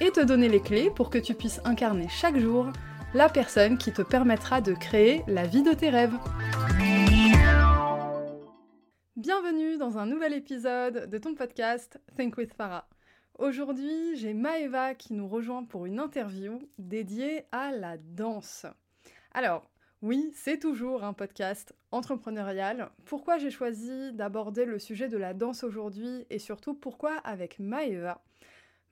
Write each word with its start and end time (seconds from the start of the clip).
et 0.00 0.10
te 0.10 0.20
donner 0.20 0.48
les 0.48 0.60
clés 0.60 0.90
pour 0.90 1.10
que 1.10 1.18
tu 1.18 1.34
puisses 1.34 1.60
incarner 1.64 2.08
chaque 2.08 2.38
jour 2.38 2.72
la 3.12 3.28
personne 3.28 3.76
qui 3.76 3.92
te 3.92 4.02
permettra 4.02 4.60
de 4.60 4.72
créer 4.72 5.22
la 5.26 5.46
vie 5.46 5.62
de 5.62 5.72
tes 5.72 5.90
rêves. 5.90 6.14
Bienvenue 9.16 9.76
dans 9.76 9.98
un 9.98 10.06
nouvel 10.06 10.32
épisode 10.32 11.10
de 11.10 11.18
ton 11.18 11.34
podcast 11.34 12.00
Think 12.16 12.38
with 12.38 12.54
Farah. 12.54 12.88
Aujourd'hui, 13.38 14.16
j'ai 14.16 14.32
Maeva 14.32 14.94
qui 14.94 15.12
nous 15.12 15.28
rejoint 15.28 15.64
pour 15.64 15.86
une 15.86 15.98
interview 15.98 16.58
dédiée 16.78 17.44
à 17.52 17.70
la 17.72 17.98
danse. 17.98 18.66
Alors, 19.32 19.70
oui, 20.02 20.32
c'est 20.34 20.58
toujours 20.58 21.04
un 21.04 21.12
podcast 21.12 21.74
entrepreneurial. 21.90 22.90
Pourquoi 23.04 23.36
j'ai 23.36 23.50
choisi 23.50 24.12
d'aborder 24.14 24.64
le 24.64 24.78
sujet 24.78 25.08
de 25.08 25.18
la 25.18 25.34
danse 25.34 25.62
aujourd'hui 25.62 26.24
et 26.30 26.38
surtout 26.38 26.74
pourquoi 26.74 27.16
avec 27.18 27.58
Maeva 27.58 28.22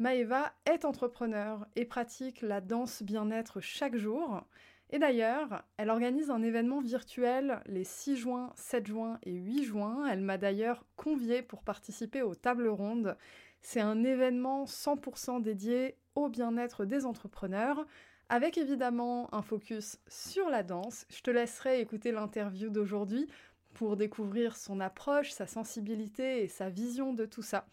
Maeva 0.01 0.53
est 0.65 0.85
entrepreneur 0.85 1.67
et 1.75 1.85
pratique 1.85 2.43
la 2.43 2.61
danse 2.61 3.03
bien-être 3.03 3.61
chaque 3.61 3.97
jour. 3.97 4.45
Et 4.91 5.01
d'ailleurs, 5.01 5.65
elle 5.77 5.91
organise 5.91 6.31
un 6.31 6.41
événement 6.41 6.81
virtuel 6.81 7.61
les 7.67 7.83
6 7.83 8.17
juin, 8.17 8.53
7 8.55 8.87
juin 8.87 9.19
et 9.25 9.33
8 9.33 9.65
juin. 9.65 10.07
Elle 10.07 10.21
m'a 10.21 10.39
d'ailleurs 10.39 10.85
conviée 10.95 11.43
pour 11.43 11.65
participer 11.65 12.23
aux 12.23 12.37
tables 12.37 12.69
rondes. 12.69 13.17
C'est 13.61 13.81
un 13.81 14.05
événement 14.05 14.67
100% 14.67 15.43
dédié 15.43 15.97
au 16.15 16.29
bien-être 16.29 16.85
des 16.85 17.05
entrepreneurs, 17.05 17.85
avec 18.29 18.57
évidemment 18.57 19.29
un 19.35 19.43
focus 19.43 19.99
sur 20.07 20.49
la 20.49 20.63
danse. 20.63 21.07
Je 21.11 21.23
te 21.23 21.31
laisserai 21.31 21.81
écouter 21.81 22.13
l'interview 22.13 22.71
d'aujourd'hui 22.71 23.27
pour 23.75 23.97
découvrir 23.97 24.57
son 24.57 24.79
approche, 24.79 25.33
sa 25.33 25.49
sensibilité 25.49 26.45
et 26.45 26.49
sa 26.49 26.71
vision 26.71 27.13
de 27.13 27.27
tout 27.27 27.43
ça. 27.43 27.67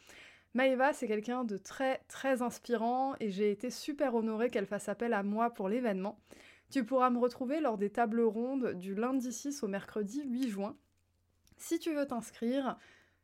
Maëva, 0.56 0.94
c'est 0.94 1.08
quelqu'un 1.08 1.44
de 1.44 1.58
très 1.58 1.98
très 2.08 2.42
inspirant 2.42 3.14
et 3.20 3.30
j'ai 3.30 3.52
été 3.52 3.70
super 3.70 4.16
honorée 4.16 4.50
qu'elle 4.50 4.66
fasse 4.66 4.88
appel 4.88 5.14
à 5.14 5.22
moi 5.22 5.50
pour 5.50 5.68
l'événement. 5.68 6.18
Tu 6.72 6.86
pourras 6.86 7.10
me 7.10 7.20
retrouver 7.20 7.60
lors 7.60 7.78
des 7.78 7.90
tables 7.90 8.22
rondes 8.22 8.72
du 8.76 8.96
lundi 8.96 9.34
6 9.34 9.64
au 9.64 9.68
mercredi 9.68 10.24
8 10.24 10.50
juin. 10.50 10.78
Si 11.58 11.78
tu 11.78 11.94
veux 11.94 12.08
t'inscrire, 12.08 12.78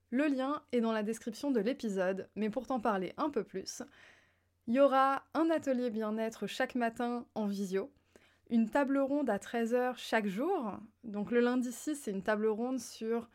le 0.09 0.27
lien 0.27 0.61
est 0.73 0.81
dans 0.81 0.91
la 0.91 1.03
description 1.03 1.51
de 1.51 1.61
l'épisode, 1.61 2.29
mais 2.35 2.49
pour 2.49 2.67
t'en 2.67 2.81
parler 2.81 3.13
un 3.15 3.29
peu 3.29 3.45
plus, 3.45 3.81
il 4.67 4.73
y 4.73 4.81
aura 4.81 5.23
un 5.33 5.49
atelier 5.49 5.89
bien-être 5.89 6.47
chaque 6.47 6.75
matin 6.75 7.25
en 7.33 7.47
visio, 7.47 7.93
une 8.49 8.69
table 8.69 8.97
ronde 8.97 9.29
à 9.29 9.38
13h 9.38 9.93
chaque 9.95 10.27
jour. 10.27 10.77
Donc 11.05 11.31
le 11.31 11.39
lundi 11.39 11.71
6, 11.71 11.95
c'est 11.95 12.11
une 12.11 12.23
table 12.23 12.47
ronde 12.47 12.79
sur 12.79 13.29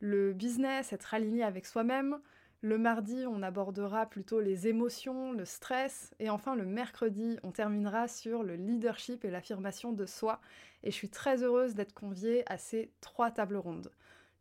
le 0.00 0.34
business, 0.34 0.92
être 0.92 1.14
aligné 1.14 1.42
avec 1.44 1.64
soi-même, 1.64 2.20
le 2.60 2.76
mardi, 2.76 3.24
on 3.26 3.42
abordera 3.42 4.06
plutôt 4.06 4.40
les 4.40 4.66
émotions, 4.66 5.32
le 5.32 5.44
stress. 5.44 6.12
Et 6.18 6.28
enfin, 6.28 6.56
le 6.56 6.66
mercredi, 6.66 7.38
on 7.44 7.52
terminera 7.52 8.08
sur 8.08 8.42
le 8.42 8.56
leadership 8.56 9.24
et 9.24 9.30
l'affirmation 9.30 9.92
de 9.92 10.06
soi. 10.06 10.40
Et 10.82 10.90
je 10.90 10.96
suis 10.96 11.08
très 11.08 11.44
heureuse 11.44 11.74
d'être 11.74 11.94
conviée 11.94 12.42
à 12.50 12.58
ces 12.58 12.90
trois 13.00 13.30
tables 13.30 13.56
rondes. 13.56 13.92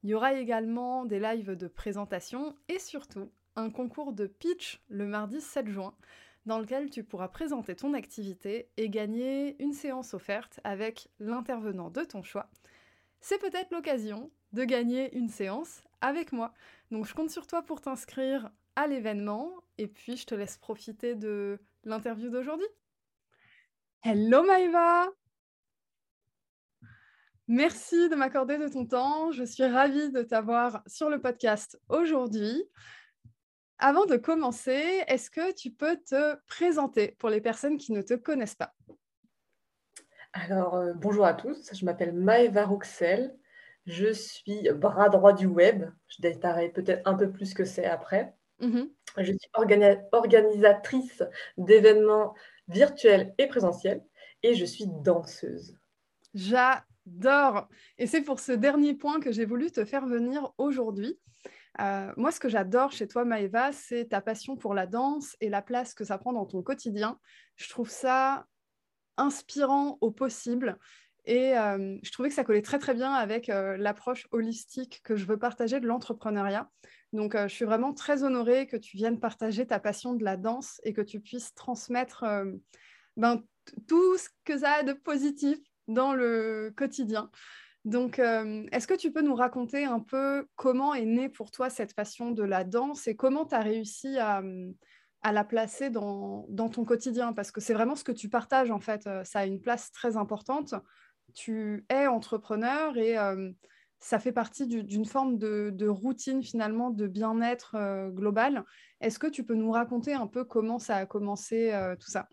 Il 0.04 0.10
y 0.10 0.14
aura 0.16 0.34
également 0.34 1.06
des 1.06 1.20
lives 1.20 1.56
de 1.56 1.68
présentation 1.68 2.56
et 2.70 2.80
surtout 2.80 3.30
un 3.56 3.70
concours 3.70 4.14
de 4.14 4.26
pitch 4.26 4.82
le 4.90 5.06
mardi 5.06 5.42
7 5.42 5.68
juin 5.68 5.94
dans 6.48 6.60
lequel 6.60 6.90
tu 6.90 7.04
pourras 7.04 7.28
présenter 7.28 7.76
ton 7.76 7.94
activité 7.94 8.70
et 8.78 8.90
gagner 8.90 9.62
une 9.62 9.74
séance 9.74 10.14
offerte 10.14 10.60
avec 10.64 11.10
l'intervenant 11.20 11.90
de 11.90 12.04
ton 12.04 12.24
choix. 12.24 12.50
C'est 13.20 13.40
peut-être 13.40 13.72
l'occasion 13.72 14.32
de 14.54 14.64
gagner 14.64 15.16
une 15.16 15.28
séance 15.28 15.84
avec 16.02 16.32
moi. 16.32 16.54
Donc 16.92 17.06
je 17.06 17.14
compte 17.14 17.30
sur 17.30 17.48
toi 17.48 17.64
pour 17.64 17.82
t'inscrire 17.82 18.50
à 18.76 18.88
l'événement 18.88 19.52
et 19.78 19.88
puis 19.88 20.18
je 20.18 20.26
te 20.26 20.36
laisse 20.36 20.58
profiter 20.58 21.16
de 21.16 21.60
l'interview 21.84 22.30
d'aujourd'hui. 22.30 22.68
Hello 24.04 24.44
Maëva 24.44 25.08
Merci 27.50 28.10
de 28.10 28.16
m'accorder 28.16 28.58
de 28.58 28.68
ton 28.68 28.86
temps. 28.86 29.32
Je 29.32 29.44
suis 29.44 29.66
ravie 29.66 30.12
de 30.12 30.22
t'avoir 30.22 30.84
sur 30.86 31.10
le 31.10 31.22
podcast 31.22 31.80
aujourd'hui. 31.88 32.62
Avant 33.80 34.06
de 34.06 34.18
commencer, 34.18 35.04
est-ce 35.08 35.30
que 35.30 35.54
tu 35.54 35.72
peux 35.72 35.96
te 35.98 36.36
présenter 36.48 37.16
pour 37.20 37.30
les 37.30 37.40
personnes 37.40 37.78
qui 37.78 37.94
ne 37.94 38.02
te 38.02 38.16
connaissent 38.16 38.56
pas? 38.56 38.74
Alors, 40.34 40.76
euh, 40.76 40.94
bonjour 40.94 41.26
à 41.26 41.34
tous, 41.34 41.74
je 41.74 41.86
m'appelle 41.86 42.14
Maëva 42.14 42.66
Roxel. 42.66 43.38
Je 43.88 44.12
suis 44.12 44.70
bras 44.74 45.08
droit 45.10 45.34
du 45.34 45.48
web. 45.48 45.86
Je 46.10 46.22
détaillerai 46.22 46.70
peut-être 46.70 47.08
un 47.08 47.16
peu 47.16 47.32
plus 47.32 47.54
que 47.54 47.64
c'est 47.64 47.86
après. 47.86 48.34
Mhm. 48.60 48.90
Je 49.18 49.32
suis 49.32 49.50
organisatrice 50.14 51.24
d'événements 51.58 52.36
virtuels 52.68 53.34
et 53.38 53.48
présentiels 53.48 54.04
et 54.44 54.54
je 54.54 54.66
suis 54.66 54.86
danseuse. 54.88 55.78
J'adore. 56.34 57.70
Et 57.98 58.08
c'est 58.08 58.22
pour 58.22 58.40
ce 58.40 58.52
dernier 58.52 58.94
point 58.94 59.20
que 59.20 59.32
j'ai 59.32 59.46
voulu 59.46 59.72
te 59.72 59.86
faire 59.86 60.06
venir 60.06 60.54
aujourd'hui. 60.58 61.18
Euh, 61.80 62.12
moi, 62.18 62.32
ce 62.32 62.40
que 62.40 62.50
j'adore 62.50 62.92
chez 62.92 63.08
toi, 63.08 63.24
Maëva, 63.24 63.72
c'est 63.72 64.10
ta 64.10 64.22
passion 64.22 64.58
pour 64.58 64.74
la 64.74 64.86
danse 64.86 65.38
et 65.40 65.50
la 65.50 65.62
place 65.62 65.94
que 65.94 66.04
ça 66.04 66.18
prend 66.18 66.34
dans 66.34 66.46
ton 66.46 66.62
quotidien. 66.62 67.20
Je 67.56 67.70
trouve 67.70 67.90
ça 67.90 68.48
inspirant 69.16 69.98
au 70.02 70.12
possible. 70.12 70.78
Et 71.28 71.58
euh, 71.58 71.98
je 72.02 72.12
trouvais 72.12 72.30
que 72.30 72.36
ça 72.36 72.46
collait 72.46 72.62
très 72.62 72.80
très 72.80 72.94
bien 72.94 73.12
avec 73.14 73.50
euh, 73.50 73.76
l'approche 73.76 74.28
holistique 74.32 75.02
que 75.04 75.18
je 75.18 75.26
veux 75.26 75.38
partager 75.38 75.82
de 75.82 75.86
l'entrepreneuriat. 75.86 76.72
Donc 77.12 77.36
euh, 77.36 77.50
je 77.50 77.54
suis 77.54 77.66
vraiment 77.66 77.94
très 77.94 78.24
honorée 78.24 78.66
que 78.66 78.78
tu 78.78 78.96
viennes 78.96 79.20
partager 79.20 79.68
ta 79.68 79.82
passion 79.82 80.14
de 80.14 80.24
la 80.24 80.38
danse 80.38 80.80
et 80.86 80.94
que 80.94 81.02
tu 81.02 81.20
puisses 81.20 81.54
transmettre 81.54 82.24
ben, 83.18 83.44
tout 83.90 84.18
ce 84.18 84.30
que 84.46 84.58
ça 84.60 84.72
a 84.72 84.84
de 84.84 84.94
positif 84.94 85.58
dans 85.90 86.14
le 86.14 86.74
quotidien. 86.76 87.30
Donc, 87.84 88.20
est-ce 88.20 88.86
que 88.86 88.96
tu 88.96 89.14
peux 89.14 89.22
nous 89.22 89.36
raconter 89.36 89.86
un 89.86 90.02
peu 90.02 90.46
comment 90.56 90.94
est 90.94 91.06
née 91.06 91.30
pour 91.30 91.52
toi 91.52 91.70
cette 91.70 91.96
passion 91.96 92.32
de 92.32 92.44
la 92.44 92.66
danse 92.66 93.08
et 93.08 93.16
comment 93.16 93.46
tu 93.46 93.56
as 93.56 93.62
réussi 93.62 94.18
à, 94.18 94.42
la 95.32 95.44
placer 95.46 95.90
dans, 95.90 96.46
ton 96.50 96.84
quotidien? 96.84 97.32
Parce 97.32 97.52
que 97.52 97.62
c'est 97.62 97.74
vraiment 97.74 97.96
ce 97.96 98.04
que 98.04 98.12
tu 98.12 98.28
partages, 98.28 98.72
en 98.72 98.82
fait. 98.82 99.08
Ça 99.24 99.40
a 99.40 99.46
une 99.46 99.62
place 99.62 99.90
très 99.94 100.18
importante 100.18 100.76
tu 101.38 101.86
es 101.90 102.08
entrepreneur 102.08 102.98
et 102.98 103.16
euh, 103.16 103.52
ça 104.00 104.18
fait 104.18 104.32
partie 104.32 104.66
d'une 104.66 105.06
forme 105.06 105.38
de, 105.38 105.88
routine 105.88 106.42
finalement 106.42 106.90
de 106.90 107.06
bien-être 107.06 107.76
euh, 107.76 108.10
global. 108.10 108.66
Est-ce 109.02 109.20
que 109.20 109.28
tu 109.28 109.44
peux 109.44 109.54
nous 109.54 109.70
raconter 109.72 110.14
un 110.14 110.26
peu 110.26 110.44
comment 110.44 110.80
ça 110.80 110.96
a 110.96 111.06
commencé 111.06 111.72
euh, 111.74 111.96
tout 111.96 112.10
ça? 112.10 112.28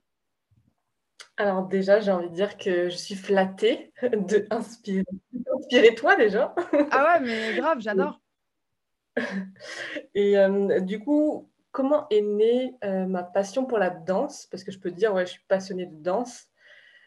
Alors 1.36 1.66
déjà, 1.66 2.00
j'ai 2.00 2.12
envie 2.12 2.30
de 2.30 2.34
dire 2.34 2.56
que 2.56 2.88
je 2.88 2.96
suis 2.96 3.14
flattée 3.14 3.92
de 4.02 4.46
inspirer, 4.50 5.04
toi 5.94 6.16
déjà. 6.16 6.54
ah 6.90 7.04
ouais, 7.04 7.20
mais 7.20 7.54
grave, 7.56 7.80
j'adore. 7.80 8.20
Et 10.14 10.36
du 10.80 10.98
coup, 11.00 11.50
comment 11.72 12.06
est 12.08 12.22
née 12.22 12.74
ma 12.82 13.22
passion 13.22 13.66
pour 13.66 13.78
la 13.78 13.90
danse? 13.90 14.46
Parce 14.50 14.64
que 14.64 14.72
je 14.72 14.78
peux 14.78 14.90
dire, 14.90 15.12
ouais, 15.12 15.26
je 15.26 15.32
suis 15.32 15.44
passionnée 15.46 15.86
de 15.86 16.02
danse. 16.02 16.46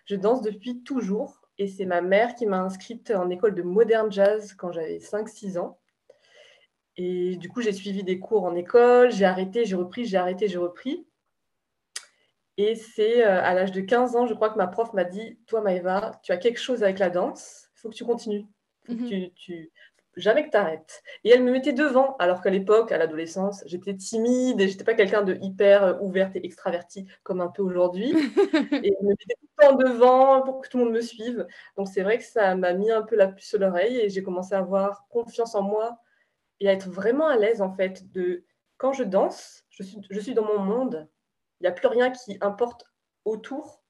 Je 0.05 0.15
danse 0.15 0.41
depuis 0.41 0.83
toujours. 0.83 1.46
Et 1.59 1.67
c'est 1.67 1.85
ma 1.85 2.01
mère 2.01 2.35
qui 2.35 2.45
m'a 2.45 2.59
inscrite 2.59 3.11
en 3.11 3.29
école 3.29 3.55
de 3.55 3.63
modern 3.63 4.11
jazz 4.11 4.53
quand 4.53 4.71
j'avais 4.71 4.99
5-6 4.99 5.57
ans. 5.57 5.79
Et 6.97 7.35
du 7.37 7.49
coup, 7.49 7.61
j'ai 7.61 7.73
suivi 7.73 8.03
des 8.03 8.19
cours 8.19 8.43
en 8.43 8.55
école, 8.55 9.11
j'ai 9.11 9.25
arrêté, 9.25 9.65
j'ai 9.65 9.75
repris, 9.75 10.05
j'ai 10.05 10.17
arrêté, 10.17 10.47
j'ai 10.47 10.57
repris. 10.57 11.07
Et 12.57 12.73
c'est 12.73 13.23
euh, 13.23 13.41
à 13.43 13.53
l'âge 13.53 13.71
de 13.71 13.81
15 13.81 14.15
ans, 14.15 14.25
je 14.25 14.33
crois 14.33 14.49
que 14.49 14.57
ma 14.57 14.67
prof 14.67 14.93
m'a 14.93 15.03
dit 15.03 15.37
Toi, 15.45 15.61
Maëva, 15.61 16.19
tu 16.23 16.31
as 16.31 16.37
quelque 16.37 16.59
chose 16.59 16.83
avec 16.83 16.97
la 16.97 17.11
danse, 17.11 17.69
il 17.75 17.79
faut 17.79 17.89
que 17.89 17.95
tu 17.95 18.05
continues. 18.05 18.45
Mhm. 18.87 19.31
tu, 19.35 19.71
jamais 20.17 20.45
que 20.45 20.51
tu 20.51 20.57
arrêtes. 20.57 21.03
Et 21.23 21.29
elle 21.29 21.43
me 21.43 21.51
mettait 21.51 21.73
devant, 21.73 22.15
alors 22.17 22.41
qu'à 22.41 22.49
l'époque, 22.49 22.91
à 22.91 22.97
l'adolescence, 22.97 23.63
j'étais 23.65 23.95
timide 23.95 24.59
et 24.59 24.67
j'étais 24.67 24.83
pas 24.83 24.93
quelqu'un 24.93 25.21
de 25.21 25.37
hyper 25.41 25.83
euh, 25.83 25.99
ouverte 26.01 26.35
et 26.35 26.45
extraverti 26.45 27.07
comme 27.23 27.41
un 27.41 27.47
peu 27.47 27.61
aujourd'hui. 27.61 28.09
et 28.83 28.93
elle 28.99 29.05
me 29.05 29.09
mettait 29.09 29.35
tout 29.39 29.47
le 29.57 29.67
temps 29.67 29.75
devant 29.75 30.41
pour 30.41 30.61
que 30.61 30.69
tout 30.69 30.77
le 30.77 30.85
monde 30.85 30.93
me 30.93 31.01
suive. 31.01 31.47
Donc 31.77 31.87
c'est 31.87 32.03
vrai 32.03 32.17
que 32.17 32.23
ça 32.23 32.55
m'a 32.55 32.73
mis 32.73 32.91
un 32.91 33.03
peu 33.03 33.15
la 33.15 33.27
puce 33.27 33.53
à 33.53 33.57
l'oreille 33.57 33.97
et 33.97 34.09
j'ai 34.09 34.23
commencé 34.23 34.53
à 34.55 34.59
avoir 34.59 35.07
confiance 35.09 35.55
en 35.55 35.61
moi 35.61 35.99
et 36.59 36.67
à 36.69 36.73
être 36.73 36.89
vraiment 36.89 37.27
à 37.27 37.37
l'aise 37.37 37.61
en 37.61 37.71
fait 37.71 38.11
de 38.11 38.43
quand 38.77 38.93
je 38.93 39.03
danse, 39.03 39.63
je 39.69 39.83
suis, 39.83 39.97
je 40.09 40.19
suis 40.19 40.33
dans 40.33 40.45
mon 40.45 40.59
monde. 40.59 41.07
Il 41.59 41.63
n'y 41.63 41.67
a 41.67 41.71
plus 41.71 41.87
rien 41.87 42.11
qui 42.11 42.37
importe 42.41 42.85
autour, 43.25 43.83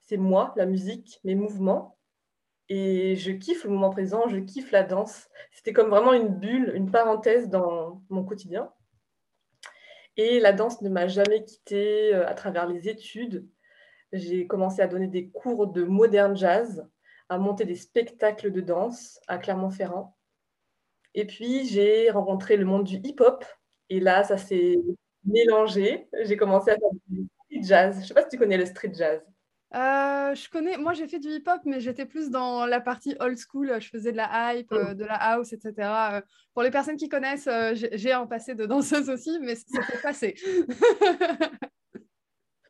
c'est 0.00 0.16
moi, 0.18 0.52
la 0.56 0.66
musique, 0.66 1.20
mes 1.24 1.34
mouvements. 1.34 1.93
Et 2.68 3.16
je 3.16 3.30
kiffe 3.32 3.64
le 3.64 3.70
moment 3.70 3.90
présent, 3.90 4.28
je 4.28 4.38
kiffe 4.38 4.70
la 4.70 4.82
danse. 4.82 5.28
C'était 5.52 5.72
comme 5.72 5.90
vraiment 5.90 6.12
une 6.12 6.28
bulle, 6.28 6.72
une 6.74 6.90
parenthèse 6.90 7.48
dans 7.48 8.02
mon 8.08 8.24
quotidien. 8.24 8.72
Et 10.16 10.38
la 10.40 10.52
danse 10.52 10.80
ne 10.80 10.88
m'a 10.88 11.08
jamais 11.08 11.44
quittée 11.44 12.14
euh, 12.14 12.26
à 12.26 12.34
travers 12.34 12.66
les 12.66 12.88
études. 12.88 13.48
J'ai 14.12 14.46
commencé 14.46 14.80
à 14.80 14.86
donner 14.86 15.08
des 15.08 15.28
cours 15.30 15.66
de 15.66 15.82
modern 15.82 16.36
jazz, 16.36 16.88
à 17.28 17.38
monter 17.38 17.64
des 17.64 17.74
spectacles 17.74 18.52
de 18.52 18.60
danse 18.60 19.20
à 19.26 19.38
Clermont-Ferrand. 19.38 20.16
Et 21.14 21.26
puis, 21.26 21.66
j'ai 21.66 22.10
rencontré 22.10 22.56
le 22.56 22.64
monde 22.64 22.84
du 22.84 22.96
hip-hop. 22.96 23.44
Et 23.90 24.00
là, 24.00 24.24
ça 24.24 24.36
s'est 24.36 24.78
mélangé. 25.24 26.08
J'ai 26.22 26.36
commencé 26.36 26.70
à 26.70 26.74
faire 26.74 26.90
du 27.08 27.26
street 27.26 27.62
jazz. 27.62 27.96
Je 27.96 28.00
ne 28.00 28.06
sais 28.06 28.14
pas 28.14 28.22
si 28.22 28.28
tu 28.30 28.38
connais 28.38 28.56
le 28.56 28.66
street 28.66 28.92
jazz. 28.94 29.20
Euh, 29.74 30.34
je 30.36 30.48
connais, 30.50 30.76
moi 30.76 30.92
j'ai 30.92 31.08
fait 31.08 31.18
du 31.18 31.28
hip-hop, 31.28 31.60
mais 31.64 31.80
j'étais 31.80 32.06
plus 32.06 32.30
dans 32.30 32.64
la 32.64 32.80
partie 32.80 33.16
old 33.18 33.36
school. 33.36 33.80
Je 33.80 33.88
faisais 33.88 34.12
de 34.12 34.16
la 34.16 34.54
hype, 34.54 34.70
euh, 34.72 34.94
de 34.94 35.04
la 35.04 35.14
house, 35.14 35.52
etc. 35.52 35.72
Euh, 35.78 36.20
pour 36.52 36.62
les 36.62 36.70
personnes 36.70 36.96
qui 36.96 37.08
connaissent, 37.08 37.48
j'ai 37.72 38.12
un 38.12 38.26
passé 38.26 38.54
de 38.54 38.66
danseuse 38.66 39.10
aussi, 39.10 39.38
mais 39.40 39.56
c'est 39.56 40.02
passé. 40.02 40.36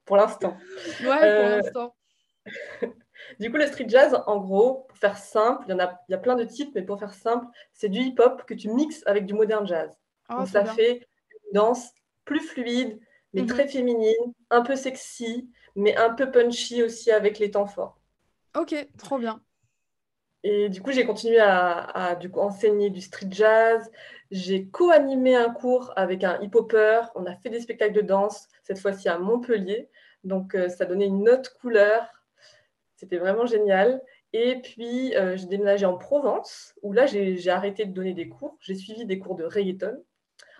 pour 0.06 0.16
l'instant. 0.16 0.56
Ouais, 1.02 1.62
pour 1.62 1.76
l'instant. 1.82 1.96
du 3.40 3.50
coup, 3.50 3.58
le 3.58 3.66
street 3.66 3.88
jazz, 3.88 4.18
en 4.26 4.38
gros, 4.38 4.86
pour 4.88 4.96
faire 4.96 5.18
simple, 5.18 5.64
il 5.68 5.72
y, 5.72 5.74
en 5.74 5.80
a, 5.80 6.00
il 6.08 6.12
y 6.12 6.14
a 6.14 6.18
plein 6.18 6.36
de 6.36 6.44
types, 6.44 6.74
mais 6.74 6.82
pour 6.82 6.98
faire 6.98 7.12
simple, 7.12 7.46
c'est 7.74 7.90
du 7.90 8.00
hip-hop 8.00 8.44
que 8.46 8.54
tu 8.54 8.70
mixes 8.70 9.02
avec 9.04 9.26
du 9.26 9.34
modern 9.34 9.66
jazz. 9.66 9.90
Oh, 10.30 10.38
Donc 10.38 10.48
ça 10.48 10.64
fait 10.64 11.06
une 11.44 11.52
danse 11.52 11.92
plus 12.24 12.40
fluide, 12.40 12.98
mais 13.34 13.42
mhm. 13.42 13.48
très 13.48 13.68
féminine, 13.68 14.32
un 14.48 14.62
peu 14.62 14.74
sexy, 14.74 15.50
mais 15.76 15.96
un 15.96 16.10
peu 16.10 16.30
punchy 16.30 16.82
aussi 16.82 17.10
avec 17.10 17.38
les 17.38 17.50
temps 17.50 17.66
forts. 17.66 17.98
Ok, 18.56 18.74
trop 18.98 19.18
bien. 19.18 19.40
Et 20.46 20.68
du 20.68 20.82
coup, 20.82 20.92
j'ai 20.92 21.06
continué 21.06 21.38
à, 21.40 22.16
du 22.20 22.30
coup, 22.30 22.40
enseigner 22.40 22.90
du 22.90 23.00
street 23.00 23.28
jazz. 23.30 23.90
J'ai 24.30 24.66
co-animé 24.66 25.34
un 25.34 25.48
cours 25.48 25.92
avec 25.96 26.22
un 26.22 26.38
hip-hopper. 26.42 27.00
On 27.14 27.24
a 27.24 27.34
fait 27.34 27.48
des 27.48 27.60
spectacles 27.60 27.94
de 27.94 28.02
danse, 28.02 28.48
cette 28.62 28.78
fois-ci 28.78 29.08
à 29.08 29.18
Montpellier. 29.18 29.88
Donc, 30.22 30.54
euh, 30.54 30.68
ça 30.68 30.84
donnait 30.84 31.06
une 31.06 31.30
autre 31.30 31.56
couleur. 31.58 32.06
C'était 32.94 33.16
vraiment 33.16 33.46
génial. 33.46 34.02
Et 34.34 34.60
puis, 34.60 35.16
euh, 35.16 35.34
j'ai 35.36 35.46
déménagé 35.46 35.86
en 35.86 35.96
Provence, 35.96 36.74
où 36.82 36.92
là, 36.92 37.06
j'ai 37.06 37.48
arrêté 37.48 37.86
de 37.86 37.92
donner 37.92 38.12
des 38.12 38.28
cours. 38.28 38.58
J'ai 38.60 38.74
suivi 38.74 39.06
des 39.06 39.18
cours 39.18 39.36
de 39.36 39.44
reggaeton. 39.44 40.04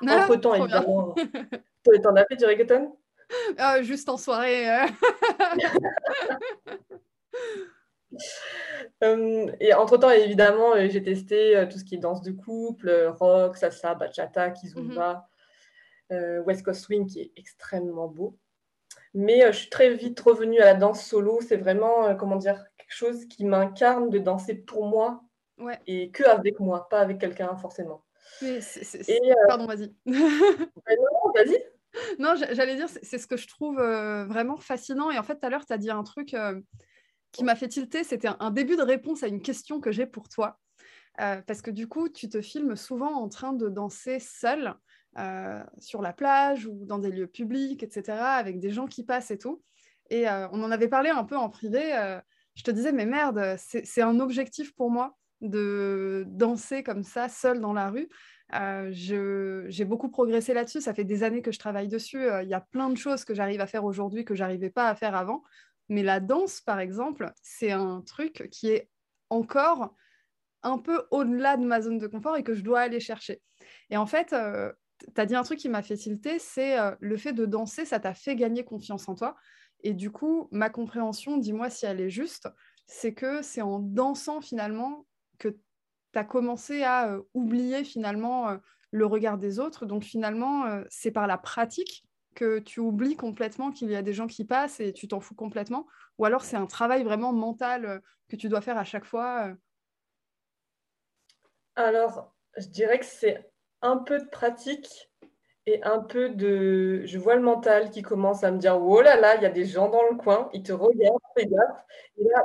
Ah, 0.07 0.25
Entre-temps, 0.25 0.55
évidemment. 0.55 1.15
T'en 2.03 2.17
as 2.17 2.25
fait 2.25 2.37
du 2.37 2.47
reggaeton? 2.47 2.97
ah, 3.59 3.83
Juste 3.83 4.09
en 4.09 4.17
soirée. 4.17 4.71
Euh. 4.71 4.87
Euh, 9.03 9.51
et 9.59 9.75
entre-temps, 9.75 10.11
évidemment, 10.11 10.75
j'ai 10.89 11.03
testé 11.03 11.67
tout 11.69 11.79
ce 11.79 11.85
qui 11.85 11.97
est 11.97 11.99
danse 11.99 12.23
de 12.23 12.31
couple, 12.31 13.13
rock, 13.19 13.57
salsa, 13.57 13.97
bachata, 13.97 14.51
kizumba, 14.51 15.27
mhm. 16.11 16.45
West 16.47 16.65
Coast 16.65 16.83
Swing, 16.83 17.07
qui 17.09 17.23
est 17.23 17.33
extrêmement 17.37 18.07
beau. 18.07 18.39
Mais 19.15 19.41
je 19.49 19.59
suis 19.59 19.69
très 19.69 19.93
vite 19.95 20.21
revenue 20.21 20.61
à 20.61 20.67
la 20.67 20.75
danse 20.75 21.05
solo. 21.05 21.41
C'est 21.41 21.57
vraiment, 21.57 22.15
comment 22.15 22.37
dire, 22.37 22.65
quelque 22.77 22.95
chose 22.95 23.27
qui 23.27 23.45
m'incarne 23.45 24.11
de 24.11 24.19
danser 24.19 24.55
pour 24.55 24.87
moi 24.87 25.21
et 25.89 26.11
que 26.13 26.25
avec 26.25 26.61
moi, 26.61 26.89
pas 26.89 27.01
avec 27.01 27.19
quelqu'un 27.19 27.57
forcément. 27.57 28.05
Mais 28.43 28.61
Pardon, 29.49 29.67
vas-y. 29.67 29.93
Ben 30.07 30.97
non, 30.99 31.33
vas-y. 31.35 31.65
Non, 32.19 32.35
j'allais 32.37 32.77
dire, 32.77 32.89
c'est 32.89 33.19
ce 33.19 33.27
que 33.27 33.37
je 33.37 33.47
trouve 33.47 33.77
vraiment 33.77 34.57
fascinant. 34.57 35.11
Et 35.11 35.19
en 35.19 35.23
fait, 35.23 35.37
tout 35.37 35.47
à 35.47 35.51
l'heure, 35.51 35.67
tu 35.67 35.73
as 35.73 35.79
dit 35.79 35.91
un 35.91 36.03
truc 36.03 36.35
qui 37.33 37.45
m'a 37.45 37.57
fait 37.57 37.69
tilter. 37.69 38.05
C'était 38.05 38.29
un, 38.39 38.51
début 38.51 38.77
de 38.77 38.83
réponse 38.83 39.23
à 39.23 39.29
une 39.29 39.43
question 39.43 39.81
que 39.81 39.93
j'ai 39.93 40.07
pour 40.07 40.29
toi. 40.29 40.59
parce 41.17 41.63
que 41.63 41.71
du 41.71 41.89
coup, 41.89 42.09
tu 42.09 42.29
te 42.29 42.41
filmes 42.41 42.77
souvent 42.77 43.15
en 43.15 43.29
train 43.29 43.53
de 43.53 43.69
danser 43.69 44.19
seul 44.19 44.75
sur 45.79 46.03
la 46.03 46.13
plage 46.13 46.67
ou 46.67 46.85
dans 46.85 46.99
des 46.99 47.11
lieux 47.11 47.29
publics, 47.29 47.83
etc., 47.83 48.19
avec 48.19 48.61
des 48.61 48.71
gens 48.71 48.87
qui 48.87 49.05
passent 49.05 49.31
et 49.31 49.39
tout. 49.39 49.63
Et 50.11 50.29
on 50.29 50.63
en 50.63 50.71
avait 50.71 50.89
parlé 50.89 51.11
un 51.11 51.25
peu 51.25 51.37
en 51.37 51.49
privé. 51.49 51.93
je 52.55 52.63
te 52.63 52.71
disais, 52.71 52.93
mais 52.93 53.07
merde, 53.07 53.57
c'est 53.59 54.03
un 54.03 54.21
objectif 54.21 54.75
pour 54.75 54.91
moi 54.91 55.17
de 55.41 56.25
danser 56.29 56.83
comme 56.83 57.03
ça, 57.03 57.29
seule 57.29 57.61
dans 57.61 57.73
la 57.73 57.91
rue. 57.91 58.09
Euh, 58.55 59.65
j'ai 59.69 59.85
beaucoup 59.85 60.09
progressé 60.09 60.55
là-dessus. 60.55 60.81
Ça 60.81 60.95
fait 60.95 61.05
des 61.05 61.23
années 61.23 61.43
que 61.43 61.53
je 61.53 61.59
travaille 61.59 61.89
dessus. 61.89 62.23
Euh, 62.23 62.43
il 62.43 62.49
y 62.49 62.55
a 62.55 62.61
plein 62.61 62.91
de 62.91 62.97
choses 62.97 63.25
que 63.25 63.35
j'arrive 63.35 63.61
à 63.61 63.67
faire 63.67 63.85
aujourd'hui 63.85 64.25
que 64.25 64.35
j'arrivais 64.35 64.71
pas 64.71 64.89
à 64.89 64.95
faire 64.95 65.15
avant. 65.15 65.43
Mais 65.89 66.03
la 66.03 66.21
danse, 66.21 66.61
par 66.61 66.81
exemple, 66.81 67.33
c'est 67.43 67.73
un 67.73 68.01
truc 68.03 68.49
qui 68.51 68.69
est 68.69 68.89
encore 69.31 69.95
un 70.63 70.79
peu 70.79 71.05
au-delà 71.11 71.57
de 71.57 71.65
ma 71.65 71.83
zone 71.83 71.99
de 71.99 72.07
confort 72.07 72.37
et 72.37 72.43
que 72.43 72.55
je 72.55 72.63
dois 72.63 72.81
aller 72.81 73.01
chercher. 73.01 73.43
Et 73.91 73.97
en 73.97 74.07
fait, 74.07 74.33
euh, 74.33 74.73
tu 75.15 75.21
as 75.21 75.27
dit 75.27 75.35
un 75.35 75.43
truc 75.43 75.59
qui 75.59 75.69
m'a 75.69 75.83
fait 75.83 75.97
tilter, 75.97 76.39
c'est 76.39 76.77
le 77.01 77.17
fait 77.19 77.35
de 77.35 77.45
danser, 77.45 77.85
ça 77.85 78.01
t'a 78.01 78.15
fait 78.15 78.37
gagner 78.37 78.65
confiance 78.65 79.09
en 79.09 79.15
toi. 79.15 79.37
Et 79.83 79.93
du 79.93 80.11
coup, 80.11 80.49
ma 80.51 80.71
compréhension, 80.71 81.37
dis-moi 81.37 81.69
si 81.69 81.85
elle 81.85 82.01
est 82.01 82.09
juste, 82.09 82.49
c'est 82.87 83.13
que 83.13 83.43
c'est 83.43 83.61
en 83.61 83.79
dansant 83.79 84.41
finalement 84.41 85.07
que 85.39 85.59
tu 86.15 86.19
as 86.19 86.25
commencé 86.25 86.83
à 86.83 87.11
euh, 87.11 87.23
oublier 87.35 87.85
finalement 87.85 88.49
euh, 88.49 88.57
le 88.91 89.07
regard 89.07 89.37
des 89.37 89.59
autres. 89.59 89.85
Donc 89.85 90.05
finalement, 90.05 90.67
euh, 90.67 90.83
c'est 90.89 91.11
par 91.11 91.27
la 91.27 91.37
pratique 91.37 92.05
que 92.35 92.59
tu 92.59 92.81
oublies 92.81 93.17
complètement 93.17 93.71
qu'il 93.71 93.91
y 93.91 93.97
a 93.97 94.03
des 94.03 94.13
gens 94.13 94.27
qui 94.27 94.45
passent 94.45 94.81
et 94.81 94.93
tu 94.93 95.07
t'en 95.07 95.21
fous 95.21 95.35
complètement. 95.35 95.87
Ou 96.19 96.25
alors 96.25 96.43
c'est 96.43 96.57
un 96.57 96.67
travail 96.67 97.05
vraiment 97.05 97.33
mental 97.33 98.03
que 98.29 98.37
tu 98.37 98.49
dois 98.49 98.61
faire 98.61 98.79
à 98.79 98.85
chaque 98.85 99.05
fois. 99.05 99.53
Alors, 101.77 102.35
je 102.57 102.67
dirais 102.67 102.99
que 102.99 103.05
c'est 103.05 103.51
un 103.83 103.99
peu 103.99 104.19
de 104.19 104.27
pratique 104.27 105.11
et 105.67 105.83
un 105.83 106.01
peu 106.01 106.31
de... 106.31 107.03
Je 107.05 107.19
vois 107.19 107.37
le 107.37 107.43
mental 107.43 107.91
qui 107.91 108.03
commence 108.03 108.45
à 108.45 108.51
me 108.51 108.59
dire, 108.59 108.81
oh 108.81 109.01
là 109.01 109.19
là, 109.19 109.37
il 109.37 109.43
y 109.43 109.47
a 109.47 109.51
des 109.51 109.65
gens 109.65 109.89
dans 109.89 110.03
le 110.11 110.17
coin, 110.17 110.51
ils 110.53 110.63
te 110.63 110.73
regardent, 110.73 111.19
fais 111.37 111.47
gaffe. 111.47 111.85
Et 112.19 112.25
là, 112.25 112.45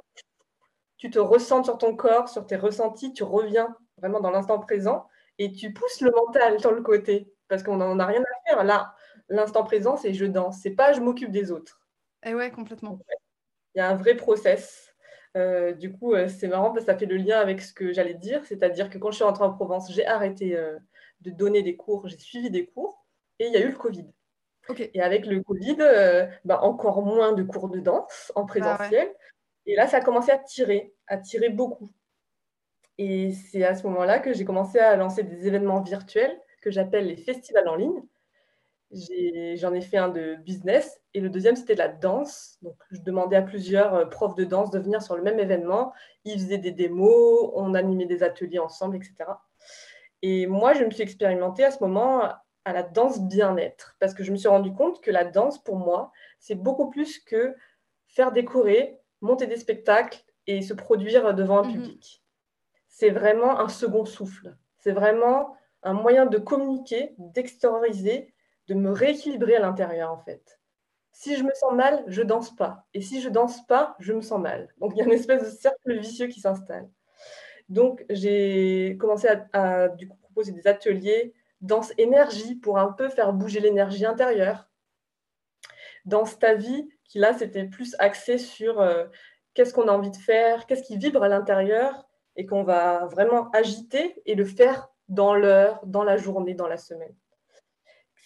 tu 0.99 1.09
te 1.09 1.17
ressens 1.17 1.63
sur 1.63 1.77
ton 1.77 1.95
corps, 1.95 2.29
sur 2.29 2.45
tes 2.45 2.57
ressentis, 2.57 3.13
tu 3.13 3.23
reviens 3.23 3.75
vraiment 3.97 4.19
dans 4.19 4.29
l'instant 4.29 4.59
présent 4.59 5.07
et 5.39 5.51
tu 5.51 5.73
pousses 5.73 6.01
le 6.01 6.11
mental 6.11 6.59
sur 6.59 6.71
le 6.71 6.81
côté 6.81 7.33
parce 7.47 7.63
qu'on 7.63 7.77
n'en 7.77 7.97
a 7.99 8.05
rien 8.05 8.21
à 8.21 8.49
faire. 8.49 8.63
Là, 8.63 8.93
l'instant 9.29 9.63
présent, 9.63 9.95
c'est 9.95 10.13
je 10.13 10.25
danse, 10.25 10.59
c'est 10.61 10.71
pas 10.71 10.93
je 10.93 10.99
m'occupe 10.99 11.31
des 11.31 11.51
autres. 11.51 11.81
Et 12.23 12.29
eh 12.29 12.35
ouais, 12.35 12.51
complètement. 12.51 12.99
Il 13.73 13.79
y 13.79 13.81
a 13.81 13.89
un 13.89 13.95
vrai 13.95 14.15
process. 14.15 14.93
Euh, 15.37 15.71
du 15.73 15.93
coup, 15.93 16.13
euh, 16.13 16.27
c'est 16.27 16.47
marrant 16.47 16.71
parce 16.71 16.85
que 16.85 16.91
ça 16.91 16.97
fait 16.97 17.05
le 17.05 17.15
lien 17.15 17.39
avec 17.39 17.61
ce 17.61 17.73
que 17.73 17.93
j'allais 17.93 18.15
dire, 18.15 18.43
c'est-à-dire 18.45 18.89
que 18.89 18.97
quand 18.97 19.11
je 19.11 19.15
suis 19.15 19.23
rentrée 19.23 19.45
en 19.45 19.53
Provence, 19.53 19.91
j'ai 19.93 20.05
arrêté 20.05 20.57
euh, 20.57 20.77
de 21.21 21.31
donner 21.31 21.63
des 21.63 21.77
cours, 21.77 22.07
j'ai 22.09 22.17
suivi 22.17 22.49
des 22.49 22.65
cours 22.65 23.05
et 23.37 23.47
il 23.47 23.53
y 23.53 23.57
a 23.57 23.61
eu 23.61 23.69
le 23.69 23.77
Covid. 23.77 24.07
Et 24.93 25.01
avec 25.01 25.25
le 25.25 25.41
Covid, 25.41 25.77
bah, 26.45 26.61
encore 26.61 27.01
moins 27.01 27.31
de 27.31 27.41
cours 27.41 27.69
de 27.69 27.79
danse 27.79 28.31
en 28.35 28.41
bah 28.41 28.47
présentiel. 28.47 29.11
Et 29.69 29.75
là, 29.75 29.85
ça 29.85 29.97
a 29.97 30.01
commencé 30.01 30.31
à 30.31 30.39
tirer, 30.39 30.95
à 31.05 31.17
tirer 31.17 31.49
beaucoup. 31.49 31.91
Et 32.97 33.33
c'est 33.33 33.63
à 33.63 33.75
ce 33.75 33.85
moment-là 33.85 34.17
que 34.17 34.33
j'ai 34.33 34.43
commencé 34.43 34.79
à 34.79 34.95
lancer 34.95 35.21
des 35.21 35.45
événements 35.45 35.79
virtuels 35.79 36.35
que 36.63 36.71
j'appelle 36.71 37.05
les 37.05 37.15
festivals 37.15 37.69
en 37.69 37.75
ligne. 37.75 38.01
J'en 38.91 39.71
ai, 39.75 39.81
fait 39.81 39.97
un 39.97 40.09
de 40.09 40.37
business 40.37 40.99
et 41.13 41.19
le 41.19 41.29
deuxième, 41.29 41.55
c'était 41.55 41.75
la 41.75 41.87
danse. 41.87 42.57
Donc, 42.63 42.77
je 42.89 42.99
demandais 43.01 43.35
à 43.35 43.43
plusieurs 43.43 43.93
euh, 43.93 44.05
profs 44.05 44.33
de 44.33 44.43
danse 44.43 44.71
de 44.71 44.79
venir 44.79 45.03
sur 45.03 45.15
le 45.15 45.21
même 45.21 45.39
événement. 45.39 45.93
Ils 46.25 46.39
faisaient 46.39 46.57
des 46.57 46.71
démos, 46.71 47.51
on 47.53 47.75
animait 47.75 48.07
des 48.07 48.23
ateliers 48.23 48.57
ensemble, 48.57 48.95
etc. 48.95 49.13
Et 50.23 50.47
moi, 50.47 50.73
je 50.73 50.83
me 50.83 50.89
suis 50.89 51.03
expérimentée 51.03 51.63
à 51.63 51.69
ce 51.69 51.83
moment 51.83 52.23
à 52.65 52.73
la 52.73 52.81
danse 52.81 53.21
bien-être 53.21 53.95
parce 53.99 54.15
que 54.15 54.23
je 54.23 54.31
me 54.31 54.37
suis 54.37 54.47
rendu 54.47 54.73
compte 54.73 54.99
que 54.99 55.11
la 55.11 55.25
danse, 55.25 55.63
pour 55.63 55.75
moi, 55.75 56.11
c'est 56.39 56.55
beaucoup 56.55 56.89
plus 56.89 57.19
que 57.19 57.55
faire 58.07 58.31
décorer, 58.31 58.98
monter 59.21 59.47
des 59.47 59.57
spectacles 59.57 60.23
et 60.47 60.61
se 60.61 60.73
produire 60.73 61.33
devant 61.33 61.59
un 61.59 61.67
mhm. 61.67 61.73
public. 61.73 62.23
C'est 62.87 63.09
vraiment 63.09 63.59
un 63.59 63.69
second 63.69 64.05
souffle. 64.05 64.55
C'est 64.77 64.91
vraiment 64.91 65.55
un 65.83 65.93
moyen 65.93 66.25
de 66.25 66.37
communiquer, 66.37 67.13
d'extérioriser, 67.17 68.33
de 68.67 68.73
me 68.73 68.91
rééquilibrer 68.91 69.55
à 69.55 69.59
l'intérieur 69.59 70.11
en 70.11 70.17
fait. 70.17 70.59
Si 71.11 71.35
je 71.35 71.43
me 71.43 71.53
sens 71.53 71.73
mal, 71.73 72.03
je 72.07 72.21
danse 72.21 72.55
pas. 72.55 72.85
Et 72.93 73.01
si 73.01 73.21
je 73.21 73.29
danse 73.29 73.65
pas, 73.67 73.95
je 73.99 74.13
me 74.13 74.21
sens 74.21 74.39
mal. 74.39 74.73
Donc 74.77 74.93
il 74.93 74.99
y 74.99 75.01
a 75.01 75.05
une 75.05 75.11
espèce 75.11 75.43
de 75.43 75.49
cercle 75.49 75.99
vicieux 75.99 76.27
qui 76.27 76.39
s'installe. 76.39 76.89
Donc 77.67 78.05
j'ai 78.09 78.97
commencé 78.99 79.27
à, 79.53 79.89
du 79.89 80.07
coup, 80.07 80.17
proposer 80.17 80.51
des 80.51 80.67
ateliers 80.67 81.33
danse 81.61 81.93
énergie 81.97 82.55
pour 82.55 82.77
un 82.77 82.91
peu 82.91 83.09
faire 83.09 83.33
bouger 83.33 83.59
l'énergie 83.59 84.05
intérieure. 84.05 84.69
Danse 86.05 86.39
ta 86.39 86.53
vie 86.53 86.89
qui 87.09 87.19
là, 87.19 87.33
c'était 87.33 87.65
plus 87.65 87.95
axé 87.99 88.37
sur 88.37 88.79
euh, 88.79 89.05
qu'est-ce 89.53 89.73
qu'on 89.73 89.89
a 89.89 89.91
envie 89.91 90.11
de 90.11 90.15
faire, 90.15 90.65
qu'est-ce 90.65 90.83
qui 90.83 90.97
vibre 90.97 91.23
à 91.23 91.27
l'intérieur 91.27 92.07
et 92.37 92.45
qu'on 92.45 92.63
va 92.63 93.07
vraiment 93.07 93.49
agiter 93.51 94.21
et 94.25 94.35
le 94.35 94.45
faire 94.45 94.89
dans 95.09 95.33
l'heure, 95.33 95.81
dans 95.85 96.03
la 96.03 96.15
journée, 96.15 96.53
dans 96.53 96.67
la 96.67 96.77
semaine. 96.77 97.13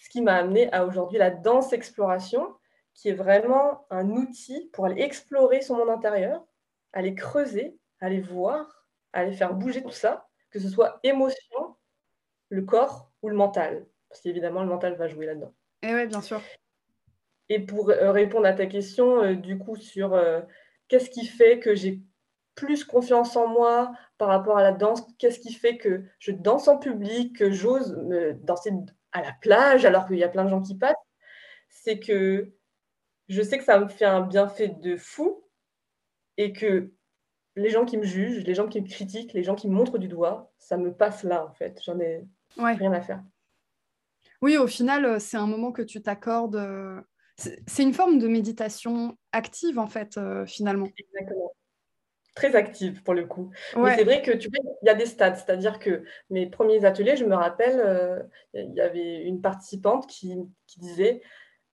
Ce 0.02 0.10
qui 0.10 0.20
m'a 0.20 0.34
amené 0.34 0.72
à 0.72 0.86
aujourd'hui 0.86 1.18
la 1.18 1.30
danse 1.30 1.72
exploration, 1.72 2.54
qui 2.92 3.08
est 3.08 3.14
vraiment 3.14 3.86
un 3.90 4.10
outil 4.10 4.70
pour 4.72 4.84
aller 4.84 5.02
explorer 5.02 5.62
son 5.62 5.78
monde 5.78 5.90
intérieur, 5.90 6.46
aller 6.92 7.14
creuser, 7.14 7.76
aller 8.00 8.20
voir, 8.20 8.86
aller 9.12 9.32
faire 9.32 9.54
bouger 9.54 9.82
tout 9.82 9.90
ça, 9.90 10.28
que 10.50 10.60
ce 10.60 10.68
soit 10.68 11.00
émotion, 11.02 11.76
le 12.50 12.62
corps 12.62 13.10
ou 13.22 13.30
le 13.30 13.34
mental. 13.34 13.86
Parce 14.08 14.20
qu'évidemment, 14.20 14.62
le 14.62 14.68
mental 14.68 14.94
va 14.94 15.08
jouer 15.08 15.26
là-dedans. 15.26 15.54
Et 15.82 15.88
eh 15.88 15.94
oui, 15.94 16.06
bien 16.06 16.20
sûr. 16.20 16.40
Et 17.48 17.60
pour 17.60 17.90
euh, 17.90 18.10
répondre 18.10 18.46
à 18.46 18.52
ta 18.52 18.66
question, 18.66 19.22
euh, 19.22 19.34
du 19.34 19.58
coup, 19.58 19.76
sur 19.76 20.14
euh, 20.14 20.40
qu'est-ce 20.88 21.10
qui 21.10 21.26
fait 21.26 21.58
que 21.58 21.74
j'ai 21.74 22.00
plus 22.54 22.84
confiance 22.84 23.36
en 23.36 23.48
moi 23.48 23.92
par 24.16 24.28
rapport 24.28 24.56
à 24.56 24.62
la 24.62 24.72
danse, 24.72 25.02
qu'est-ce 25.18 25.40
qui 25.40 25.52
fait 25.52 25.76
que 25.76 26.04
je 26.18 26.30
danse 26.30 26.68
en 26.68 26.78
public, 26.78 27.36
que 27.36 27.50
j'ose 27.50 27.96
danser 28.42 28.70
à 29.12 29.22
la 29.22 29.32
plage 29.40 29.84
alors 29.84 30.06
qu'il 30.06 30.18
y 30.18 30.24
a 30.24 30.28
plein 30.28 30.44
de 30.44 30.50
gens 30.50 30.62
qui 30.62 30.78
passent, 30.78 30.94
c'est 31.68 31.98
que 31.98 32.52
je 33.28 33.42
sais 33.42 33.58
que 33.58 33.64
ça 33.64 33.78
me 33.80 33.88
fait 33.88 34.04
un 34.04 34.20
bienfait 34.20 34.68
de 34.68 34.96
fou 34.96 35.44
et 36.36 36.52
que 36.52 36.92
les 37.56 37.70
gens 37.70 37.84
qui 37.84 37.96
me 37.96 38.04
jugent, 38.04 38.44
les 38.44 38.54
gens 38.54 38.68
qui 38.68 38.80
me 38.80 38.88
critiquent, 38.88 39.32
les 39.32 39.42
gens 39.42 39.56
qui 39.56 39.68
me 39.68 39.74
montrent 39.74 39.98
du 39.98 40.08
doigt, 40.08 40.52
ça 40.58 40.76
me 40.76 40.94
passe 40.94 41.24
là 41.24 41.44
en 41.44 41.52
fait. 41.52 41.80
J'en 41.84 41.98
ai 41.98 42.24
rien 42.56 42.92
à 42.92 43.00
faire. 43.00 43.22
Oui, 44.42 44.56
au 44.56 44.68
final, 44.68 45.20
c'est 45.20 45.36
un 45.36 45.46
moment 45.46 45.72
que 45.72 45.82
tu 45.82 46.02
t'accordes 46.02 46.56
c'est 47.36 47.82
une 47.82 47.94
forme 47.94 48.18
de 48.18 48.28
méditation 48.28 49.16
active, 49.32 49.78
en 49.78 49.88
fait, 49.88 50.16
euh, 50.16 50.46
finalement. 50.46 50.88
Exactement. 50.96 51.52
Très 52.34 52.56
active, 52.56 53.02
pour 53.04 53.14
le 53.14 53.26
coup. 53.26 53.50
Mais 53.76 53.96
c'est 53.96 54.04
vrai 54.04 54.20
que 54.20 54.32
tu 54.32 54.48
vois, 54.48 54.58
il 54.82 54.86
y 54.86 54.88
a 54.88 54.94
des 54.94 55.06
stades. 55.06 55.36
C'est-à-dire 55.36 55.78
que 55.78 56.02
mes 56.30 56.46
premiers 56.46 56.84
ateliers, 56.84 57.16
je 57.16 57.24
me 57.24 57.34
rappelle, 57.34 57.78
euh, 57.78 58.22
il 58.54 58.74
y 58.74 58.80
avait 58.80 59.22
une 59.22 59.40
participante 59.40 60.08
qui, 60.08 60.36
disait, 60.76 61.22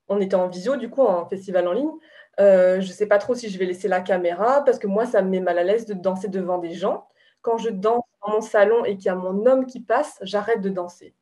on 0.08 0.20
était 0.22 0.36
en 0.36 0.48
visio, 0.48 0.76
du 0.76 0.90
coup, 0.90 1.02
en 1.02 1.28
festival 1.28 1.68
en 1.68 1.74
ligne, 1.74 1.92
euh, 2.40 2.80
je 2.80 2.88
ne 2.88 2.94
sais 2.94 3.08
pas 3.08 3.18
trop 3.18 3.34
si 3.34 3.50
je 3.50 3.58
vais 3.58 3.66
laisser 3.66 3.88
la 3.88 4.02
caméra, 4.02 4.64
parce 4.64 4.78
que 4.78 4.88
moi, 4.88 5.06
ça 5.06 5.22
me 5.22 5.30
met 5.30 5.40
mal 5.40 5.58
à 5.58 5.64
l'aise 5.64 5.86
de 5.86 5.94
danser 5.94 6.28
devant 6.28 6.60
des 6.60 6.74
gens. 6.74 7.08
Quand 7.42 7.58
je 7.58 7.70
danse 7.70 8.04
dans 8.22 8.34
mon 8.34 8.42
salon 8.42 8.86
et 8.86 8.98
qu'il 8.98 9.08
y 9.08 9.10
a 9.10 9.16
mon 9.16 9.46
homme 9.48 9.66
qui 9.66 9.80
passe, 9.80 10.20
j'arrête 10.22 10.62
de 10.62 10.70
danser. 10.70 11.16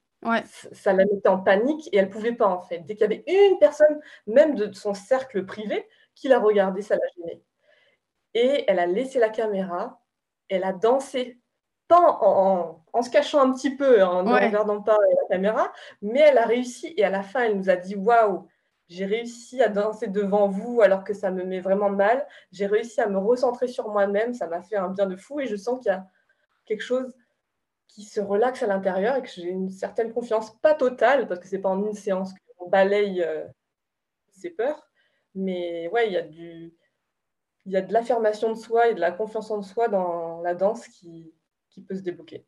Ça 0.71 0.93
la 0.93 1.05
mettait 1.05 1.29
en 1.29 1.39
panique 1.39 1.87
et 1.93 1.97
elle 1.97 2.07
ne 2.07 2.11
pouvait 2.11 2.33
pas 2.33 2.47
en 2.47 2.59
fait. 2.59 2.79
Dès 2.79 2.95
qu'il 2.95 3.01
y 3.01 3.05
avait 3.05 3.23
une 3.27 3.57
personne, 3.59 3.99
même 4.27 4.55
de 4.55 4.71
son 4.73 4.93
cercle 4.93 5.45
privé, 5.45 5.87
qui 6.15 6.27
la 6.27 6.39
regardait, 6.39 6.81
ça 6.81 6.95
la 6.95 7.07
gênait. 7.15 7.41
Et 8.33 8.65
elle 8.67 8.79
a 8.79 8.85
laissé 8.85 9.19
la 9.19 9.29
caméra, 9.29 10.01
elle 10.49 10.63
a 10.63 10.73
dansé, 10.73 11.39
pas 11.87 12.19
en, 12.21 13.01
se 13.01 13.09
cachant 13.09 13.41
un 13.41 13.53
petit 13.53 13.75
peu, 13.75 14.03
en 14.03 14.23
ne 14.23 14.33
regardant 14.33 14.81
pas 14.81 14.97
la 14.97 15.35
caméra, 15.35 15.71
mais 16.01 16.19
elle 16.19 16.37
a 16.37 16.45
réussi 16.45 16.93
et 16.97 17.03
à 17.03 17.09
la 17.09 17.23
fin, 17.23 17.43
elle 17.43 17.57
nous 17.57 17.69
a 17.69 17.75
dit 17.75 17.95
Waouh, 17.95 18.47
j'ai 18.89 19.05
réussi 19.05 19.61
à 19.61 19.69
danser 19.69 20.07
devant 20.07 20.47
vous 20.47 20.81
alors 20.81 21.03
que 21.03 21.13
ça 21.13 21.31
me 21.31 21.43
met 21.43 21.59
vraiment 21.59 21.89
mal. 21.89 22.27
J'ai 22.51 22.67
réussi 22.67 23.01
à 23.01 23.07
me 23.07 23.17
recentrer 23.17 23.67
sur 23.67 23.89
moi-même, 23.89 24.33
ça 24.33 24.47
m'a 24.47 24.61
fait 24.61 24.75
un 24.75 24.89
bien 24.89 25.07
de 25.07 25.15
fou 25.15 25.39
et 25.39 25.47
je 25.47 25.55
sens 25.55 25.79
qu'il 25.79 25.91
y 25.91 25.95
a 25.95 26.05
quelque 26.65 26.83
chose 26.83 27.15
qui 27.89 28.03
se 28.03 28.21
relaxe 28.21 28.63
à 28.63 28.67
l'intérieur 28.67 29.17
et 29.17 29.21
que 29.21 29.27
j'ai 29.27 29.49
une 29.49 29.69
certaine 29.69 30.13
confiance, 30.13 30.57
pas 30.61 30.75
totale, 30.75 31.27
parce 31.27 31.41
que 31.41 31.47
c'est 31.47 31.59
pas 31.59 31.69
en 31.69 31.85
une 31.85 31.95
séance 31.95 32.31
qu'on 32.55 32.69
balaye 32.69 33.21
euh, 33.23 33.45
ses 34.29 34.51
peurs, 34.51 34.87
mais 35.35 35.89
ouais, 35.89 36.07
il 36.07 36.13
y 36.13 36.17
a 36.17 36.21
du, 36.21 36.73
il 37.65 37.73
y 37.73 37.77
a 37.77 37.81
de 37.81 37.91
l'affirmation 37.91 38.49
de 38.49 38.57
soi 38.57 38.89
et 38.89 38.93
de 38.93 38.99
la 38.99 39.11
confiance 39.11 39.51
en 39.51 39.61
soi 39.61 39.89
dans 39.89 40.41
la 40.41 40.55
danse 40.55 40.87
qui, 40.87 41.33
qui 41.69 41.81
peut 41.81 41.95
se 41.95 42.01
débloquer. 42.01 42.45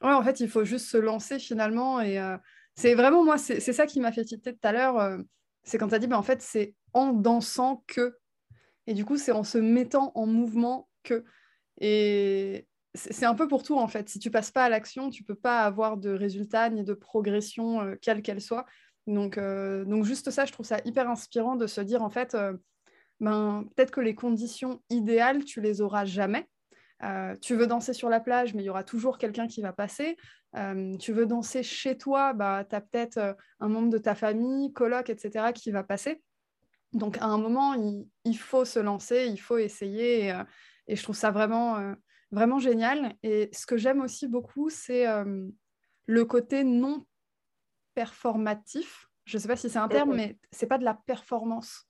Ouais, 0.00 0.12
en 0.12 0.22
fait, 0.22 0.40
il 0.40 0.48
faut 0.48 0.64
juste 0.64 0.86
se 0.86 0.96
lancer 0.96 1.38
finalement. 1.38 2.00
Et 2.00 2.18
euh, 2.18 2.36
c'est 2.74 2.94
vraiment 2.94 3.24
moi, 3.24 3.38
c'est 3.38 3.60
ça 3.60 3.86
qui 3.86 4.00
m'a 4.00 4.12
fait 4.12 4.24
citer 4.24 4.52
tout 4.52 4.66
à 4.66 4.72
l'heure. 4.72 4.98
Euh, 4.98 5.18
c'est 5.64 5.78
quand 5.78 5.88
tu 5.88 5.94
as 5.94 5.98
dit, 5.98 6.06
ben, 6.06 6.16
en 6.16 6.22
fait, 6.22 6.40
c'est 6.40 6.74
en 6.92 7.12
dansant 7.12 7.82
que. 7.86 8.16
Et 8.86 8.94
du 8.94 9.04
coup, 9.04 9.16
c'est 9.16 9.32
en 9.32 9.44
se 9.44 9.58
mettant 9.58 10.12
en 10.14 10.26
mouvement 10.26 10.88
que. 11.02 11.24
Et, 11.80 12.66
c'est 12.94 13.26
un 13.26 13.34
peu 13.34 13.48
pour 13.48 13.62
tout 13.62 13.78
en 13.78 13.88
fait. 13.88 14.08
Si 14.08 14.18
tu 14.18 14.30
passes 14.30 14.52
pas 14.52 14.64
à 14.64 14.68
l'action, 14.68 15.10
tu 15.10 15.24
peux 15.24 15.34
pas 15.34 15.62
avoir 15.62 15.96
de 15.96 16.10
résultats 16.10 16.70
ni 16.70 16.84
de 16.84 16.94
progression, 16.94 17.80
euh, 17.80 17.94
quelle 18.00 18.22
qu'elle 18.22 18.40
soit. 18.40 18.66
Donc, 19.06 19.36
euh, 19.36 19.84
donc 19.84 20.04
juste 20.04 20.30
ça, 20.30 20.44
je 20.44 20.52
trouve 20.52 20.64
ça 20.64 20.78
hyper 20.84 21.10
inspirant 21.10 21.56
de 21.56 21.66
se 21.66 21.80
dire 21.80 22.02
en 22.02 22.10
fait, 22.10 22.34
euh, 22.34 22.54
ben, 23.20 23.64
peut-être 23.74 23.90
que 23.90 24.00
les 24.00 24.14
conditions 24.14 24.80
idéales, 24.90 25.44
tu 25.44 25.60
les 25.60 25.80
auras 25.80 26.04
jamais. 26.04 26.48
tu 27.42 27.54
veux 27.54 27.66
danser 27.66 27.92
sur 27.92 28.08
la 28.08 28.20
plage, 28.20 28.54
mais 28.54 28.62
il 28.62 28.66
y 28.66 28.70
aura 28.70 28.84
toujours 28.84 29.18
quelqu'un 29.18 29.46
qui 29.46 29.60
va 29.60 29.72
passer. 29.72 30.16
tu 31.00 31.12
veux 31.12 31.26
danser 31.26 31.62
chez 31.62 31.98
toi, 31.98 32.32
bah, 32.32 32.64
tu 32.68 32.74
as 32.74 32.80
peut-être 32.80 33.36
un 33.60 33.68
membre 33.68 33.90
de 33.90 33.98
ta 33.98 34.14
famille, 34.14 34.72
coloc, 34.72 35.10
etc., 35.10 35.52
qui 35.52 35.70
va 35.70 35.84
passer. 35.84 36.22
Donc 36.92 37.18
à 37.18 37.26
un 37.26 37.38
moment, 37.38 37.74
il, 38.24 38.38
faut 38.38 38.64
se 38.64 38.78
lancer, 38.78 39.26
il 39.26 39.38
faut 39.38 39.58
essayer. 39.58 40.28
Et, 40.28 40.34
et 40.88 40.96
je 40.96 41.02
trouve 41.02 41.16
ça 41.16 41.30
vraiment 41.30 41.94
vraiment 42.34 42.58
génial. 42.58 43.14
Et 43.22 43.48
ce 43.52 43.64
que 43.66 43.76
j'aime 43.76 44.00
aussi 44.00 44.28
beaucoup, 44.28 44.68
c'est 44.68 45.06
euh, 45.06 45.48
le 46.06 46.24
côté 46.24 46.64
non 46.64 47.06
performatif. 47.94 49.08
Je 49.24 49.36
ne 49.36 49.40
sais 49.40 49.48
pas 49.48 49.56
si 49.56 49.70
c'est 49.70 49.78
un 49.78 49.88
terme, 49.88 50.14
mais 50.14 50.38
c'est 50.50 50.66
pas 50.66 50.78
de 50.78 50.84
la 50.84 50.94
performance. 50.94 51.86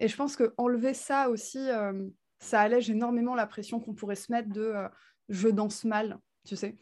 Et 0.00 0.08
je 0.08 0.16
pense 0.16 0.34
que 0.34 0.54
enlever 0.56 0.94
ça 0.94 1.28
aussi, 1.28 1.70
euh, 1.70 2.08
ça 2.40 2.60
allège 2.60 2.90
énormément 2.90 3.34
la 3.34 3.46
pression 3.46 3.78
qu'on 3.78 3.94
pourrait 3.94 4.16
se 4.16 4.32
mettre 4.32 4.48
de 4.48 4.62
euh, 4.62 4.88
je 5.28 5.48
danse 5.48 5.84
mal, 5.84 6.18
tu 6.44 6.56
sais. 6.56 6.76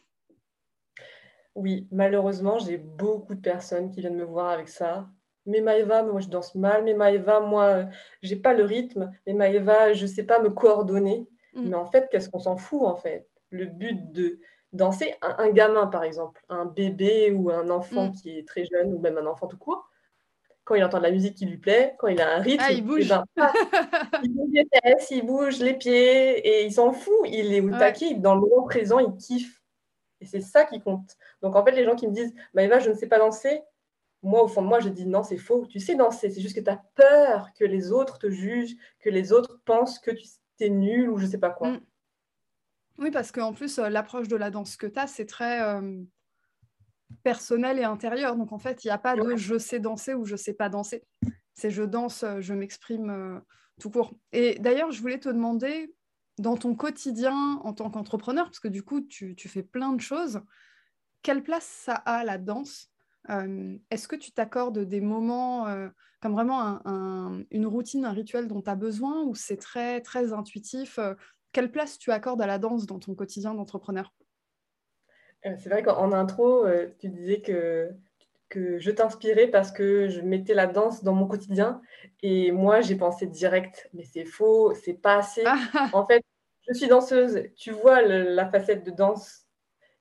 Oui, 1.54 1.88
malheureusement, 1.90 2.60
j'ai 2.60 2.78
beaucoup 2.78 3.34
de 3.34 3.40
personnes 3.40 3.90
qui 3.90 4.00
viennent 4.00 4.16
me 4.16 4.24
voir 4.24 4.50
avec 4.50 4.68
ça. 4.68 5.10
Mais 5.44 5.60
Maëva, 5.60 6.04
moi 6.04 6.20
je 6.20 6.28
danse 6.28 6.54
mal. 6.54 6.84
Mais 6.84 6.94
Maëva, 6.94 7.40
moi, 7.40 7.86
j'ai 8.22 8.36
pas 8.36 8.54
le 8.54 8.64
rythme. 8.64 9.10
Mais 9.26 9.34
Maëva, 9.34 9.92
je 9.92 10.06
sais 10.06 10.22
pas 10.22 10.40
me 10.40 10.50
coordonner. 10.50 11.26
Mm. 11.58 11.68
Mais 11.68 11.76
en 11.76 11.86
fait, 11.86 12.08
qu'est-ce 12.10 12.30
qu'on 12.30 12.38
s'en 12.38 12.56
fout 12.56 12.82
en 12.82 12.96
fait? 12.96 13.28
Le 13.50 13.66
but 13.66 14.12
de 14.12 14.38
danser, 14.72 15.14
un, 15.22 15.50
gamin 15.50 15.86
par 15.86 16.04
exemple, 16.04 16.42
un 16.48 16.66
bébé 16.66 17.30
ou 17.32 17.50
un 17.50 17.70
enfant 17.70 18.08
mm. 18.08 18.12
qui 18.12 18.38
est 18.38 18.46
très 18.46 18.64
jeune 18.64 18.92
ou 18.94 18.98
même 18.98 19.18
un 19.18 19.26
enfant 19.26 19.46
tout 19.46 19.58
court, 19.58 19.88
quand 20.64 20.74
il 20.74 20.84
entend 20.84 20.98
de 20.98 21.04
la 21.04 21.10
musique 21.10 21.34
qui 21.34 21.46
lui 21.46 21.56
plaît, 21.56 21.94
quand 21.98 22.08
il 22.08 22.20
a 22.20 22.36
un 22.36 22.40
rythme, 22.40 22.64
ah, 22.66 22.72
il 22.72 22.84
bouge. 22.84 23.08
Ben, 23.08 23.24
il 24.22 24.34
bouge 24.34 24.50
les 24.52 24.66
fesses, 24.70 25.10
il 25.10 25.24
bouge 25.24 25.58
les 25.60 25.74
pieds 25.74 26.46
et 26.46 26.66
il 26.66 26.72
s'en 26.72 26.92
fout. 26.92 27.14
Il 27.24 27.54
est 27.54 27.62
au 27.62 27.70
taquet, 27.70 28.14
dans 28.14 28.34
le 28.34 28.42
moment 28.42 28.64
présent, 28.64 28.98
il 28.98 29.16
kiffe. 29.16 29.62
Et 30.20 30.26
c'est 30.26 30.42
ça 30.42 30.64
qui 30.64 30.80
compte. 30.80 31.16
Donc 31.40 31.56
en 31.56 31.64
fait, 31.64 31.72
les 31.72 31.84
gens 31.84 31.94
qui 31.94 32.06
me 32.06 32.12
disent 32.12 32.34
bah, 32.52 32.62
Eva, 32.62 32.80
je 32.80 32.90
ne 32.90 32.94
sais 32.94 33.06
pas 33.06 33.18
danser, 33.18 33.62
moi, 34.22 34.42
au 34.42 34.48
fond 34.48 34.62
de 34.62 34.66
moi, 34.66 34.80
je 34.80 34.90
dis 34.90 35.06
non, 35.06 35.22
c'est 35.22 35.38
faux. 35.38 35.66
Tu 35.66 35.80
sais 35.80 35.94
danser, 35.94 36.28
c'est 36.28 36.40
juste 36.40 36.56
que 36.56 36.60
tu 36.60 36.70
as 36.70 36.82
peur 36.94 37.48
que 37.58 37.64
les 37.64 37.92
autres 37.92 38.18
te 38.18 38.28
jugent, 38.28 38.76
que 39.00 39.08
les 39.08 39.32
autres 39.32 39.60
pensent 39.64 39.98
que 39.98 40.10
tu, 40.10 40.26
t'es 40.58 40.68
nul 40.68 41.10
ou 41.10 41.18
je 41.18 41.26
sais 41.26 41.38
pas 41.38 41.50
quoi. 41.50 41.72
Mm. 41.72 41.80
Oui, 42.98 43.10
parce 43.10 43.30
qu'en 43.30 43.52
plus, 43.52 43.78
euh, 43.78 43.88
l'approche 43.88 44.28
de 44.28 44.36
la 44.36 44.50
danse 44.50 44.76
que 44.76 44.86
tu 44.86 44.98
as, 44.98 45.06
c'est 45.06 45.26
très 45.26 45.62
euh, 45.62 46.02
personnel 47.22 47.78
et 47.78 47.84
intérieur. 47.84 48.36
Donc 48.36 48.52
en 48.52 48.58
fait, 48.58 48.84
il 48.84 48.88
n'y 48.88 48.92
a 48.92 48.98
pas 48.98 49.16
de 49.16 49.36
je 49.36 49.56
sais 49.56 49.78
danser 49.78 50.14
ou 50.14 50.24
je 50.24 50.36
sais 50.36 50.54
pas 50.54 50.68
danser. 50.68 51.04
C'est 51.54 51.70
je 51.70 51.84
danse, 51.84 52.24
euh, 52.24 52.40
je 52.40 52.54
m'exprime 52.54 53.40
tout 53.80 53.90
court. 53.90 54.14
Et 54.32 54.58
d'ailleurs, 54.58 54.90
je 54.90 55.00
voulais 55.00 55.20
te 55.20 55.28
demander, 55.28 55.94
dans 56.38 56.56
ton 56.56 56.74
quotidien 56.74 57.60
en 57.64 57.72
tant 57.72 57.90
qu'entrepreneur, 57.90 58.46
parce 58.46 58.60
que 58.60 58.68
du 58.68 58.82
coup, 58.82 59.00
tu, 59.00 59.34
tu, 59.34 59.48
fais 59.48 59.62
plein 59.62 59.92
de 59.92 60.00
choses, 60.00 60.40
quelle 61.22 61.42
place 61.42 61.64
ça 61.64 61.94
a 61.94 62.24
la 62.24 62.38
danse? 62.38 62.87
Est-ce 63.28 64.08
que 64.08 64.16
tu 64.16 64.32
t'accordes 64.32 64.78
des 64.78 65.00
moments 65.00 65.66
comme 66.20 66.32
vraiment 66.32 66.80
une 67.50 67.66
routine, 67.66 68.04
un 68.04 68.12
rituel 68.12 68.48
dont 68.48 68.62
tu 68.62 68.70
as 68.70 68.74
besoin 68.74 69.22
ou 69.22 69.34
c'est 69.34 69.56
très, 69.56 70.00
très 70.00 70.32
intuitif 70.32 70.98
euh, 70.98 71.14
Quelle 71.52 71.70
place 71.70 71.98
tu 71.98 72.10
accordes 72.10 72.42
à 72.42 72.46
la 72.46 72.58
danse 72.58 72.86
dans 72.86 72.98
ton 72.98 73.14
quotidien 73.14 73.54
d'entrepreneur? 73.54 74.12
Euh, 75.46 75.54
C'est 75.58 75.68
vrai 75.68 75.82
qu'en 75.82 76.12
intro, 76.12 76.66
euh, 76.66 76.88
tu 76.98 77.08
disais 77.08 77.40
que, 77.40 77.90
que 78.48 78.78
je 78.78 78.90
t'inspirais 78.90 79.46
parce 79.46 79.70
que 79.70 80.08
je 80.08 80.20
mettais 80.20 80.54
la 80.54 80.66
danse 80.66 81.04
dans 81.04 81.14
mon 81.14 81.26
quotidien 81.28 81.80
et 82.22 82.50
moi 82.50 82.80
j'ai 82.80 82.96
pensé 82.96 83.26
direct, 83.26 83.88
mais 83.92 84.04
c'est 84.04 84.24
faux, 84.24 84.74
c'est 84.74 84.94
pas 84.94 85.18
assez. 85.18 85.44
Ah. 85.46 85.88
en 85.92 86.04
fait, 86.04 86.24
je 86.68 86.74
suis 86.74 86.88
danseuse, 86.88 87.44
tu 87.56 87.70
vois 87.70 88.02
la 88.02 88.50
facette 88.50 88.84
de 88.84 88.90
danse, 88.90 89.46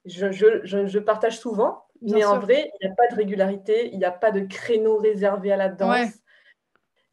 je, 0.05 0.31
je, 0.31 0.65
je 0.65 0.99
partage 0.99 1.39
souvent, 1.39 1.85
mais 2.01 2.23
en 2.25 2.39
vrai, 2.39 2.71
il 2.79 2.87
n'y 2.87 2.91
a 2.91 2.95
pas 2.95 3.07
de 3.07 3.15
régularité, 3.15 3.89
il 3.91 3.97
n'y 3.97 4.05
a 4.05 4.11
pas 4.11 4.31
de 4.31 4.41
créneau 4.41 4.97
réservé 4.97 5.51
à 5.51 5.57
la 5.57 5.69
danse. 5.69 6.09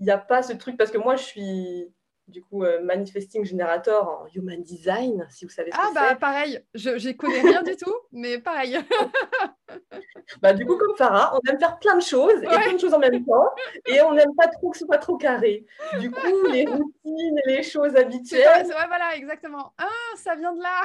Il 0.01 0.07
n'y 0.07 0.13
a 0.13 0.19
pas 0.19 0.43
ce 0.43 0.53
truc, 0.53 0.77
parce 0.77 0.91
que 0.91 0.99
moi, 0.99 1.17
je 1.17 1.23
suis 1.23 1.95
du 2.29 2.43
coup 2.43 2.65
euh, 2.65 2.83
Manifesting 2.83 3.45
Generator 3.45 4.09
en 4.09 4.27
Human 4.35 4.63
Design, 4.63 5.27
si 5.31 5.45
vous 5.45 5.51
savez 5.51 5.71
ce 5.71 5.77
ah, 5.79 5.91
bah 5.95 6.15
pareil, 6.15 6.61
je 6.75 6.91
n'y 6.91 7.17
connais 7.17 7.41
rien 7.41 7.63
du 7.63 7.77
tout, 7.77 7.95
mais 8.13 8.39
pareil. 8.39 8.79
bah, 10.43 10.53
du 10.55 10.65
coup, 10.65 10.77
comme 10.77 10.97
Farah, 10.97 11.37
on 11.37 11.51
aime 11.51 11.59
faire 11.59 11.79
plein 11.79 11.97
de 11.97 12.03
choses 12.03 12.43
et 12.43 12.47
plein 12.47 12.73
de 12.73 12.79
choses 12.79 12.95
en 12.95 12.99
même 12.99 13.25
temps, 13.25 13.51
et 13.87 14.01
on 14.03 14.15
n'aime 14.15 14.35
pas 14.37 14.49
trop 14.49 14.71
que 14.71 14.79
ce 14.79 14.87
soit 14.87 14.99
trop 14.99 15.17
carré. 15.17 15.67
Du 16.01 16.11
coup, 16.11 16.47
les 16.51 16.65
routines 16.67 17.41
les 17.47 17.63
choses 17.63 17.95
habituelles. 17.97 18.67
Ouais, 18.67 18.87
voilà, 18.87 19.17
exactement. 19.17 19.73
Ah, 19.77 19.89
ça 20.17 20.35
vient 20.35 20.55
de 20.55 20.63
là. 20.63 20.85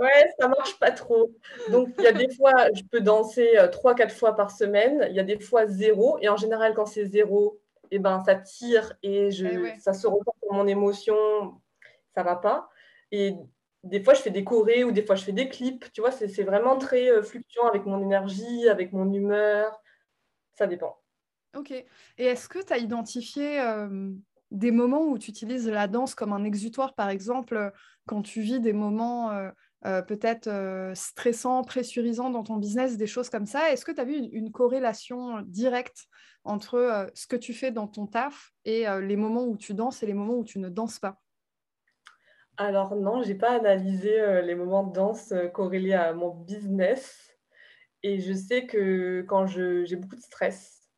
ouais, 0.00 0.30
ça 0.38 0.48
marche 0.48 0.78
pas 0.78 0.92
trop. 0.92 1.32
Donc, 1.70 1.88
il 1.98 2.04
y 2.04 2.08
a 2.08 2.12
des 2.12 2.32
fois, 2.34 2.52
je 2.72 2.82
peux 2.90 3.00
danser 3.00 3.58
euh, 3.58 3.68
trois, 3.68 3.94
quatre 3.94 4.14
fois 4.14 4.36
par 4.36 4.50
semaine, 4.50 5.06
il 5.10 5.16
y 5.16 5.20
a 5.20 5.24
des 5.24 5.40
fois 5.40 5.66
zéro, 5.66 6.18
et 6.20 6.28
en 6.28 6.36
général, 6.36 6.74
quand 6.74 6.86
c'est 6.86 7.04
zéro, 7.06 7.58
et 7.90 7.98
ben, 7.98 8.20
ça 8.20 8.34
tire 8.34 8.92
et 9.02 9.30
je, 9.30 9.46
Eh 9.46 9.78
ça 9.78 9.92
se 9.92 10.06
ressent 10.06 10.34
sur 10.42 10.52
mon 10.52 10.66
émotion, 10.66 11.16
ça 12.14 12.22
va 12.22 12.36
pas. 12.36 12.68
Et 13.12 13.34
des 13.84 14.02
fois, 14.02 14.14
je 14.14 14.20
fais 14.20 14.30
des 14.30 14.44
chorés 14.44 14.84
ou 14.84 14.92
des 14.92 15.02
fois, 15.02 15.14
je 15.14 15.24
fais 15.24 15.32
des 15.32 15.48
clips. 15.48 15.90
Tu 15.92 16.00
vois, 16.00 16.10
c'est 16.10 16.42
vraiment 16.42 16.76
très 16.78 17.10
euh, 17.10 17.22
fluctuant 17.22 17.66
avec 17.66 17.86
mon 17.86 18.02
énergie, 18.02 18.68
avec 18.68 18.92
mon 18.92 19.12
humeur. 19.12 19.80
Ça 20.54 20.66
dépend. 20.66 20.98
Ok. 21.56 21.70
Et 21.70 21.86
est-ce 22.18 22.48
que 22.48 22.62
tu 22.62 22.72
as 22.72 22.78
identifié 22.78 23.60
euh, 23.60 24.12
des 24.50 24.70
moments 24.70 25.04
où 25.04 25.18
tu 25.18 25.30
utilises 25.30 25.68
la 25.68 25.86
danse 25.86 26.14
comme 26.14 26.32
un 26.32 26.44
exutoire, 26.44 26.94
par 26.94 27.10
exemple, 27.10 27.72
quand 28.06 28.22
tu 28.22 28.40
vis 28.40 28.60
des 28.60 28.72
moments 28.72 29.30
euh, 29.84 29.88
euh, 29.88 30.02
peut-être 30.02 30.46
euh, 30.48 30.94
stressants, 30.94 31.62
pressurisants 31.62 32.30
dans 32.30 32.42
ton 32.42 32.56
business, 32.56 32.96
des 32.96 33.06
choses 33.06 33.28
comme 33.28 33.46
ça 33.46 33.72
Est-ce 33.72 33.84
que 33.84 33.92
tu 33.92 34.00
as 34.00 34.04
vu 34.04 34.16
une, 34.16 34.28
une, 34.32 34.52
corrélation 34.52 35.42
directe 35.42 36.06
entre 36.44 36.74
euh, 36.76 37.06
ce 37.14 37.26
que 37.26 37.36
tu 37.36 37.52
fais 37.52 37.70
dans 37.70 37.86
ton 37.86 38.06
taf 38.06 38.52
et 38.64 38.88
euh, 38.88 39.00
les 39.00 39.16
moments 39.16 39.44
où 39.44 39.56
tu 39.56 39.74
danses 39.74 40.02
et 40.02 40.06
les 40.06 40.14
moments 40.14 40.36
où 40.36 40.44
tu 40.44 40.58
ne 40.58 40.68
danses 40.68 40.98
pas? 40.98 41.20
Alors 42.58 42.96
non, 42.96 43.22
j'ai 43.22 43.34
pas 43.34 43.52
analysé 43.52 44.18
euh, 44.18 44.40
les 44.40 44.54
moments 44.54 44.84
de 44.84 44.92
danse 44.92 45.32
euh, 45.32 45.48
corrélés 45.48 45.92
à 45.92 46.14
mon 46.14 46.30
business. 46.30 47.36
Et 48.02 48.20
je 48.20 48.32
sais 48.32 48.66
que 48.66 49.22
quand 49.28 49.46
j'ai 49.46 49.96
beaucoup 49.96 50.16
de 50.16 50.20
stress 50.20 50.88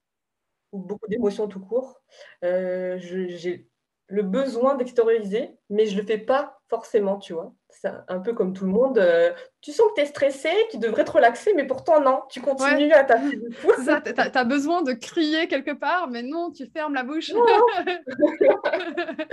ou 0.73 0.78
beaucoup 0.78 1.08
d'émotions 1.08 1.49
tout 1.49 1.61
court, 1.61 2.00
euh, 2.44 2.99
j'ai 2.99 3.68
le 4.08 4.23
besoin 4.23 4.76
d'extérioriser, 4.76 5.58
mais 5.70 5.87
je 5.87 5.97
le 5.97 6.06
fais 6.06 6.18
pas 6.18 6.61
forcément, 6.68 7.18
tu 7.18 7.32
vois. 7.32 7.54
C'est 7.70 7.90
un 8.08 8.18
peu 8.18 8.32
comme 8.32 8.54
tout 8.54 8.64
le 8.64 8.70
monde. 8.72 8.98
euh, 8.98 9.30
tu 9.60 9.72
sens 9.72 9.88
que 9.90 9.96
tu 9.96 10.00
es 10.00 10.06
stressé, 10.06 10.48
tu 10.70 10.78
devrais 10.78 11.04
te 11.04 11.10
relaxer, 11.12 11.52
mais 11.54 11.66
pourtant 11.66 12.00
non, 12.00 12.22
tu 12.30 12.40
continues 12.40 12.87
Ouais. 12.87 12.92
à 12.92 13.04
taper 13.04 13.37
du 13.37 13.50
pouce. 13.62 13.75
C'est 13.76 13.84
ça, 13.84 14.00
tu 14.00 14.38
as, 14.38 14.44
besoin 14.44 14.82
de 14.82 14.92
crier 14.94 15.46
quelque 15.48 15.72
part, 15.72 16.08
mais 16.08 16.22
non, 16.22 16.50
tu 16.50 16.66
fermes 16.66 16.94
la 16.94 17.04
bouche. 17.04 17.30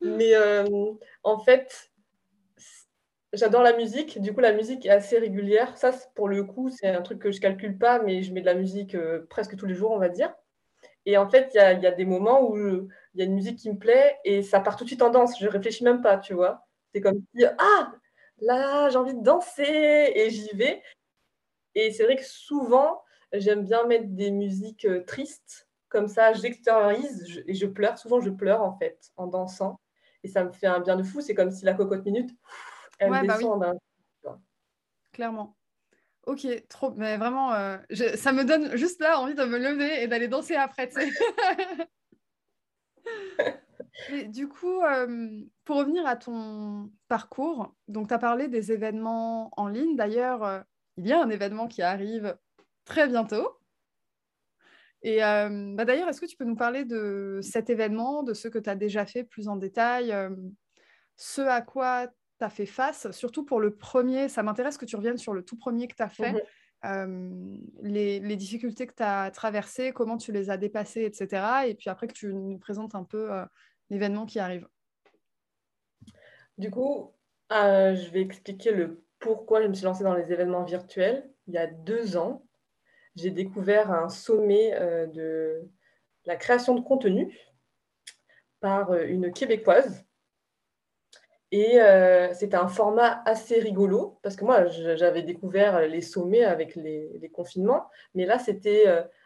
Mais 0.00 0.34
euh, 0.34 0.64
en 1.24 1.38
fait, 1.40 1.90
j'adore 3.32 3.62
la 3.62 3.76
musique. 3.76 4.20
Du 4.20 4.32
coup, 4.32 4.40
la 4.40 4.52
musique 4.52 4.86
est 4.86 4.90
assez 4.90 5.18
régulière. 5.18 5.76
Ça, 5.76 5.90
pour 6.14 6.28
le 6.28 6.44
coup, 6.44 6.70
c'est 6.70 6.88
un 6.88 7.02
truc 7.02 7.18
que 7.18 7.32
je 7.32 7.40
calcule 7.40 7.76
pas, 7.78 7.98
mais 7.98 8.22
je 8.22 8.32
mets 8.32 8.40
de 8.40 8.46
la 8.46 8.54
musique 8.54 8.94
euh, 8.94 9.26
presque 9.28 9.56
tous 9.56 9.66
les 9.66 9.74
jours, 9.74 9.90
on 9.90 9.98
va 9.98 10.08
dire. 10.08 10.32
Et 11.06 11.16
en 11.16 11.28
fait, 11.28 11.50
il 11.54 11.56
y 11.56 11.60
a, 11.60 11.72
y 11.72 11.86
a 11.86 11.90
des 11.90 12.04
moments 12.04 12.48
où 12.48 12.56
il 12.56 12.88
y 13.14 13.22
a 13.22 13.24
une 13.24 13.34
musique 13.34 13.58
qui 13.58 13.70
me 13.72 13.78
plaît 13.78 14.16
et 14.24 14.42
ça 14.42 14.60
part 14.60 14.76
tout 14.76 14.84
de 14.84 14.88
suite 14.88 15.02
en 15.02 15.10
danse. 15.10 15.38
Je 15.40 15.48
réfléchis 15.48 15.82
même 15.82 16.02
pas, 16.02 16.18
tu 16.18 16.34
vois. 16.34 16.67
C'est 16.94 17.00
comme 17.00 17.20
si, 17.34 17.44
ah, 17.58 17.92
là, 18.40 18.88
j'ai 18.90 18.96
envie 18.96 19.14
de 19.14 19.22
danser 19.22 20.12
et 20.14 20.30
j'y 20.30 20.48
vais. 20.54 20.82
Et 21.74 21.92
c'est 21.92 22.04
vrai 22.04 22.16
que 22.16 22.24
souvent, 22.24 23.02
j'aime 23.32 23.64
bien 23.64 23.84
mettre 23.86 24.06
des 24.08 24.30
musiques 24.30 24.84
euh, 24.86 25.04
tristes. 25.04 25.68
Comme 25.88 26.08
ça, 26.08 26.32
j'extériorise 26.32 27.24
je- 27.28 27.40
et 27.46 27.54
je 27.54 27.66
pleure. 27.66 27.98
Souvent, 27.98 28.20
je 28.20 28.30
pleure 28.30 28.62
en 28.62 28.76
fait 28.78 29.10
en 29.16 29.26
dansant. 29.26 29.80
Et 30.24 30.28
ça 30.28 30.44
me 30.44 30.52
fait 30.52 30.66
un 30.66 30.80
bien 30.80 30.96
de 30.96 31.02
fou. 31.02 31.20
C'est 31.20 31.34
comme 31.34 31.50
si 31.50 31.64
la 31.64 31.74
cocotte 31.74 32.04
minute, 32.04 32.30
elle 32.98 33.10
Ouais, 33.12 33.24
bah 33.24 33.34
oui. 33.38 33.44
descend. 33.44 33.78
Clairement. 35.12 35.56
Ok, 36.26 36.46
trop, 36.68 36.92
mais 36.96 37.16
vraiment, 37.16 37.54
euh, 37.54 37.78
je- 37.90 38.16
ça 38.16 38.32
me 38.32 38.44
donne 38.44 38.76
juste 38.76 39.00
là 39.00 39.18
envie 39.18 39.34
de 39.34 39.44
me 39.44 39.58
lever 39.58 40.02
et 40.02 40.08
d'aller 40.08 40.28
danser 40.28 40.56
après. 40.56 40.90
Et 44.06 44.24
du 44.24 44.48
coup, 44.48 44.82
euh, 44.82 45.42
pour 45.64 45.76
revenir 45.76 46.06
à 46.06 46.16
ton 46.16 46.90
parcours, 47.08 47.74
donc 47.88 48.08
tu 48.08 48.14
as 48.14 48.18
parlé 48.18 48.48
des 48.48 48.72
événements 48.72 49.50
en 49.56 49.68
ligne. 49.68 49.96
D'ailleurs, 49.96 50.44
euh, 50.44 50.60
il 50.96 51.06
y 51.06 51.12
a 51.12 51.20
un 51.22 51.30
événement 51.30 51.66
qui 51.68 51.82
arrive 51.82 52.38
très 52.84 53.08
bientôt. 53.08 53.58
Et 55.02 55.22
euh, 55.24 55.74
bah 55.76 55.84
d'ailleurs, 55.84 56.08
est-ce 56.08 56.20
que 56.20 56.26
tu 56.26 56.36
peux 56.36 56.44
nous 56.44 56.56
parler 56.56 56.84
de 56.84 57.38
cet 57.42 57.70
événement, 57.70 58.22
de 58.22 58.34
ce 58.34 58.48
que 58.48 58.58
tu 58.58 58.68
as 58.68 58.74
déjà 58.74 59.06
fait 59.06 59.22
plus 59.24 59.48
en 59.48 59.56
détail, 59.56 60.12
ce 61.16 61.40
à 61.42 61.60
quoi 61.62 62.08
tu 62.08 62.44
as 62.44 62.50
fait 62.50 62.66
face, 62.66 63.10
surtout 63.10 63.44
pour 63.44 63.60
le 63.60 63.76
premier, 63.76 64.28
ça 64.28 64.42
m'intéresse 64.42 64.78
que 64.78 64.84
tu 64.84 64.96
reviennes 64.96 65.18
sur 65.18 65.34
le 65.34 65.42
tout 65.44 65.56
premier 65.56 65.88
que 65.88 65.96
tu 65.96 66.02
as 66.02 66.08
fait, 66.08 66.32
Mhm. 66.32 66.40
euh, 66.84 67.56
les, 67.82 68.20
les 68.20 68.36
difficultés 68.36 68.86
que 68.86 68.94
tu 68.94 69.02
as 69.02 69.30
traversées, 69.32 69.92
comment 69.92 70.16
tu 70.16 70.32
les 70.32 70.50
as 70.50 70.56
dépassées, 70.56 71.04
etc. 71.04 71.66
Et 71.68 71.74
puis 71.74 71.90
après 71.90 72.06
que 72.06 72.12
tu 72.12 72.32
nous 72.32 72.58
présentes 72.58 72.94
un 72.94 73.04
peu 73.04 73.32
euh, 73.32 73.44
l'événement 73.90 74.26
qui 74.26 74.38
arrive. 74.38 74.68
Du 76.58 76.70
coup, 76.70 77.14
euh, 77.52 77.94
je 77.94 78.10
vais 78.10 78.20
expliquer 78.20 78.72
le 78.72 79.04
pourquoi 79.20 79.62
je 79.62 79.68
me 79.68 79.74
suis 79.74 79.84
lancée 79.84 80.04
dans 80.04 80.14
les 80.14 80.32
événements 80.32 80.64
virtuels. 80.64 81.28
Il 81.46 81.54
y 81.54 81.58
a 81.58 81.66
deux 81.66 82.16
ans, 82.16 82.44
j'ai 83.16 83.30
découvert 83.30 83.90
un 83.90 84.08
sommet 84.08 84.74
euh, 84.74 85.06
de 85.06 85.68
la 86.24 86.36
création 86.36 86.74
de 86.74 86.80
contenu 86.80 87.36
par 88.60 88.90
euh, 88.90 89.04
une 89.06 89.32
Québécoise. 89.32 90.04
Et 91.50 91.78
c'était 92.34 92.58
un 92.58 92.68
format 92.68 93.22
assez 93.24 93.58
rigolo, 93.58 94.18
parce 94.22 94.36
que 94.36 94.44
moi, 94.44 94.66
j'avais 94.66 95.22
découvert 95.22 95.80
les 95.80 96.02
sommets 96.02 96.44
avec 96.44 96.76
les, 96.76 97.30
confinements, 97.32 97.88
mais 98.14 98.26
là, 98.26 98.38
c'était 98.38 98.84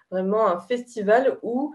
vraiment 0.09 0.47
un 0.47 0.61
festival 0.61 1.41
où 1.43 1.75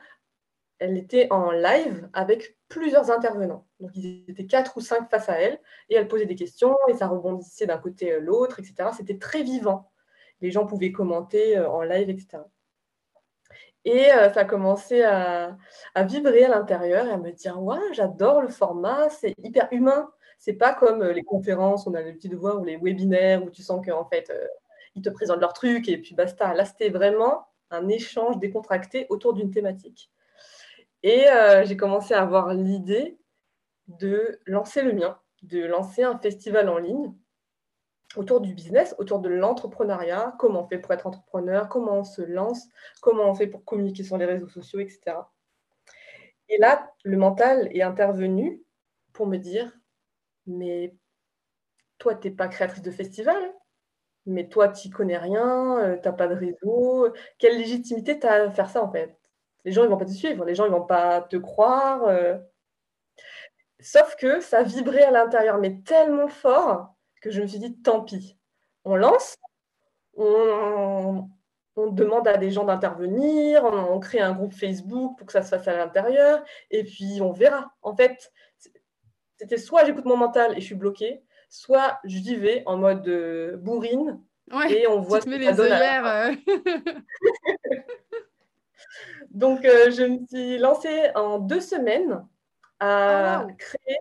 elle 0.79 0.97
était 0.97 1.27
en 1.31 1.51
live 1.51 2.09
avec 2.13 2.56
plusieurs 2.69 3.11
intervenants. 3.11 3.65
Donc, 3.79 3.91
ils 3.95 4.25
étaient 4.27 4.45
quatre 4.45 4.77
ou 4.77 4.81
cinq 4.81 5.09
face 5.09 5.29
à 5.29 5.39
elle, 5.39 5.59
et 5.89 5.95
elle 5.95 6.07
posait 6.07 6.25
des 6.25 6.35
questions, 6.35 6.75
et 6.89 6.93
ça 6.93 7.07
rebondissait 7.07 7.65
d'un 7.65 7.77
côté 7.77 8.13
à 8.13 8.19
l'autre, 8.19 8.59
etc. 8.59 8.89
C'était 8.95 9.17
très 9.17 9.43
vivant. 9.43 9.91
Les 10.41 10.51
gens 10.51 10.65
pouvaient 10.65 10.91
commenter 10.91 11.57
euh, 11.57 11.69
en 11.69 11.81
live, 11.81 12.09
etc. 12.09 12.39
Et 13.87 14.11
euh, 14.11 14.29
ça 14.33 14.41
a 14.41 14.43
commencé 14.43 15.01
à, 15.03 15.57
vibrer 15.95 16.43
à 16.43 16.49
l'intérieur 16.49 17.05
et 17.07 17.11
à 17.11 17.17
me 17.17 17.31
dire 17.31 17.61
Ouais, 17.61 17.79
j'adore 17.93 18.41
le 18.41 18.49
format, 18.49 19.09
c'est 19.09 19.33
hyper 19.41 19.69
humain. 19.71 20.11
C'est 20.39 20.53
pas 20.53 20.73
comme 20.73 21.01
euh, 21.01 21.13
les 21.13 21.23
conférences, 21.23 21.87
on 21.87 21.93
a 21.93 22.01
l'habitude 22.01 22.31
de 22.31 22.35
voir, 22.35 22.59
ou 22.59 22.65
les 22.65 22.75
webinaires 22.75 23.41
où 23.45 23.49
tu 23.49 23.63
sens 23.63 23.85
qu'en 23.85 24.03
fait, 24.03 24.29
euh, 24.29 24.45
ils 24.95 25.01
te 25.01 25.09
présentent 25.09 25.39
leur 25.39 25.53
truc 25.53 25.87
et 25.87 25.97
puis 25.97 26.15
basta. 26.15 26.53
Là, 26.53 26.65
c'était 26.65 26.89
vraiment 26.89 27.47
un 27.71 27.87
échange 27.87 28.37
décontracté 28.39 29.07
autour 29.09 29.33
d'une 29.33 29.51
thématique. 29.51 30.11
Et 31.03 31.27
euh, 31.29 31.65
j'ai 31.65 31.77
commencé 31.77 32.13
à 32.13 32.21
avoir 32.21 32.53
l'idée 32.53 33.17
de 33.87 34.39
lancer 34.45 34.81
le 34.81 34.93
mien, 34.93 35.19
de 35.43 35.65
lancer 35.65 36.03
un 36.03 36.17
festival 36.19 36.69
en 36.69 36.77
ligne 36.77 37.13
autour 38.15 38.41
du 38.41 38.53
business, 38.53 38.95
autour 38.97 39.19
de 39.19 39.29
l'entrepreneuriat, 39.29 40.35
comment 40.39 40.63
on 40.63 40.67
fait 40.67 40.79
pour 40.79 40.93
être 40.93 41.07
entrepreneur, 41.07 41.69
comment 41.69 41.99
on 41.99 42.03
se 42.03 42.21
lance, 42.21 42.67
comment 43.01 43.29
on 43.29 43.35
fait 43.35 43.47
pour 43.47 43.63
communiquer 43.65 44.03
sur 44.03 44.17
les 44.17 44.25
réseaux 44.25 44.47
sociaux, 44.47 44.79
etc. 44.79 45.17
Et 46.49 46.57
là, 46.57 46.91
le 47.03 47.17
mental 47.17 47.69
est 47.75 47.81
intervenu 47.81 48.63
pour 49.13 49.27
me 49.27 49.37
dire, 49.37 49.71
mais 50.47 50.95
toi, 51.99 52.15
tu 52.15 52.29
n'es 52.29 52.35
pas 52.35 52.47
créatrice 52.47 52.81
de 52.83 52.91
festival, 52.91 53.37
mais 54.25 54.49
toi, 54.49 54.69
tu 54.69 54.89
connais 54.89 55.17
rien, 55.17 55.79
euh, 55.79 55.97
tu 55.97 56.07
n'as 56.07 56.13
pas 56.13 56.27
de 56.27 56.35
réseau, 56.35 57.13
quelle 57.39 57.57
légitimité 57.57 58.19
tu 58.19 58.27
as 58.27 58.45
à 58.45 58.51
faire 58.51 58.69
ça 58.69 58.83
en 58.83 58.91
fait? 58.91 59.17
Les 59.67 59.73
gens, 59.73 59.81
ils 59.81 59.87
ne 59.87 59.89
vont 59.91 59.97
pas 59.97 60.05
te 60.05 60.11
suivre, 60.11 60.45
les 60.45 60.55
gens, 60.55 60.63
ils 60.65 60.71
ne 60.71 60.77
vont 60.77 60.85
pas 60.85 61.19
te 61.21 61.35
croire. 61.35 62.05
euh. 62.05 62.37
Sauf 63.81 64.15
que 64.15 64.39
ça 64.39 64.63
vibrait 64.63 65.03
à 65.03 65.11
l'intérieur, 65.11 65.57
mais 65.57 65.81
tellement 65.81 66.29
fort 66.29 66.95
que 67.21 67.31
je 67.31 67.41
me 67.41 67.47
suis 67.47 67.59
dit, 67.59 67.75
tant 67.81 68.01
pis, 68.01 68.37
on 68.85 68.95
lance, 68.95 69.35
on, 70.15 71.27
on 71.75 71.87
demande 71.87 72.29
à 72.29 72.37
des 72.37 72.49
gens 72.49 72.63
d'intervenir, 72.63 73.65
on, 73.65 73.73
on 73.95 73.99
crée 73.99 74.21
un 74.21 74.31
groupe 74.31 74.53
Facebook 74.53 75.17
pour 75.17 75.27
que 75.27 75.33
ça 75.33 75.41
se 75.41 75.49
fasse 75.49 75.67
à 75.67 75.75
l'intérieur, 75.75 76.41
et 76.71 76.85
puis 76.85 77.19
on 77.21 77.33
verra. 77.33 77.73
En 77.81 77.93
fait, 77.93 78.31
c'était 79.35 79.57
soit 79.57 79.83
j'écoute 79.83 80.05
mon 80.05 80.15
mental 80.15 80.53
et 80.57 80.61
je 80.61 80.65
suis 80.65 80.75
bloquée, 80.75 81.21
soit 81.49 81.99
j'y 82.05 82.37
vais 82.37 82.63
en 82.67 82.77
mode 82.77 83.05
euh, 83.09 83.57
bourrine, 83.57 84.23
Ouais, 84.49 84.71
et 84.71 84.87
on 84.87 85.01
voit 85.01 85.19
tu 85.19 85.25
te 85.25 85.29
mets 85.29 85.39
les 85.39 85.59
œillères. 85.59 86.31
euh. 89.37 89.39
Donc, 89.39 89.65
euh, 89.65 89.91
je 89.91 90.03
me 90.03 90.25
suis 90.25 90.57
lancée 90.57 91.11
en 91.15 91.39
deux 91.39 91.61
semaines 91.61 92.25
à 92.79 93.39
Ah, 93.39 93.47
créer, 93.57 93.99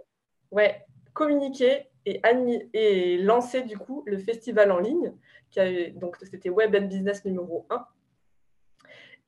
ouais, 0.50 0.84
communiquer 1.12 1.88
et, 2.04 3.18
lancer 3.18 3.62
du 3.62 3.76
coup 3.78 4.02
le 4.06 4.18
festival 4.18 4.70
en 4.70 4.78
ligne. 4.78 5.12
Qui 5.50 5.60
avait- 5.60 5.90
donc, 5.90 6.16
c'était 6.22 6.50
Web 6.50 6.74
and 6.74 6.86
Business 6.86 7.24
numéro 7.24 7.66
1. 7.70 7.86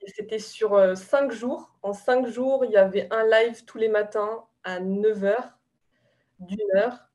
Et 0.01 0.11
c'était 0.11 0.38
sur 0.38 0.75
euh, 0.75 0.94
cinq 0.94 1.33
jours. 1.33 1.75
En 1.83 1.92
cinq 1.92 2.27
jours, 2.27 2.64
il 2.64 2.71
y 2.71 2.77
avait 2.77 3.09
un 3.12 3.25
live 3.27 3.64
tous 3.64 3.79
les 3.79 3.88
matins 3.88 4.44
à 4.62 4.81
9h, 4.81 5.59
d'une 6.38 6.77
heure, 6.77 7.09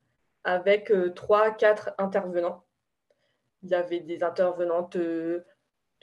avec 0.43 0.91
euh, 0.91 1.13
trois, 1.13 1.51
quatre 1.51 1.93
intervenants. 1.97 2.63
Il 3.61 3.69
y 3.69 3.75
avait 3.75 4.01
des 4.01 4.23
intervenantes 4.23 4.97
euh, 4.97 5.45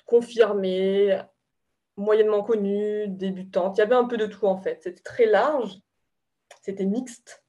confirmées, 0.07 1.20
moyennement 1.96 2.42
connues, 2.42 3.09
débutantes. 3.09 3.76
Il 3.76 3.81
y 3.81 3.83
avait 3.83 3.94
un 3.94 4.05
peu 4.05 4.16
de 4.16 4.26
tout 4.26 4.46
en 4.46 4.57
fait. 4.57 4.81
C'était 4.83 5.03
très 5.03 5.26
large, 5.26 5.79
c'était 6.62 6.87
mixte. 6.87 7.44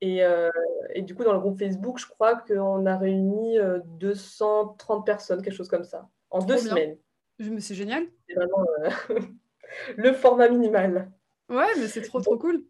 Et, 0.00 0.22
euh, 0.22 0.50
et 0.94 1.02
du 1.02 1.14
coup, 1.14 1.24
dans 1.24 1.32
le 1.32 1.40
groupe 1.40 1.58
Facebook, 1.58 1.98
je 1.98 2.06
crois 2.06 2.36
qu'on 2.36 2.86
a 2.86 2.96
réuni 2.96 3.58
euh, 3.58 3.80
230 3.98 5.04
personnes, 5.04 5.42
quelque 5.42 5.54
chose 5.54 5.68
comme 5.68 5.84
ça, 5.84 6.08
en 6.30 6.38
deux 6.38 6.54
bien. 6.54 6.64
semaines. 6.64 6.98
Me 7.40 7.60
suis 7.60 7.74
génial. 7.74 8.04
C'est 8.28 8.34
vraiment, 8.34 8.64
euh, 8.80 9.18
le 9.96 10.12
format 10.12 10.48
minimal. 10.48 11.10
Ouais, 11.48 11.66
mais 11.78 11.88
c'est 11.88 12.02
trop, 12.02 12.20
trop 12.20 12.36
cool. 12.36 12.64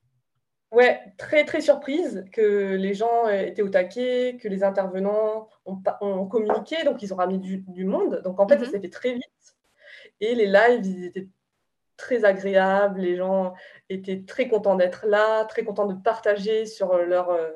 Ouais, 0.70 1.00
très, 1.16 1.44
très 1.44 1.62
surprise 1.62 2.26
que 2.30 2.74
les 2.74 2.92
gens 2.92 3.26
étaient 3.28 3.62
au 3.62 3.70
taquet, 3.70 4.36
que 4.40 4.48
les 4.48 4.62
intervenants 4.62 5.48
ont, 5.64 6.26
communiqué, 6.26 6.84
donc 6.84 7.02
ils 7.02 7.12
ont 7.14 7.16
ramené 7.16 7.38
du, 7.38 7.84
monde. 7.86 8.20
Donc 8.22 8.38
en 8.38 8.46
fait, 8.46 8.58
ça 8.58 8.70
s'est 8.70 8.80
fait 8.80 8.90
très 8.90 9.14
vite. 9.14 9.56
Et 10.20 10.34
les 10.34 10.46
lives, 10.46 10.86
ils 10.86 11.04
étaient 11.06 11.28
très 11.96 12.24
agréables, 12.24 13.00
les 13.00 13.16
gens 13.16 13.54
étaient 13.88 14.24
très 14.26 14.48
contents 14.48 14.76
d'être 14.76 15.06
là, 15.06 15.44
très 15.44 15.64
contents 15.64 15.86
de 15.86 15.94
partager 15.94 16.64
sur 16.64 16.96
leur, 16.96 17.30
euh, 17.30 17.50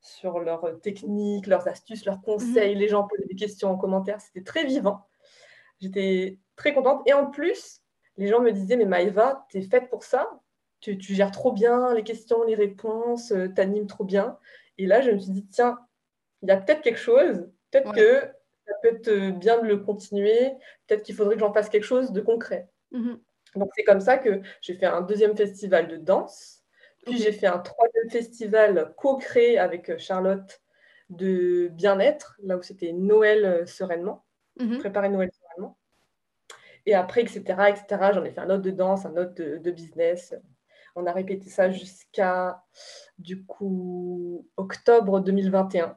sur 0.00 0.40
leurs 0.40 0.80
techniques, 0.80 1.46
leurs 1.46 1.68
astuces, 1.68 2.04
leurs 2.04 2.20
conseils. 2.20 2.74
Les 2.74 2.88
gens 2.88 3.04
posaient 3.04 3.26
des 3.28 3.36
questions 3.36 3.70
en 3.70 3.76
commentaire, 3.76 4.20
c'était 4.20 4.44
très 4.44 4.64
vivant. 4.64 5.06
J'étais 5.80 6.38
très 6.56 6.74
contente. 6.74 7.02
Et 7.06 7.12
en 7.12 7.26
plus, 7.26 7.82
les 8.16 8.28
gens 8.28 8.40
me 8.40 8.50
disaient, 8.50 8.76
mais 8.76 8.84
Maïva, 8.84 9.46
tu 9.50 9.58
es 9.58 9.62
faite 9.62 9.88
pour 9.88 10.02
ça, 10.02 10.28
tu, 10.80 10.98
gères 11.00 11.32
trop 11.32 11.52
bien 11.52 11.94
les 11.94 12.04
questions, 12.04 12.42
les 12.44 12.54
réponses, 12.54 13.32
euh, 13.32 13.48
tu 13.54 13.60
animes 13.60 13.86
trop 13.86 14.04
bien. 14.04 14.38
Et 14.78 14.86
là, 14.86 15.00
je 15.00 15.10
me 15.10 15.18
suis 15.18 15.32
dit, 15.32 15.46
tiens, 15.46 15.78
il 16.42 16.48
y 16.48 16.52
a 16.52 16.56
peut-être 16.56 16.82
quelque 16.82 16.98
chose, 16.98 17.50
peut-être 17.70 17.92
que 17.92 18.30
ça 18.66 18.74
peut 18.82 18.88
être 18.88 19.38
bien 19.38 19.60
de 19.60 19.66
le 19.66 19.78
continuer, 19.78 20.52
peut-être 20.86 21.02
qu'il 21.02 21.14
faudrait 21.14 21.34
que 21.34 21.40
j'en 21.40 21.52
fasse 21.52 21.68
quelque 21.68 21.84
chose 21.84 22.12
de 22.12 22.20
concret. 22.20 22.68
Mhm. 22.92 23.20
Donc, 23.56 23.70
c'est 23.74 23.84
comme 23.84 24.00
ça 24.00 24.18
que 24.18 24.40
j'ai 24.60 24.74
fait 24.74 24.86
un 24.86 25.00
deuxième 25.00 25.36
festival 25.36 25.88
de 25.88 25.96
danse. 25.96 26.62
Puis, 27.04 27.18
j'ai 27.18 27.32
fait 27.32 27.46
un 27.46 27.58
troisième 27.58 28.10
festival 28.10 28.92
co-créé 28.96 29.58
avec 29.58 29.90
euh, 29.90 29.98
Charlotte 29.98 30.60
de 31.08 31.68
bien-être, 31.68 32.36
là 32.42 32.56
où 32.56 32.62
c'était 32.62 32.92
Noël 32.92 33.44
euh, 33.44 33.66
sereinement, 33.66 34.24
mhm. 34.58 34.78
préparer 34.78 35.08
Noël 35.08 35.30
sereinement. 35.32 35.78
Et 36.84 36.94
après, 36.94 37.22
etc., 37.22 37.40
etc., 37.68 38.10
j'en 38.12 38.24
ai 38.24 38.30
fait 38.30 38.40
un 38.40 38.50
autre 38.50 38.62
de 38.62 38.70
danse, 38.70 39.06
un 39.06 39.16
autre 39.16 39.34
de 39.34 39.70
business. 39.70 40.34
On 40.94 41.06
a 41.06 41.12
répété 41.12 41.50
ça 41.50 41.70
jusqu'à, 41.70 42.64
du 43.18 43.44
coup, 43.44 44.48
octobre 44.56 45.20
2021. 45.20 45.96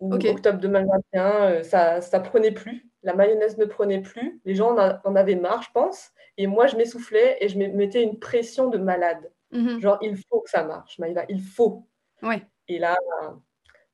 Octobre 0.00 0.58
2021, 0.58 1.24
euh, 1.24 1.62
ça, 1.62 2.00
ça 2.00 2.20
prenait 2.20 2.52
plus. 2.52 2.86
La 3.02 3.14
mayonnaise 3.14 3.58
ne 3.58 3.64
prenait 3.64 4.00
plus. 4.00 4.40
Les 4.44 4.54
gens 4.54 4.76
en, 4.76 5.16
avaient 5.16 5.36
marre, 5.36 5.62
je 5.62 5.70
pense. 5.72 6.10
Et 6.36 6.46
moi, 6.46 6.66
je 6.66 6.76
m'essoufflais 6.76 7.36
et 7.40 7.48
je 7.48 7.58
mettais 7.58 8.02
une 8.02 8.18
pression 8.18 8.68
de 8.68 8.78
malade. 8.78 9.30
Mhm. 9.52 9.80
Genre, 9.80 9.98
il 10.02 10.16
faut 10.28 10.40
que 10.40 10.50
ça 10.50 10.64
marche, 10.64 10.98
Maïva, 10.98 11.24
il 11.28 11.40
faut. 11.40 11.86
Ouais. 12.22 12.42
Et 12.68 12.78
là, 12.78 12.96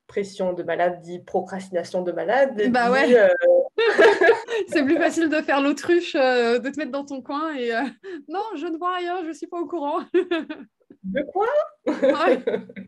pression 0.06 0.52
de 0.52 0.62
malade 0.62 1.00
dit 1.02 1.18
procrastination 1.18 2.02
de 2.02 2.12
malade. 2.12 2.70
Bah 2.70 2.90
ouais. 2.90 3.16
Euh, 3.16 3.28
c'est 4.68 4.84
plus 4.84 4.96
facile 4.96 5.28
de 5.28 5.40
faire 5.40 5.60
l'autruche, 5.60 6.14
euh, 6.14 6.58
de 6.58 6.68
te 6.70 6.78
mettre 6.78 6.92
dans 6.92 7.04
ton 7.04 7.22
coin 7.22 7.54
et 7.54 7.74
euh, 7.74 7.82
non, 8.28 8.44
je 8.56 8.66
ne 8.66 8.76
vois 8.76 8.96
rien, 8.96 9.22
je 9.22 9.28
ne 9.28 9.32
suis 9.32 9.46
pas 9.46 9.58
au 9.58 9.66
courant. 9.66 10.00
de 11.02 11.22
quoi? 11.32 11.46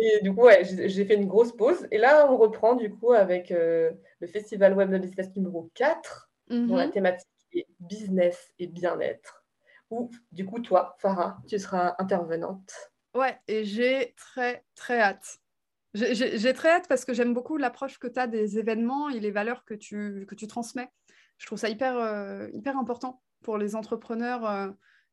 Et 0.00 0.20
du 0.22 0.34
coup, 0.34 0.42
ouais, 0.42 0.64
j'ai 0.64 1.04
fait 1.04 1.14
une 1.14 1.26
grosse 1.26 1.56
pause. 1.56 1.86
Et 1.90 1.98
là, 1.98 2.30
on 2.30 2.36
reprend 2.36 2.74
du 2.74 2.92
coup 2.92 3.12
avec 3.12 3.50
le 3.50 4.26
Festival 4.26 4.74
Web 4.74 4.90
de 4.90 4.98
Business 4.98 5.34
numéro 5.36 5.70
4, 5.74 6.30
dont 6.50 6.76
la 6.76 6.86
mhm. 6.86 6.92
thématique 6.92 7.28
est 7.52 7.66
business 7.80 8.52
et 8.58 8.66
bien-être. 8.66 9.44
Où, 9.90 10.10
du 10.32 10.44
coup, 10.44 10.60
toi, 10.60 10.96
Farah, 10.98 11.38
tu 11.46 11.58
seras 11.58 11.94
intervenante. 11.98 12.72
Ouais, 13.14 13.38
et 13.48 13.64
j'ai 13.64 14.14
très, 14.16 14.64
très 14.74 15.00
hâte. 15.00 15.38
J'ai 15.94 16.52
très 16.52 16.68
hâte 16.68 16.88
parce 16.88 17.06
que 17.06 17.14
j'aime 17.14 17.32
beaucoup 17.32 17.56
l'approche 17.56 17.98
que 17.98 18.06
tu 18.06 18.20
as 18.20 18.26
des 18.26 18.58
événements 18.58 19.08
et 19.08 19.18
les 19.20 19.30
valeurs 19.30 19.64
que 19.64 19.72
tu, 19.72 20.26
que 20.28 20.34
tu 20.34 20.46
transmets. 20.46 20.90
Je 21.38 21.46
trouve 21.46 21.58
ça 21.58 21.70
hyper, 21.70 21.96
euh, 21.96 22.48
hyper 22.52 22.76
important 22.76 23.22
pour 23.42 23.56
les 23.56 23.74
entrepreneurs 23.74 24.46
euh, 24.46 24.68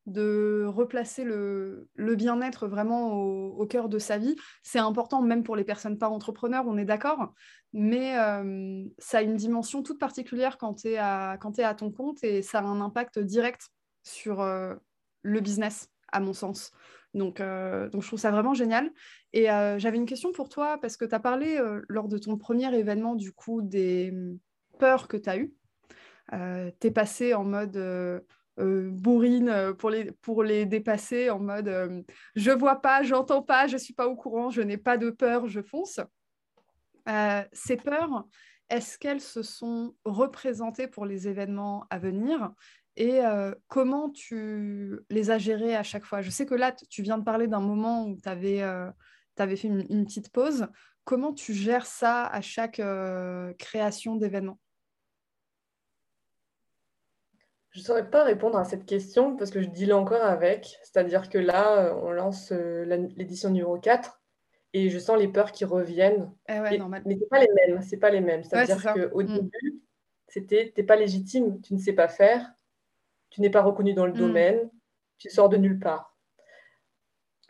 de 0.06 0.64
replacer 0.66 1.24
le, 1.24 1.88
le 1.94 2.14
bien-être 2.14 2.66
vraiment 2.66 3.14
au, 3.14 3.66
cœur 3.66 3.88
de 3.88 3.98
sa 3.98 4.18
vie. 4.18 4.36
C'est 4.62 4.78
important 4.78 5.22
même 5.22 5.42
pour 5.42 5.56
les 5.56 5.64
personnes 5.64 5.98
pas 5.98 6.08
entrepreneurs, 6.08 6.64
on 6.66 6.76
est 6.76 6.84
d'accord, 6.84 7.32
mais 7.72 8.18
euh, 8.18 8.84
ça 8.98 9.18
a 9.18 9.22
une 9.22 9.36
dimension 9.36 9.82
toute 9.82 9.98
particulière 9.98 10.58
quand 10.58 10.74
tu 10.74 10.88
es, 10.88 10.92
es, 10.94 10.98
à 10.98 11.74
ton 11.76 11.90
compte 11.90 12.22
et 12.22 12.42
ça 12.42 12.58
a 12.58 12.62
un 12.62 12.80
impact 12.80 13.18
direct 13.18 13.70
sur 14.02 14.44
le 15.22 15.40
business, 15.40 15.88
à 16.12 16.20
mon 16.20 16.32
sens. 16.32 16.72
Donc, 17.14 17.40
euh, 17.40 17.88
donc, 17.88 18.02
je 18.02 18.08
trouve 18.08 18.18
ça 18.18 18.30
vraiment 18.30 18.54
génial. 18.54 18.90
Et 19.32 19.50
euh, 19.50 19.78
j'avais 19.78 19.96
une 19.96 20.06
question 20.06 20.32
pour 20.32 20.48
toi, 20.48 20.78
parce 20.80 20.96
que 20.96 21.04
tu 21.04 21.14
as 21.14 21.20
parlé 21.20 21.56
euh, 21.58 21.80
lors 21.88 22.08
de 22.08 22.18
ton 22.18 22.36
premier 22.36 22.72
événement, 22.76 23.14
du 23.14 23.32
coup, 23.32 23.62
des 23.62 24.10
hum, 24.12 24.38
peurs 24.78 25.08
que 25.08 25.16
tu 25.16 25.30
as 25.30 25.38
eues. 25.38 25.54
tu 26.32 26.86
es 26.86 26.90
passé 26.90 27.34
en 27.34 27.44
mode 27.44 27.76
bourrine 28.58 29.74
pour 29.78 29.90
les, 29.90 30.12
pour 30.12 30.42
les 30.42 30.66
dépasser, 30.66 31.30
en 31.30 31.40
mode 31.40 32.04
je 32.36 32.50
vois 32.50 32.80
pas, 32.80 33.02
j'entends 33.02 33.42
pas, 33.42 33.66
je 33.66 33.76
suis 33.76 33.94
pas 33.94 34.06
au 34.06 34.16
courant, 34.16 34.50
je 34.50 34.62
n'ai 34.62 34.76
pas 34.76 34.96
de 34.96 35.10
peur, 35.10 35.48
je 35.48 35.60
fonce. 35.60 36.00
ces 37.52 37.76
peurs, 37.76 38.26
est-ce 38.70 38.98
qu'elles 38.98 39.20
se 39.20 39.42
sont 39.42 39.94
représentées 40.04 40.88
pour 40.88 41.06
les 41.06 41.28
événements 41.28 41.86
à 41.90 41.98
venir? 41.98 42.52
Et 42.96 43.20
comment 43.68 44.10
tu 44.10 45.00
les 45.10 45.30
as 45.30 45.38
gérés 45.38 45.74
à 45.74 45.82
chaque 45.82 46.04
fois? 46.04 46.22
Je 46.22 46.30
sais 46.30 46.46
que 46.46 46.54
là, 46.54 46.72
tu 46.72 47.02
viens 47.02 47.18
de 47.18 47.24
parler 47.24 47.48
d'un 47.48 47.60
moment 47.60 48.06
où 48.06 48.16
tu 48.20 48.28
avais, 48.28 48.60
fait 49.36 49.68
une, 49.68 50.04
petite 50.04 50.30
pause. 50.30 50.68
Comment 51.04 51.32
tu 51.32 51.52
gères 51.52 51.86
ça 51.86 52.24
à 52.26 52.40
chaque 52.40 52.80
création 53.58 54.16
d'événement 54.16 54.58
Je 57.74 57.80
ne 57.80 57.84
saurais 57.84 58.08
pas 58.08 58.24
répondre 58.24 58.56
à 58.56 58.64
cette 58.64 58.86
question 58.86 59.36
parce 59.36 59.50
que 59.50 59.60
je 59.60 59.68
dis 59.68 59.84
là 59.86 59.98
encore 59.98 60.22
avec. 60.22 60.78
C'est-à-dire 60.82 61.28
que 61.28 61.38
là, 61.38 61.94
on 62.02 62.10
lance 62.10 62.52
l'édition 62.52 63.50
numéro 63.50 63.78
4 63.78 64.20
et 64.72 64.90
je 64.90 64.98
sens 64.98 65.18
les 65.18 65.28
peurs 65.28 65.52
qui 65.52 65.64
reviennent. 65.64 66.32
Eh 66.48 66.60
mais 66.60 66.78
ce 66.78 67.08
n'est 67.08 67.16
pas 67.28 67.40
les 67.40 67.48
mêmes. 67.52 67.82
C'est 67.82 67.96
pas 67.98 68.10
les 68.10 68.20
mêmes. 68.20 68.42
C'est-à-dire 68.42 68.80
qu'au 68.80 69.22
mmh. 69.22 69.26
début, 69.26 69.82
c'était 70.28 70.72
tu 70.74 70.80
n'es 70.80 70.86
pas 70.86 70.96
légitime, 70.96 71.60
tu 71.60 71.74
ne 71.74 71.78
sais 71.78 71.92
pas 71.92 72.08
faire 72.08 72.54
tu 73.34 73.40
n'es 73.40 73.50
pas 73.50 73.62
reconnu 73.62 73.94
dans 73.94 74.06
le 74.06 74.12
mm. 74.12 74.18
domaine, 74.18 74.70
tu 75.18 75.28
sors 75.28 75.48
de 75.48 75.56
nulle 75.56 75.80
part. 75.80 76.16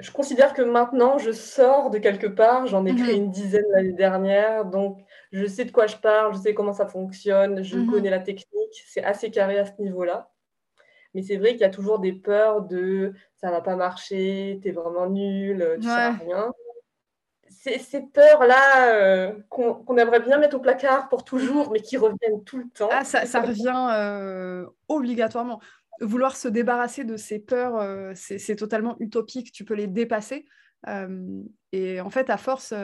Je 0.00 0.10
considère 0.10 0.54
que 0.54 0.62
maintenant, 0.62 1.18
je 1.18 1.30
sors 1.30 1.90
de 1.90 1.98
quelque 1.98 2.26
part, 2.26 2.66
j'en 2.66 2.86
ai 2.86 2.92
mm-hmm. 2.92 3.02
créé 3.02 3.16
une 3.16 3.30
dizaine 3.30 3.66
l'année 3.70 3.92
dernière, 3.92 4.64
donc 4.64 4.98
je 5.30 5.46
sais 5.46 5.66
de 5.66 5.70
quoi 5.70 5.86
je 5.86 5.96
parle, 5.96 6.34
je 6.34 6.38
sais 6.38 6.54
comment 6.54 6.72
ça 6.72 6.86
fonctionne, 6.86 7.62
je 7.62 7.76
mm-hmm. 7.76 7.90
connais 7.90 8.10
la 8.10 8.18
technique, 8.18 8.63
c'est 8.86 9.04
assez 9.04 9.30
carré 9.30 9.58
à 9.58 9.64
ce 9.64 9.80
niveau-là. 9.80 10.30
Mais 11.14 11.22
c'est 11.22 11.36
vrai 11.36 11.52
qu'il 11.52 11.60
y 11.60 11.64
a 11.64 11.70
toujours 11.70 12.00
des 12.00 12.12
peurs 12.12 12.62
de 12.62 13.12
ça 13.36 13.50
va 13.50 13.60
pas 13.60 13.76
marcher, 13.76 14.58
tu 14.62 14.68
es 14.68 14.72
vraiment 14.72 15.08
nul, 15.08 15.64
tu 15.80 15.86
ne 15.86 15.92
sais 15.92 16.10
rien 16.10 16.52
ces, 17.78 18.00
peurs-là 18.00 18.92
euh, 18.94 19.32
qu'on 19.48 19.96
aimerait 19.96 20.20
bien 20.20 20.38
mettre 20.38 20.56
au 20.56 20.60
placard 20.60 21.08
pour 21.08 21.24
toujours, 21.24 21.70
mais 21.70 21.80
qui 21.80 21.96
reviennent 21.96 22.44
tout 22.44 22.58
le 22.58 22.68
temps. 22.68 22.88
Ah, 22.90 23.04
ça, 23.04 23.40
revient 23.40 23.88
euh, 23.92 24.66
obligatoirement. 24.88 25.60
Vouloir 26.00 26.36
se 26.36 26.48
débarrasser 26.48 27.04
de 27.04 27.16
ces 27.16 27.38
peurs, 27.38 27.76
euh, 27.76 28.12
c'est 28.14 28.56
totalement 28.56 28.96
utopique. 29.00 29.52
Tu 29.52 29.64
peux 29.64 29.74
les 29.74 29.86
dépasser. 29.86 30.44
et 31.72 32.00
en 32.00 32.10
fait, 32.10 32.30
à 32.30 32.36
force, 32.36 32.74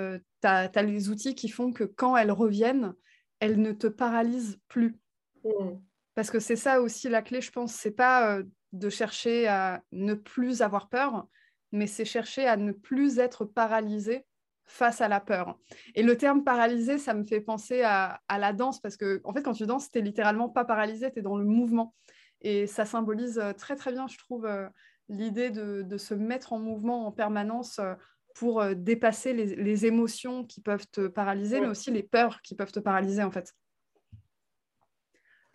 tu 0.41 0.49
as, 0.49 0.83
les 0.83 1.09
outils 1.09 1.35
qui 1.35 1.49
font 1.49 1.73
que 1.73 1.85
quand 1.85 2.17
elles 2.17 2.33
reviennent, 2.33 2.95
elles 3.41 3.61
ne 3.61 3.73
te 3.73 3.87
paralysent 3.87 4.59
plus. 4.69 4.97
Mmh. 5.45 5.79
Parce 6.15 6.31
que 6.31 6.41
c'est 6.41 6.57
ça 6.57 6.81
aussi 6.81 7.09
la 7.09 7.23
clé, 7.23 7.41
je 7.41 7.51
pense. 7.51 7.73
C'est 7.73 7.91
pas 7.91 8.41
de 8.73 8.89
chercher 8.89 9.49
à 9.49 9.83
ne 9.93 10.15
plus 10.15 10.63
avoir 10.63 10.89
peur, 10.89 11.27
mais 11.73 11.87
c'est 11.87 12.05
chercher 12.05 12.47
à 12.47 12.57
ne 12.57 12.73
plus 12.73 13.19
être 13.19 13.45
paralysé 13.45 14.25
face 14.71 15.01
à 15.01 15.09
la 15.09 15.21
peur. 15.21 15.59
Et 15.95 16.03
le 16.03 16.17
terme 16.17 16.45
paralysé, 16.45 16.99
ça 16.99 17.13
me 17.13 17.25
fait 17.25 17.41
penser 17.41 17.83
à, 17.83 18.21
la 18.31 18.53
danse, 18.53 18.81
parce 18.81 18.97
que 18.97 19.21
en 19.25 19.33
fait, 19.33 19.43
quand 19.43 19.53
tu 19.53 19.67
danses, 19.67 19.91
tu 19.91 19.99
n'es 19.99 20.05
littéralement 20.05 20.49
pas 20.49 20.65
paralysé, 20.65 21.11
tu 21.11 21.19
es 21.19 21.23
dans 21.23 21.37
le 21.37 21.45
mouvement. 21.45 21.95
Et 22.41 22.67
ça 22.67 22.87
symbolise 22.87 23.39
euh, 23.39 23.53
très 23.53 23.77
très 23.77 23.93
bien, 23.93 24.07
je 24.07 24.17
trouve, 24.17 24.47
euh, 24.47 24.69
l'idée 25.09 25.51
de, 25.51 25.97
se 25.99 26.15
mettre 26.15 26.53
en 26.53 26.59
mouvement 26.59 27.07
en 27.07 27.13
permanence 27.13 27.79
euh, 27.81 27.95
pour 28.35 28.65
dépasser 28.77 29.33
les, 29.35 29.87
émotions 29.87 30.45
qui 30.45 30.61
peuvent 30.61 30.87
te 30.89 31.09
paralyser, 31.09 31.61
mais 31.61 31.67
aussi 31.67 31.91
les 31.91 32.05
peurs 32.05 32.41
qui 32.43 32.55
peuvent 32.55 32.71
te 32.71 32.79
paralyser, 32.79 33.25
en 33.25 33.31
fait. 33.33 33.53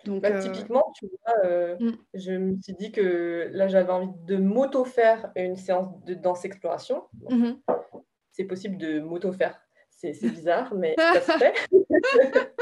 Donc, 0.05 0.21
bah, 0.21 0.39
Typiquement, 0.39 0.93
tu 0.95 1.07
vois, 1.07 1.75
mm. 1.79 1.97
je 2.13 2.31
me 2.31 2.61
suis 2.61 2.73
dit 2.73 2.91
que 2.91 3.49
là, 3.51 3.67
j'avais 3.67 3.91
envie 3.91 4.13
de 4.25 4.37
m'auto-faire 4.37 5.31
une 5.35 5.55
séance 5.55 5.87
de 6.05 6.13
danse 6.13 6.45
exploration. 6.45 7.03
Mm-hmm 7.29 7.57
c'est 8.35 8.43
possible 8.43 8.77
de 8.77 8.99
m'auto-faire. 8.99 9.59
C'est 9.89 10.11
bizarre, 10.21 10.73
mais 10.75 10.95
ça 10.97 11.21
se 11.21 11.31
fait. 11.37 11.53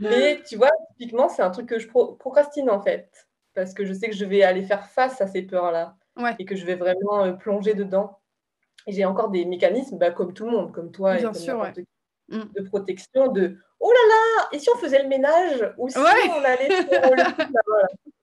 mais 0.00 0.42
tu 0.46 0.56
vois, 0.56 0.70
typiquement, 0.90 1.28
c'est 1.28 1.42
un 1.42 1.50
truc 1.50 1.68
que 1.68 1.78
je 1.78 1.88
procrastine 1.88 2.68
en 2.68 2.80
fait. 2.80 3.08
Parce 3.54 3.74
que 3.74 3.84
je 3.84 3.92
sais 3.92 4.08
que 4.08 4.16
je 4.16 4.24
vais 4.24 4.42
aller 4.42 4.62
faire 4.62 4.86
face 4.88 5.20
à 5.20 5.26
ces 5.26 5.42
peurs-là. 5.42 5.96
Et 6.40 6.44
que 6.44 6.56
je 6.56 6.66
vais 6.66 6.74
vraiment 6.74 7.22
euh, 7.22 7.32
plonger 7.32 7.74
dedans. 7.74 8.18
Et 8.88 8.92
j'ai 8.92 9.04
encore 9.04 9.30
des 9.30 9.44
mécanismes, 9.44 9.98
bah, 9.98 10.10
comme 10.10 10.34
tout 10.34 10.46
le 10.46 10.50
monde, 10.50 10.72
comme 10.72 10.90
toi, 10.90 11.14
Bien 11.14 11.32
sûr, 11.32 11.64
mm. 12.28 12.40
de 12.56 12.60
protection, 12.62 13.28
de 13.30 13.56
oh 13.80 13.92
là 13.92 14.08
là, 14.08 14.48
et 14.52 14.58
si 14.58 14.68
on 14.70 14.78
faisait 14.78 15.02
le 15.02 15.08
ménage 15.08 15.74
Ou 15.78 15.88
si 15.88 15.98
on 15.98 16.44
allait 16.44 16.82
faire 16.84 17.10
le... 17.10 17.22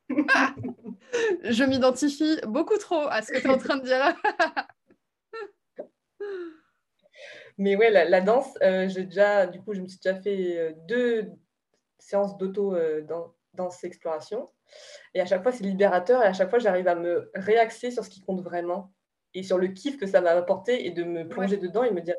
Je 1.44 1.64
m'identifie 1.64 2.40
beaucoup 2.46 2.78
trop 2.78 3.08
à 3.10 3.22
ce 3.22 3.32
que 3.32 3.40
tu 3.40 3.48
es 3.48 3.50
en 3.50 3.58
train 3.58 3.78
de 3.78 3.84
dire. 3.84 4.16
Mais 7.58 7.76
ouais, 7.76 7.90
la, 7.90 8.22
danse, 8.22 8.58
euh, 8.62 8.90
j'ai 8.90 9.04
déjà, 9.06 9.48
du 9.48 9.62
coup, 9.62 9.74
je 9.74 9.82
me 9.82 9.88
suis 9.88 10.00
déjà 10.04 10.20
fait 10.20 10.58
euh, 10.58 10.74
deux 10.88 11.32
séances 12.00 12.38
d'auto 12.38 12.76
euh, 12.76 13.02
dans, 13.02 13.34
danse 13.54 13.84
exploration. 13.84 14.50
Et 15.14 15.22
à 15.22 15.26
chaque 15.26 15.42
fois, 15.42 15.52
c'est 15.52 15.64
libérateur 15.64 16.22
et 16.22 16.26
à 16.26 16.34
chaque 16.34 16.50
fois, 16.50 16.60
j'arrive 16.60 16.88
à 16.88 16.96
me 16.96 17.32
réaxer 17.34 17.92
sur 17.92 18.04
ce 18.04 18.10
qui 18.10 18.22
compte 18.22 18.42
vraiment 18.42 18.92
et 19.34 19.44
sur 19.44 19.58
le 19.58 19.68
kiff 19.68 19.98
que 19.98 20.06
ça 20.06 20.22
m'a 20.22 20.32
apporté 20.32 20.86
et 20.86 20.92
de 20.92 21.04
me 21.04 21.28
plonger 21.28 21.58
dedans 21.58 21.84
et 21.84 21.92
me 21.92 22.02
dire 22.02 22.16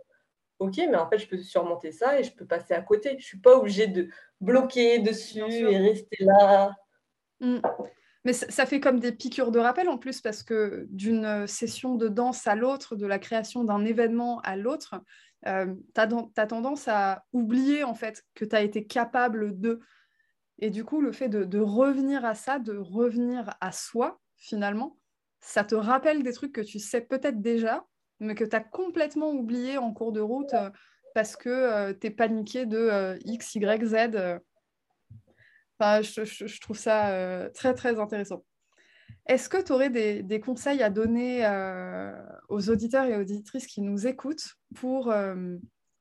Ok, 0.59 0.77
mais 0.77 0.97
en 0.97 1.09
fait, 1.09 1.19
je 1.19 1.29
peux 1.29 1.39
surmonter 1.39 1.93
ça 1.93 2.19
et 2.19 2.25
je 2.25 2.33
peux 2.33 2.47
passer 2.47 2.75
à 2.75 2.81
côté. 2.81 3.11
Je 3.11 3.17
ne 3.17 3.21
suis 3.21 3.41
pas 3.41 3.57
obligée 3.57 3.87
de 3.89 4.09
bloquer 4.41 4.99
dessus 5.01 5.41
et 5.41 5.77
rester 5.77 6.17
là. 6.21 6.75
Mmh. 7.41 7.59
Mais 8.25 8.33
ça 8.33 8.67
fait 8.67 8.81
comme 8.81 8.99
des 8.99 9.13
piqûres 9.13 9.53
de 9.53 9.61
rappel 9.61 9.89
en 9.89 9.99
plus, 9.99 10.21
parce 10.21 10.43
que 10.43 10.89
d'une 10.91 11.47
session 11.47 11.95
de 11.95 12.09
danse 12.09 12.47
à 12.49 12.57
l'autre, 12.57 12.97
de 12.97 13.07
la 13.07 13.21
création 13.21 13.63
d'un 13.63 13.85
événement 13.85 14.41
à 14.41 14.57
l'autre, 14.57 15.01
euh, 15.47 15.75
tu 15.95 16.01
as, 16.01 16.47
tendance 16.47 16.89
à 16.89 17.25
oublier 17.33 17.85
en 17.85 17.95
fait 17.95 18.25
que 18.35 18.45
tu 18.45 18.57
as 18.57 18.63
été 18.63 18.85
capable 18.85 19.61
de. 19.61 19.81
Et 20.59 20.71
du 20.71 20.85
coup, 20.85 21.01
le 21.01 21.13
fait 21.13 21.29
de, 21.29 21.61
revenir 21.61 22.25
à 22.25 22.35
ça, 22.35 22.59
de 22.59 22.77
revenir 22.77 23.55
à 23.61 23.71
soi, 23.71 24.21
finalement, 24.37 24.99
ça 25.41 25.63
te 25.63 25.77
rappelle 25.77 26.23
des 26.23 26.33
trucs 26.33 26.53
que 26.53 26.63
tu 26.63 26.81
sais 26.81 27.03
peut-être 27.03 27.41
déjà, 27.41 27.87
mais 28.21 28.35
que 28.35 28.45
tu 28.45 28.57
as 28.57 28.61
complètement 28.61 29.31
oublié 29.31 29.79
en 29.79 29.93
cours 29.93 30.13
de 30.13 30.21
route 30.21 30.55
euh, 30.55 30.71
parce 31.15 31.37
que 31.37 31.49
euh, 31.49 31.95
tu 31.99 32.09
es 32.09 32.11
paniqué 32.11 32.67
de 32.67 33.19
X, 33.25 33.55
Y, 33.55 33.85
Z 33.85 34.41
je, 35.81 36.61
trouve 36.61 36.79
ça 36.79 37.11
euh, 37.11 37.49
très, 37.51 37.75
très 37.75 37.99
intéressant. 37.99 38.45
Est-ce 39.27 39.49
que 39.49 39.61
tu 39.61 39.73
aurais 39.73 39.91
des, 39.91 40.41
conseils 40.41 40.83
à 40.83 40.91
donner 40.91 41.45
euh, 41.45 42.13
aux 42.49 42.71
auditeurs 42.71 43.05
et 43.05 43.17
auditrices 43.17 43.67
qui 43.67 43.81
nous 43.81 44.07
écoutent 44.07 44.55
pour 44.75 45.11
euh, 45.11 45.57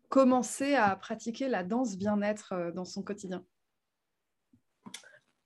commencer 0.09 0.75
à 0.75 0.95
pratiquer 0.95 1.47
la 1.49 1.63
danse 1.63 1.97
bien-être 1.97 2.71
dans 2.75 2.85
son 2.85 3.01
quotidien? 3.01 3.43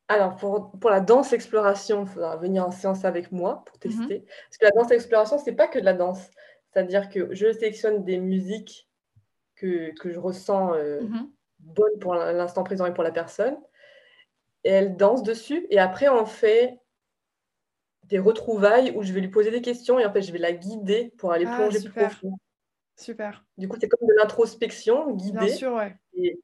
Alors, 0.09 0.35
pour, 0.35 0.71
pour, 0.79 0.89
la 0.89 1.01
danse 1.01 1.33
exploration, 1.33 2.03
il 2.03 2.07
faudra 2.07 2.35
venir 2.35 2.65
en 2.65 2.71
séance 2.71 3.05
avec 3.05 3.31
moi 3.31 3.63
pour 3.65 3.77
mhm. 3.77 4.07
tester. 4.07 4.25
Parce 4.25 4.57
que 4.57 4.65
la 4.65 4.71
danse 4.71 4.91
exploration, 4.91 5.37
ce 5.37 5.45
n'est 5.45 5.55
pas 5.55 5.67
que 5.67 5.79
de 5.79 5.85
la 5.85 5.93
danse. 5.93 6.29
C'est-à-dire 6.71 7.09
que 7.09 7.33
je 7.33 7.51
sélectionne 7.51 8.03
des 8.03 8.17
musiques 8.17 8.89
que, 9.55 9.91
que 9.99 10.11
je 10.11 10.19
ressens 10.19 10.73
mhm. 10.75 11.29
bonnes 11.59 11.99
pour 11.99 12.15
l'instant 12.15 12.63
présent 12.63 12.85
et 12.85 12.93
pour 12.93 13.03
la 13.03 13.11
personne 13.11 13.57
et 14.63 14.69
elle 14.69 14.95
danse 14.95 15.23
dessus. 15.23 15.65
Et 15.69 15.79
après, 15.79 16.09
on 16.09 16.25
fait 16.25 16.79
des 18.05 18.19
retrouvailles 18.19 18.91
où 18.95 19.03
je 19.03 19.13
vais 19.13 19.21
lui 19.21 19.29
poser 19.29 19.51
des 19.51 19.61
questions 19.61 19.99
et 19.99 20.05
en 20.05 20.11
fait, 20.11 20.21
je 20.21 20.31
vais 20.31 20.39
la 20.39 20.51
guider 20.51 21.13
pour 21.17 21.31
aller 21.31 21.45
ah, 21.47 21.55
plonger 21.55 21.79
plus 21.79 21.91
profond. 21.91 22.37
Super. 22.95 23.45
Du 23.57 23.67
coup, 23.67 23.77
c'est 23.79 23.87
comme 23.87 24.07
de 24.07 24.13
l'introspection 24.17 25.13
guidée. 25.13 25.39
Bien 25.39 25.55
sûr, 25.55 25.73
ouais. 25.73 25.95
Et, 26.13 26.39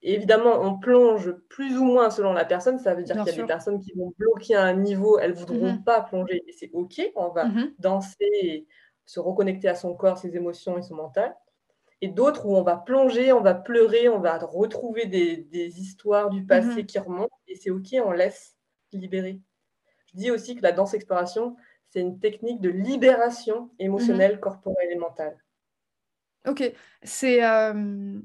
évidemment, 0.00 0.60
on 0.62 0.78
plonge 0.78 1.32
plus 1.48 1.76
ou 1.76 1.84
moins 1.84 2.08
selon 2.10 2.32
la 2.32 2.44
personne. 2.44 2.78
Ça 2.78 2.94
veut 2.94 3.02
dire 3.02 3.16
qu'il 3.16 3.26
y 3.26 3.38
a 3.38 3.42
des 3.42 3.46
personnes 3.46 3.80
qui 3.80 3.92
vont 3.94 4.14
bloquer 4.16 4.54
à 4.54 4.62
un 4.62 4.74
niveau, 4.74 5.18
elles 5.18 5.32
ne 5.32 5.36
voudront 5.36 5.72
mhm. 5.72 5.84
pas 5.84 6.02
plonger. 6.02 6.44
Et 6.46 6.52
c'est 6.52 6.70
OK, 6.72 7.00
on 7.16 7.28
va 7.30 7.46
mhm. 7.46 7.74
danser 7.78 8.16
et 8.20 8.66
se 9.08 9.18
reconnecter 9.18 9.68
à 9.68 9.74
son 9.74 9.94
corps, 9.94 10.18
ses 10.18 10.36
émotions 10.36 10.78
et 10.78 10.82
son 10.82 10.94
mental 10.94 11.34
et 12.00 12.08
d'autres 12.08 12.46
où 12.46 12.56
on 12.56 12.62
va 12.62 12.76
plonger, 12.76 13.32
on 13.32 13.40
va 13.40 13.54
pleurer, 13.54 14.08
on 14.08 14.20
va 14.20 14.38
retrouver 14.38 15.06
des, 15.06 15.80
histoires 15.80 16.30
du 16.30 16.44
passé 16.44 16.82
mhm. 16.82 16.86
qui 16.86 16.98
remontent, 16.98 17.36
et 17.48 17.56
c'est 17.56 17.70
OK, 17.70 17.88
on 18.04 18.12
laisse 18.12 18.56
libérer. 18.92 19.40
Je 20.06 20.16
dis 20.16 20.30
aussi 20.30 20.54
que 20.54 20.62
la 20.62 20.72
danse 20.72 20.94
exploration, 20.94 21.56
c'est 21.88 22.00
une 22.00 22.18
technique 22.20 22.60
de 22.60 22.70
libération 22.70 23.70
émotionnelle, 23.78 24.34
mhm. 24.34 24.40
corporelle 24.40 24.88
et 24.90 24.96
mentale. 24.96 25.36
Ok, 26.46 26.72
c'est 27.02 27.44
euh, 27.44 28.20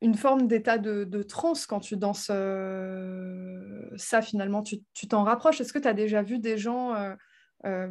une 0.00 0.14
forme 0.14 0.46
d'état 0.46 0.78
de, 0.78 1.02
de, 1.02 1.22
transe 1.24 1.66
quand 1.66 1.80
tu 1.80 1.96
danses 1.96 2.30
euh, 2.30 3.90
ça 3.96 4.22
finalement, 4.22 4.62
tu 4.62 5.08
t'en 5.08 5.24
rapproches. 5.24 5.60
Est-ce 5.60 5.72
que 5.72 5.80
tu 5.80 5.88
as 5.88 5.94
déjà 5.94 6.22
vu 6.22 6.38
des 6.38 6.56
gens 6.56 6.94
euh, 7.64 7.88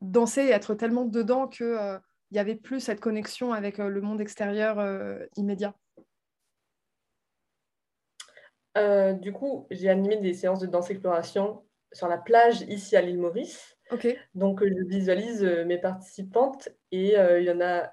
danser 0.00 0.42
et 0.42 0.50
être 0.50 0.74
tellement 0.74 1.04
dedans 1.04 1.48
que 1.48 1.98
il 2.30 2.36
y 2.36 2.40
avait 2.40 2.54
plus 2.54 2.80
cette 2.80 3.00
connexion 3.00 3.52
avec 3.52 3.78
euh, 3.78 3.88
le 3.88 4.00
monde 4.00 4.20
extérieur 4.20 4.78
euh, 4.78 5.24
immédiat 5.36 5.74
euh, 8.76 9.12
Du 9.12 9.32
coup, 9.32 9.66
j'ai 9.70 9.88
animé 9.88 10.16
des 10.16 10.34
séances 10.34 10.60
de 10.60 10.66
danse 10.66 10.90
exploration 10.90 11.64
sur 11.92 12.08
la 12.08 12.18
plage 12.18 12.62
ici 12.62 12.96
à 12.96 13.00
l'île 13.00 13.18
Maurice. 13.18 13.76
Donc, 14.34 14.62
je 14.62 14.84
visualise 14.86 15.42
mes 15.42 15.78
participantes 15.78 16.68
et 16.92 17.14
il 17.14 17.44
y 17.44 17.50
en 17.50 17.62
a 17.62 17.90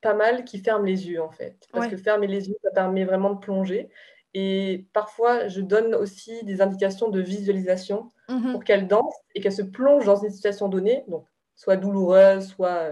pas 0.00 0.14
mal 0.14 0.44
qui 0.44 0.60
ferment 0.60 0.84
les 0.84 1.08
yeux 1.08 1.20
en 1.20 1.30
fait. 1.30 1.66
Parce 1.72 1.88
que 1.88 1.96
fermer 1.96 2.28
les 2.28 2.48
yeux, 2.48 2.54
ça 2.62 2.70
permet 2.70 3.04
vraiment 3.04 3.32
de 3.32 3.40
plonger. 3.40 3.88
Et 4.34 4.86
parfois, 4.92 5.46
je 5.46 5.60
donne 5.60 5.94
aussi 5.94 6.44
des 6.44 6.60
indications 6.60 7.08
de 7.08 7.20
visualisation 7.20 8.10
mmh 8.28 8.52
pour 8.52 8.64
qu'elles 8.64 8.88
dansent 8.88 9.20
et 9.34 9.40
qu'elles 9.40 9.52
se 9.52 9.62
plongent 9.62 10.06
dans 10.06 10.16
une 10.16 10.30
situation 10.30 10.68
donnée, 10.68 11.04
donc 11.08 11.26
soit 11.54 11.76
douloureuse, 11.76 12.48
soit 12.48 12.90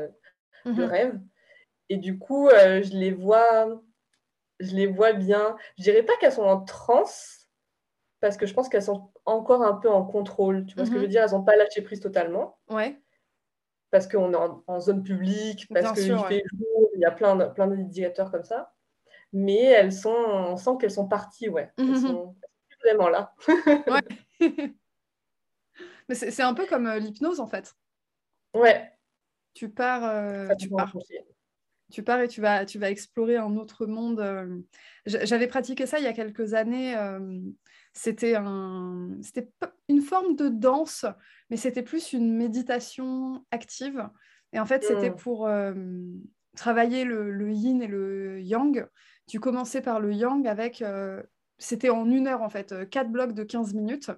de 0.64 0.70
mhm. 0.70 0.84
rêve. 0.84 1.20
Et 1.88 1.96
du 1.96 2.18
coup, 2.18 2.48
euh, 2.48 2.82
je 2.82 2.92
les 2.92 3.10
vois, 3.10 3.68
je 4.60 4.74
les 4.76 4.86
vois 4.86 5.12
bien. 5.12 5.56
Je 5.78 5.82
dirais 5.82 6.02
pas 6.02 6.12
qu'elles 6.20 6.32
sont 6.32 6.42
en 6.42 6.60
transe, 6.60 7.48
parce 8.20 8.36
que 8.36 8.46
je 8.46 8.54
pense 8.54 8.68
qu'elles 8.68 8.82
sont 8.82 9.10
encore 9.24 9.62
un 9.62 9.74
peu 9.74 9.90
en 9.90 10.04
contrôle. 10.04 10.64
Tu 10.66 10.76
vois 10.76 10.84
ce 10.84 10.90
que 10.90 10.96
je 10.96 11.00
veux 11.00 11.06
mhm. 11.06 11.12
dire? 11.12 11.22
Elles 11.24 11.32
n'ont 11.32 11.44
pas 11.44 11.56
lâché 11.56 11.82
prise 11.82 12.00
totalement. 12.00 12.56
Ouais. 12.70 13.00
Parce 13.90 14.06
qu'on 14.06 14.32
est 14.32 14.62
en, 14.66 14.80
zone 14.80 15.02
publique, 15.02 15.68
parce 15.72 15.92
qu'il 15.92 16.04
fait 16.04 16.42
jour, 16.52 16.90
il 16.94 17.00
y 17.00 17.04
a 17.04 17.10
plein, 17.10 17.36
de, 17.36 17.44
plein 17.46 17.66
d'indicateurs 17.66 18.30
comme 18.30 18.44
ça. 18.44 18.72
Mais 19.32 19.62
elles 19.62 19.92
sont, 19.92 20.10
on 20.10 20.56
sent 20.56 20.72
qu'elles 20.80 20.90
sont 20.90 21.08
parties, 21.08 21.48
ouais. 21.48 21.70
Elles 21.78 21.86
mhm. 21.86 22.00
sont 22.00 22.36
vraiment 22.84 23.08
là. 23.08 23.34
ouais. 23.48 24.74
Mais 26.08 26.14
c'est 26.14 26.42
un 26.42 26.54
peu 26.54 26.66
comme 26.66 26.86
euh, 26.86 26.98
l'hypnose, 26.98 27.40
en 27.40 27.46
fait. 27.46 27.74
Ouais, 28.54 28.90
tu 29.54 29.70
pars, 29.70 30.04
euh, 30.04 30.48
tu, 30.58 30.68
pars 30.68 30.94
tu 31.90 32.02
pars 32.02 32.20
et 32.20 32.28
tu 32.28 32.40
vas, 32.42 32.66
tu 32.66 32.78
vas 32.78 32.90
explorer 32.90 33.36
un 33.36 33.56
autre 33.56 33.86
monde. 33.86 34.20
Euh. 34.20 34.58
J'avais 35.06 35.46
pratiqué 35.46 35.86
ça 35.86 35.98
il 35.98 36.04
y 36.04 36.08
a 36.08 36.12
quelques 36.12 36.52
années. 36.52 36.94
C'était 37.94 38.34
un, 38.34 39.10
c'était 39.22 39.50
une 39.88 40.02
forme 40.02 40.36
de 40.36 40.48
danse, 40.48 41.06
mais 41.48 41.56
c'était 41.56 41.82
plus 41.82 42.12
une 42.12 42.34
méditation 42.34 43.44
active. 43.50 44.08
Et 44.52 44.60
en 44.60 44.66
fait, 44.66 44.84
c'était 44.84 45.10
mmh. 45.10 45.16
pour 45.16 45.48
travailler 46.56 47.04
le, 47.04 47.50
yin 47.52 47.82
et 47.82 47.86
le 47.86 48.40
yang. 48.40 48.86
Tu 49.26 49.40
commençais 49.40 49.82
par 49.82 50.00
le 50.00 50.12
yang 50.12 50.46
avec, 50.46 50.84
c'était 51.58 51.90
en 51.90 52.10
une 52.10 52.26
heure 52.26 52.42
en 52.42 52.50
fait, 52.50 52.88
quatre 52.90 53.10
blocs 53.10 53.32
de 53.32 53.44
15 53.44 53.74
minutes. 53.74 54.10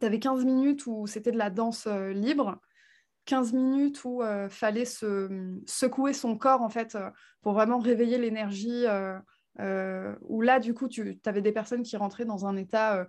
Tu 0.00 0.06
avais 0.06 0.18
15 0.18 0.44
minutes 0.44 0.86
où 0.86 1.06
c'était 1.06 1.32
de 1.32 1.38
la 1.38 1.50
danse 1.50 1.86
libre 1.86 2.60
15 3.26 3.52
minutes 3.52 4.04
où 4.04 4.22
euh, 4.22 4.48
fallait 4.48 4.84
se, 4.84 5.28
secouer 5.66 6.12
son 6.12 6.36
corps 6.36 6.62
en 6.62 6.68
fait 6.68 6.94
euh, 6.94 7.10
pour 7.42 7.52
vraiment 7.52 7.78
réveiller 7.78 8.18
l'énergie. 8.18 8.84
Euh, 9.58 10.14
où 10.22 10.40
là, 10.40 10.58
du 10.58 10.74
coup, 10.74 10.88
tu 10.88 11.20
avais 11.26 11.42
des 11.42 11.52
personnes 11.52 11.82
qui 11.82 11.96
rentraient 11.96 12.24
dans 12.24 12.46
un 12.46 12.56
état 12.56 13.06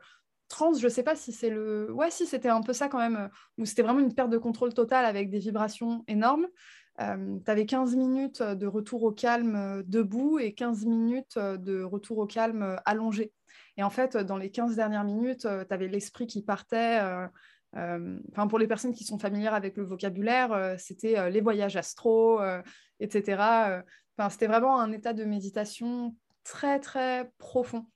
trans. 0.48 0.74
Je 0.74 0.88
sais 0.88 1.04
pas 1.04 1.16
si 1.16 1.32
c'est 1.32 1.50
le. 1.50 1.92
Ouais, 1.94 2.12
si 2.12 2.26
c'était 2.26 2.50
un 2.50 2.62
peu 2.62 2.74
ça 2.74 2.90
quand 2.90 2.98
même, 2.98 3.30
où 3.58 3.66
c'était 3.66 3.84
vraiment 3.84 4.00
une 4.00 4.14
perte 4.14 4.30
de 4.30 4.38
contrôle 4.38 4.74
totale 4.74 5.06
avec 5.06 5.30
des 5.30 5.40
vibrations 5.40 6.04
énormes. 6.08 6.48
Tu 6.98 7.52
avais 7.52 7.66
15 7.66 7.96
minutes 7.96 8.42
de 8.42 8.68
retour 8.68 9.04
au 9.04 9.12
calme 9.12 9.84
debout 9.86 10.40
et 10.40 10.54
15 10.54 10.86
minutes 10.86 11.38
de 11.38 11.84
retour 11.84 12.20
au 12.20 12.28
calme 12.28 12.80
allongé. 12.86 13.32
Et 13.78 13.84
en 13.84 13.90
fait, 13.90 14.18
dans 14.18 14.38
les 14.38 14.52
15 14.52 14.76
dernières 14.76 15.04
minutes, 15.04 15.48
tu 15.48 15.74
avais 15.74 15.88
l'esprit 15.88 16.28
qui 16.28 16.44
partait, 16.44 17.00
euh, 17.78 18.20
pour 18.50 18.60
les 18.60 18.68
personnes 18.68 18.94
qui 18.94 19.04
sont 19.04 19.18
familières 19.18 19.54
avec 19.54 19.78
le 19.78 19.84
vocabulaire, 19.84 20.52
euh, 20.52 20.76
c'était 20.78 21.18
euh, 21.18 21.30
les 21.30 21.42
voyages 21.42 21.78
astro, 21.78 22.42
etc. 23.00 23.84
C'était 24.30 24.48
vraiment 24.48 24.80
un 24.80 24.92
état 24.92 25.14
de 25.14 25.24
méditation 25.24 26.16
très, 26.44 26.80
très 26.80 27.32
profond. 27.38 27.88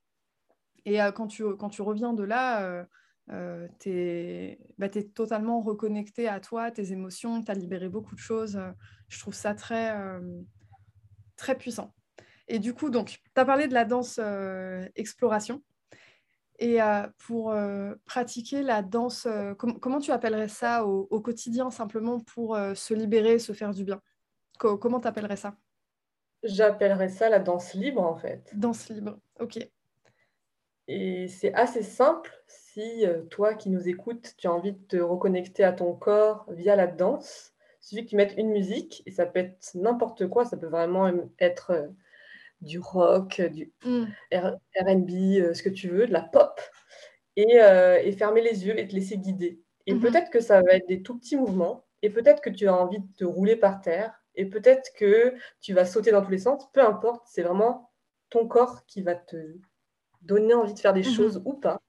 Et 0.85 0.97
quand, 1.15 1.27
tu, 1.27 1.43
quand 1.57 1.69
tu 1.69 1.81
reviens 1.81 2.13
de 2.13 2.23
là, 2.23 2.85
tu 3.27 3.89
es, 3.89 4.59
bah, 4.77 4.89
totalement 4.89 5.61
reconnecté 5.61 6.27
à 6.27 6.39
toi, 6.39 6.71
tes 6.71 6.91
émotions, 6.91 7.43
tu 7.43 7.51
as 7.51 7.55
libéré 7.55 7.89
beaucoup 7.89 8.15
de 8.15 8.19
choses. 8.19 8.59
je 9.09 9.19
trouve 9.19 9.33
ça 9.33 9.53
très, 9.53 9.95
très 11.35 11.57
puissant. 11.57 11.93
Et 12.47 12.59
du 12.59 12.73
coup, 12.73 12.89
donc, 12.89 13.07
tu 13.07 13.41
as 13.41 13.45
parlé 13.45 13.67
de 13.67 13.73
la 13.73 13.85
danse 13.85 14.19
exploration. 14.95 15.61
Et 16.59 16.81
euh, 16.81 17.07
pour 17.27 17.51
euh, 17.51 17.95
pratiquer 18.05 18.61
la 18.61 18.81
danse, 18.81 19.25
euh, 19.25 19.53
comment 19.55 19.99
tu 19.99 20.11
appellerais 20.11 20.47
ça 20.47 20.85
au, 20.85 21.19
quotidien 21.19 21.69
simplement 21.69 22.19
pour 22.19 22.57
se 22.75 22.93
libérer, 22.93 23.39
se 23.39 23.53
faire 23.53 23.73
du 23.73 23.83
bien? 23.83 24.01
Comment 24.57 25.01
tu 25.01 25.07
appellerais 25.07 25.35
ça? 25.35 25.55
J'appellerais 26.43 27.09
ça 27.09 27.29
la 27.29 27.39
danse 27.39 27.73
libre 27.73 28.01
en 28.01 28.15
fait. 28.15 28.51
Danse 28.53 28.89
libre, 28.89 29.19
ok. 29.39 29.59
Et 30.87 31.27
c'est 31.27 31.53
assez 31.53 31.83
simple. 31.83 32.31
Si 32.75 33.05
euh, 33.05 33.23
toi 33.23 33.53
qui 33.55 33.69
nous 33.69 33.87
écoutes, 33.87 34.35
tu 34.37 34.47
as 34.47 34.53
envie 34.53 34.73
de 34.73 34.79
te 34.87 34.97
reconnecter 34.97 35.63
à 35.63 35.71
ton 35.73 35.93
corps 35.95 36.45
via 36.51 36.75
la 36.75 36.87
danse, 36.87 37.53
il 37.81 37.87
suffit 37.87 38.05
que 38.05 38.09
tu 38.09 38.15
mettes 38.17 38.35
une 38.37 38.49
musique 38.51 39.01
et 39.05 39.11
ça 39.11 39.25
peut 39.25 39.39
être 39.39 39.71
n'importe 39.75 40.27
quoi, 40.27 40.43
ça 40.45 40.57
peut 40.57 40.67
vraiment 40.67 41.09
être 41.39 41.71
euh, 41.71 41.87
du 42.61 42.79
rock, 42.79 43.41
du 43.41 43.73
Mm. 43.83 44.15
RB, 44.33 45.11
euh, 45.41 45.53
ce 45.55 45.63
que 45.63 45.69
tu 45.69 45.89
veux, 45.89 46.07
de 46.07 46.13
la 46.13 46.21
pop, 46.21 46.59
et, 47.37 47.61
euh, 47.61 47.99
et 48.03 48.11
fermer 48.13 48.41
les 48.41 48.65
yeux 48.67 48.79
et 48.79 48.87
te 48.87 48.95
laisser 48.95 49.17
guider. 49.17 49.61
Et 49.87 49.95
Mhm. 49.95 49.99
peut-être 49.99 50.31
que 50.31 50.39
ça 50.41 50.61
va 50.61 50.73
être 50.73 50.87
des 50.87 51.03
tout 51.03 51.17
petits 51.19 51.37
mouvements, 51.37 51.85
et 52.03 52.09
peut-être 52.11 52.41
que 52.41 52.49
tu 52.51 52.67
as 52.67 52.75
envie 52.75 52.99
de 52.99 53.07
te 53.17 53.25
rouler 53.25 53.55
par 53.57 53.81
terre, 53.81 54.23
et 54.35 54.45
peut-être 54.47 54.91
que 54.95 55.35
tu 55.61 55.73
vas 55.73 55.85
sauter 55.85 56.11
dans 56.11 56.23
tous 56.23 56.31
les 56.31 56.39
sens, 56.39 56.71
peu 56.73 56.81
importe, 56.81 57.25
c'est 57.27 57.43
vraiment 57.43 57.91
ton 58.29 58.47
corps 58.47 58.85
qui 58.87 59.01
va 59.03 59.15
te 59.15 59.37
donner 60.23 60.53
envie 60.55 60.73
de 60.75 60.79
faire 60.79 60.93
des 60.93 61.03
Mhm. 61.03 61.05
choses 61.05 61.41
ou 61.45 61.53
pas. 61.55 61.79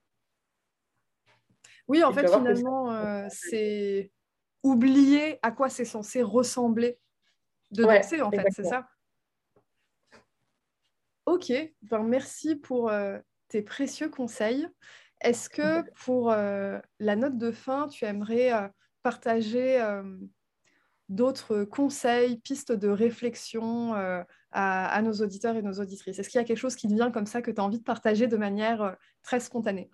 Oui, 1.88 2.03
en 2.03 2.12
fait, 2.12 2.29
finalement, 2.29 2.92
euh, 2.92 3.27
c'est 3.31 4.11
oublier 4.62 5.38
à 5.42 5.53
quoi 5.53 5.68
c'est 5.68 5.85
censé 5.85 6.22
ressembler 6.22 6.99
de 7.70 7.85
Ouais, 7.85 7.99
danser, 7.99 8.22
en 8.22 8.31
fait, 8.31 8.46
c'est 8.51 8.64
ça? 8.64 8.88
Ok, 11.27 11.53
ben 11.83 12.03
merci 12.05 12.55
pour 12.57 12.88
euh, 12.88 13.18
tes 13.49 13.62
précieux 13.62 14.09
conseils. 14.09 14.66
Est-ce 15.20 15.49
que 15.49 15.83
pour 16.05 16.31
euh, 16.31 16.79
la 17.01 17.16
note 17.16 17.37
de 17.38 17.51
fin, 17.51 17.88
tu 17.88 18.05
aimerais 18.05 18.53
euh, 18.53 18.68
partager 19.03 19.81
d'autres 21.09 21.64
conseils, 21.64 22.38
pistes 22.38 22.72
de 22.72 22.88
réflexion 22.88 23.94
à, 23.94 24.25
à 24.53 25.03
nos 25.03 25.12
auditeurs 25.14 25.57
et 25.57 25.62
nos 25.62 25.81
auditrices? 25.81 26.18
Est-ce 26.18 26.29
qu'il 26.29 26.40
y 26.40 26.42
a 26.42 26.44
quelque 26.44 26.59
chose 26.59 26.77
qui 26.77 26.88
te 26.88 26.94
vient 26.94 27.11
comme 27.11 27.27
ça 27.27 27.42
que 27.42 27.51
tu 27.51 27.61
as 27.61 27.64
envie 27.64 27.79
de 27.79 27.85
partager 27.85 28.27
de 28.27 28.37
manière 28.37 28.96
très 29.22 29.40
spontanée? 29.40 29.90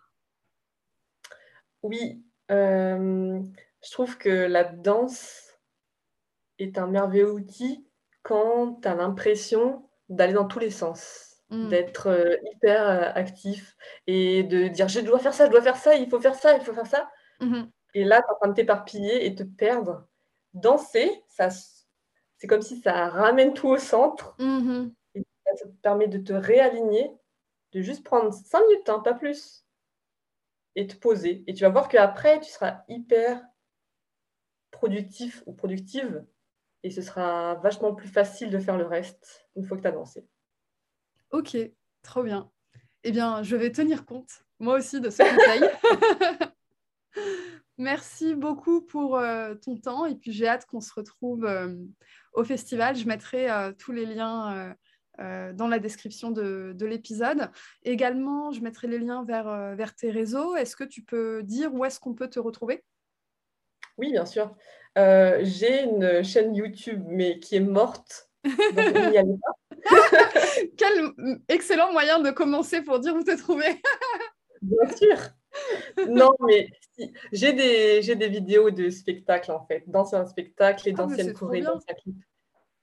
Oui, 1.82 2.22
euh, 2.50 3.40
je 3.84 3.90
trouve 3.90 4.18
que 4.18 4.28
la 4.28 4.64
danse 4.64 5.50
est 6.58 6.78
un 6.78 6.86
merveilleux 6.86 7.32
outil 7.32 7.86
quand 8.22 8.80
tu 8.82 8.88
as 8.88 8.94
l'impression 8.94 9.88
d'aller 10.08 10.34
dans 10.34 10.46
tous 10.46 10.58
les 10.58 10.70
sens, 10.70 11.32
Mm. 11.52 11.68
d'être 11.68 12.06
euh, 12.06 12.36
hyper 12.50 12.88
euh, 12.88 13.12
actif 13.14 13.76
et 14.06 14.42
de 14.42 14.68
dire 14.68 14.88
je 14.88 15.00
dois 15.00 15.18
faire 15.18 15.34
ça, 15.34 15.44
je 15.44 15.50
dois 15.50 15.60
faire 15.60 15.76
ça, 15.76 15.94
il 15.96 16.08
faut 16.08 16.18
faire 16.18 16.34
ça, 16.34 16.56
il 16.56 16.62
faut 16.62 16.72
faire 16.72 16.86
ça. 16.86 17.10
Mhm. 17.40 17.70
Et 17.92 18.04
là, 18.04 18.22
tu 18.22 18.26
es 18.26 18.30
en 18.32 18.38
train 18.38 18.48
de 18.48 18.54
t'éparpiller 18.54 19.26
et 19.26 19.34
te 19.34 19.42
perdre. 19.42 20.08
Danser, 20.54 21.10
ça, 21.28 21.50
c'est 22.38 22.46
comme 22.46 22.62
si 22.62 22.80
ça 22.80 23.10
ramène 23.10 23.52
tout 23.52 23.68
au 23.68 23.76
centre. 23.76 24.34
Mhm. 24.38 24.94
Et 25.14 25.22
ça 25.44 25.66
te 25.66 25.72
permet 25.82 26.08
de 26.08 26.16
te 26.16 26.32
réaligner, 26.32 27.14
de 27.72 27.82
juste 27.82 28.02
prendre 28.02 28.32
5 28.32 28.62
minutes, 28.68 28.88
hein, 28.88 29.00
pas 29.00 29.12
plus, 29.12 29.61
et 30.76 30.86
te 30.86 30.96
poser. 30.96 31.44
Et 31.46 31.54
tu 31.54 31.62
vas 31.64 31.70
voir 31.70 31.88
qu'après, 31.88 32.40
tu 32.40 32.50
seras 32.50 32.82
hyper 32.88 33.42
productif 34.70 35.42
ou 35.46 35.52
productive. 35.52 36.24
Et 36.82 36.90
ce 36.90 37.02
sera 37.02 37.54
vachement 37.56 37.94
plus 37.94 38.08
facile 38.08 38.50
de 38.50 38.58
faire 38.58 38.76
le 38.76 38.86
reste 38.86 39.46
une 39.54 39.64
fois 39.64 39.76
que 39.76 39.82
tu 39.82 39.88
as 39.88 39.92
dansé. 39.92 40.26
Ok, 41.30 41.56
trop 42.02 42.22
bien. 42.22 42.50
Eh 43.04 43.12
bien, 43.12 43.42
je 43.42 43.56
vais 43.56 43.72
tenir 43.72 44.04
compte, 44.04 44.44
moi 44.58 44.76
aussi, 44.78 45.00
de 45.00 45.10
ce 45.10 45.22
conseil. 45.22 46.48
Merci 47.78 48.34
beaucoup 48.34 48.82
pour 48.82 49.16
euh, 49.16 49.54
ton 49.54 49.76
temps 49.76 50.06
et 50.06 50.14
puis 50.14 50.30
j'ai 50.30 50.46
hâte 50.46 50.66
qu'on 50.66 50.80
se 50.80 50.92
retrouve 50.94 51.44
euh, 51.44 51.74
au 52.34 52.44
festival. 52.44 52.96
Je 52.96 53.06
mettrai 53.06 53.50
euh, 53.50 53.72
tous 53.72 53.92
les 53.92 54.06
liens 54.06 54.74
euh, 55.20 55.52
dans 55.52 55.68
la 55.68 55.78
description 55.78 56.30
de, 56.30 56.72
de 56.74 56.86
l'épisode. 56.86 57.50
Également, 57.84 58.50
je 58.50 58.62
mettrai 58.62 58.88
les 58.88 58.98
liens 58.98 59.24
vers, 59.24 59.46
euh, 59.46 59.74
vers 59.74 59.94
tes 59.94 60.10
réseaux. 60.10 60.56
Est-ce 60.56 60.74
que 60.74 60.84
tu 60.84 61.02
peux 61.02 61.42
dire 61.42 61.72
où 61.74 61.84
est-ce 61.84 62.00
qu'on 62.00 62.14
peut 62.14 62.28
te 62.28 62.38
retrouver? 62.38 62.82
Oui, 63.98 64.10
bien 64.12 64.24
sûr. 64.24 64.54
Euh, 64.96 65.40
j'ai 65.42 65.84
une 65.84 66.22
chaîne 66.22 66.54
YouTube, 66.54 67.04
mais 67.06 67.38
qui 67.38 67.56
est 67.56 67.60
morte. 67.60 68.30
Donc. 68.44 69.40
Quel 70.76 71.12
excellent 71.48 71.92
moyen 71.92 72.20
de 72.20 72.30
commencer 72.30 72.80
pour 72.80 72.98
dire 72.98 73.14
où 73.14 73.22
te 73.22 73.36
trouver. 73.36 73.80
Bien 74.62 74.96
sûr. 74.96 75.18
Non, 76.08 76.34
mais 76.46 76.68
si. 76.96 77.12
j'ai 77.32 77.52
des, 77.52 78.28
vidéos 78.28 78.70
de 78.70 78.90
spectacles, 78.90 79.50
en 79.50 79.66
fait, 79.66 79.82
d'anciens 79.88 80.24
spectacles 80.24 80.88
et 80.88 80.92
Ah, 80.92 81.02
d'anciennes 81.02 81.32
chorés, 81.32 81.62
d'anciens 81.62 81.94
clips. 81.94 82.24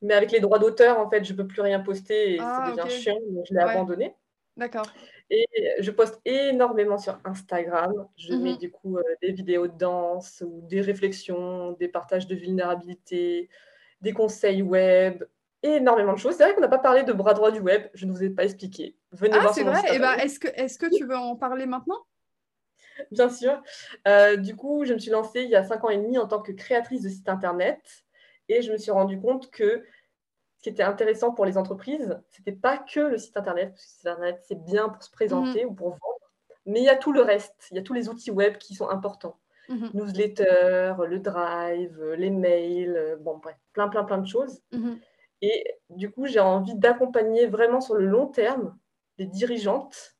Mais 0.01 0.13
avec 0.13 0.31
les 0.31 0.39
droits 0.39 0.59
d'auteur, 0.59 0.99
en 0.99 1.09
fait, 1.09 1.23
je 1.23 1.33
ne 1.33 1.37
peux 1.37 1.47
plus 1.47 1.61
rien 1.61 1.79
poster 1.79 2.35
et 2.35 2.39
Ah, 2.39 2.53
ça 2.65 2.71
devient 2.71 2.89
chiant, 2.89 3.17
donc 3.29 3.45
je 3.47 3.53
l'ai 3.53 3.63
Ouais. 3.63 3.69
abandonné. 3.71 4.15
D'accord. 4.55 4.85
Et 5.29 5.45
je 5.79 5.91
poste 5.91 6.19
énormément 6.25 6.97
sur 6.97 7.19
Instagram. 7.23 7.93
Je 8.17 8.33
Mhm. 8.33 8.41
mets 8.41 8.57
du 8.57 8.71
coup 8.71 8.97
euh, 8.97 9.03
des 9.21 9.31
vidéos 9.31 9.67
de 9.67 9.77
danse 9.77 10.43
ou 10.45 10.61
des 10.67 10.81
réflexions, 10.81 11.73
des 11.73 11.87
partages 11.87 12.27
de 12.27 12.35
vulnérabilité, 12.35 13.49
des 14.01 14.11
conseils 14.13 14.61
web, 14.61 15.23
énormément 15.61 16.13
de 16.13 16.17
choses. 16.17 16.35
C'est 16.35 16.43
vrai 16.43 16.55
qu'on 16.55 16.61
n'a 16.61 16.67
pas 16.69 16.79
parlé 16.79 17.03
de 17.03 17.13
bras 17.13 17.33
droit 17.33 17.51
du 17.51 17.59
web, 17.59 17.83
je 17.93 18.05
ne 18.05 18.11
vous 18.11 18.23
ai 18.23 18.29
pas 18.29 18.43
expliqué. 18.45 18.97
Venez 19.11 19.35
Ah, 19.37 19.41
voir 19.41 19.53
c'est 19.53 19.63
vrai 19.63 19.81
Eh 19.93 19.99
ben, 19.99 20.13
est-ce 20.15 20.39
que, 20.39 20.47
est-ce 20.47 20.79
que 20.79 20.87
tu 20.93 21.05
veux 21.05 21.15
en 21.17 21.35
parler 21.35 21.65
maintenant? 21.65 21.99
Bien 23.11 23.29
sûr. 23.29 23.61
Euh, 24.07 24.35
du 24.35 24.55
coup, 24.55 24.83
je 24.85 24.93
me 24.93 24.99
suis 24.99 25.11
lancée 25.11 25.43
il 25.43 25.49
y 25.49 25.55
a 25.55 25.63
cinq 25.63 25.83
ans 25.85 25.89
et 25.89 25.97
demi 25.97 26.17
en 26.17 26.27
tant 26.27 26.41
que 26.41 26.51
créatrice 26.51 27.01
de 27.03 27.09
site 27.09 27.29
internet 27.29 27.79
et 28.49 28.61
je 28.61 28.71
me 28.71 28.77
suis 28.77 28.91
rendu 28.91 29.19
compte 29.19 29.49
que 29.51 29.85
ce 30.57 30.63
qui 30.63 30.69
était 30.69 30.83
intéressant 30.83 31.31
pour 31.31 31.45
les 31.45 31.57
entreprises, 31.57 32.19
c'était 32.31 32.51
pas 32.51 32.77
que 32.77 32.99
le 32.99 33.17
site 33.17 33.37
internet, 33.37 33.69
parce 33.69 33.85
que 33.85 33.87
le 33.87 33.95
site 33.95 34.07
internet 34.07 34.41
c'est 34.45 34.63
bien 34.65 34.89
pour 34.89 35.03
se 35.03 35.11
présenter 35.11 35.65
ou 35.65 35.73
pour 35.73 35.89
vendre, 35.91 36.33
mais 36.65 36.81
il 36.81 36.85
y 36.85 36.89
a 36.89 36.97
tout 36.97 37.13
le 37.13 37.21
reste, 37.21 37.67
il 37.71 37.77
y 37.77 37.79
a 37.79 37.83
tous 37.83 37.93
les 37.93 38.09
outils 38.09 38.31
web 38.31 38.57
qui 38.57 38.75
sont 38.75 38.89
importants. 38.89 39.39
Mhm. 39.69 39.91
Newsletter, 39.93 40.95
le 41.07 41.19
drive, 41.19 42.03
les 42.17 42.31
mails, 42.31 43.17
bon 43.21 43.37
bref, 43.37 43.55
plein 43.71 43.87
plein 43.87 44.03
plein 44.03 44.17
de 44.17 44.27
choses. 44.27 44.61
Mhm. 44.71 44.99
Et 45.41 45.75
du 45.89 46.11
coup, 46.11 46.25
j'ai 46.25 46.39
envie 46.39 46.75
d'accompagner 46.75 47.45
vraiment 47.45 47.79
sur 47.79 47.95
le 47.95 48.05
long 48.05 48.27
terme 48.27 48.77
les 49.17 49.25
dirigeantes, 49.25 50.17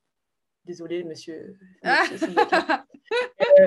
désolé 0.65 1.03
monsieur, 1.03 1.57
euh, 1.85 3.65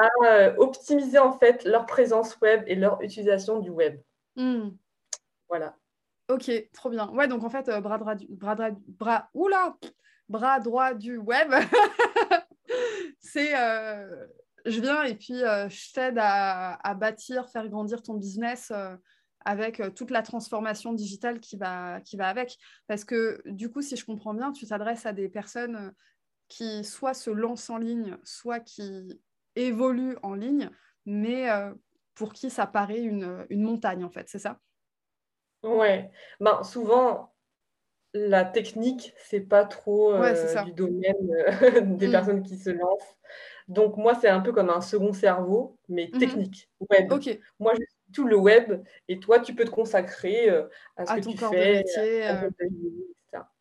à 0.00 0.08
euh, 0.24 0.54
optimiser 0.56 1.18
en 1.18 1.38
fait 1.38 1.64
leur 1.64 1.86
présence 1.86 2.38
web 2.40 2.62
et 2.66 2.74
leur 2.74 3.02
utilisation 3.02 3.58
du 3.58 3.70
web. 3.70 4.00
Hmm. 4.36 4.70
Voilà. 5.48 5.76
Ok, 6.28 6.50
trop 6.72 6.90
bien. 6.90 7.08
Ouais, 7.10 7.28
donc 7.28 7.42
en 7.44 7.50
fait, 7.50 7.68
euh, 7.68 7.80
bras 7.80 7.98
droit 7.98 8.14
du 8.14 8.26
bras 8.28 8.54
droit, 8.54 8.70
bras, 8.86 9.28
oula, 9.34 9.76
bras 10.28 10.60
droit 10.60 10.94
du 10.94 11.16
web, 11.16 11.52
c'est 13.18 13.58
euh, 13.58 14.26
je 14.64 14.80
viens 14.80 15.02
et 15.02 15.16
puis 15.16 15.42
euh, 15.42 15.68
je 15.68 15.92
t'aide 15.92 16.18
à, 16.18 16.74
à 16.74 16.94
bâtir, 16.94 17.48
faire 17.48 17.68
grandir 17.68 18.02
ton 18.02 18.14
business 18.14 18.70
euh, 18.70 18.94
avec 19.44 19.82
toute 19.96 20.10
la 20.10 20.22
transformation 20.22 20.92
digitale 20.92 21.40
qui 21.40 21.56
va, 21.56 22.00
qui 22.02 22.16
va 22.16 22.28
avec. 22.28 22.58
Parce 22.86 23.04
que 23.04 23.42
du 23.46 23.70
coup, 23.70 23.82
si 23.82 23.96
je 23.96 24.04
comprends 24.04 24.34
bien, 24.34 24.52
tu 24.52 24.66
t'adresses 24.66 25.06
à 25.06 25.12
des 25.12 25.28
personnes 25.28 25.92
qui 26.48 26.84
soit 26.84 27.14
se 27.14 27.30
lancent 27.30 27.70
en 27.70 27.78
ligne, 27.78 28.18
soit 28.22 28.60
qui 28.60 29.18
évoluent 29.66 30.16
en 30.22 30.34
ligne, 30.34 30.70
mais 31.06 31.50
euh, 31.50 31.74
pour 32.14 32.32
qui 32.32 32.50
ça 32.50 32.66
paraît 32.66 33.00
une, 33.02 33.46
une 33.50 33.62
montagne, 33.62 34.04
en 34.04 34.10
fait, 34.10 34.28
c'est 34.28 34.38
ça? 34.38 34.60
Ouais. 35.62 36.10
Ben, 36.40 36.62
souvent, 36.62 37.34
la 38.14 38.44
technique, 38.44 39.14
c'est 39.18 39.40
pas 39.42 39.64
trop 39.66 40.12
euh, 40.14 40.58
du 40.58 40.72
domaine 40.72 41.14
euh, 41.32 41.80
des 41.98 42.08
Mm. 42.08 42.10
personnes 42.10 42.42
qui 42.42 42.58
se 42.58 42.70
lancent. 42.70 43.18
Donc, 43.68 43.96
moi, 43.98 44.14
c'est 44.14 44.28
un 44.28 44.40
peu 44.40 44.52
comme 44.52 44.70
un 44.70 44.80
second 44.82 45.12
cerveau, 45.14 45.78
mais 45.88 46.12
Mhm. 46.12 46.18
technique, 46.18 46.70
web. 46.90 47.10
Ok, 47.10 47.28
Moi, 47.60 47.72
je 47.74 47.80
suis 47.80 48.12
tout 48.14 48.26
le 48.26 48.36
web 48.36 48.84
et 49.08 49.20
toi, 49.20 49.40
tu 49.40 49.54
peux 49.54 49.64
te 49.66 49.70
consacrer 49.70 50.50
euh, 50.50 50.68
à 50.96 51.06
ce 51.06 51.12
à 51.12 51.14
que 51.14 51.20
ton 51.20 51.30
tu 51.30 51.36
corps 51.36 51.56
de 51.56 51.64
fais, 51.64 51.66
métier. 51.66 52.26
à 52.26 52.36
euh, 52.44 52.48
ton 52.48 52.52
pays, 52.52 52.70
etc. 53.10 53.52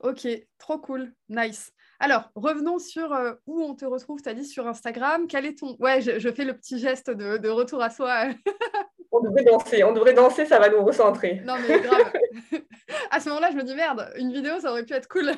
Ok, 0.00 0.28
trop 0.58 0.78
cool, 0.78 1.12
nice. 1.28 1.72
Alors, 2.00 2.30
revenons 2.36 2.78
sur 2.78 3.12
euh, 3.12 3.34
où 3.46 3.60
on 3.62 3.74
te 3.74 3.84
retrouve, 3.84 4.22
tu 4.22 4.28
as 4.28 4.34
dit 4.34 4.44
sur 4.44 4.68
Instagram. 4.68 5.26
Quel 5.26 5.46
est 5.46 5.58
ton... 5.58 5.76
Ouais, 5.80 6.00
je, 6.00 6.20
je 6.20 6.28
fais 6.30 6.44
le 6.44 6.56
petit 6.56 6.78
geste 6.78 7.10
de, 7.10 7.38
de 7.38 7.48
retour 7.48 7.82
à 7.82 7.90
soi. 7.90 8.26
On 9.10 9.20
devrait 9.20 9.44
danser, 9.44 9.82
on 9.84 9.92
devrait 9.94 10.12
danser, 10.12 10.44
ça 10.44 10.58
va 10.58 10.68
nous 10.68 10.84
recentrer. 10.84 11.40
non, 11.44 11.54
mais 11.66 11.80
grave. 11.80 12.12
à 13.10 13.20
ce 13.20 13.30
moment-là, 13.30 13.50
je 13.50 13.56
me 13.56 13.62
dis, 13.62 13.74
merde, 13.74 14.12
une 14.16 14.32
vidéo, 14.32 14.60
ça 14.60 14.70
aurait 14.70 14.84
pu 14.84 14.92
être 14.92 15.08
cool. 15.08 15.32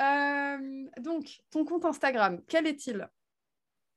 Euh, 0.00 0.84
donc, 1.00 1.42
ton 1.50 1.64
compte 1.64 1.84
Instagram, 1.84 2.40
quel 2.48 2.66
est-il? 2.66 3.08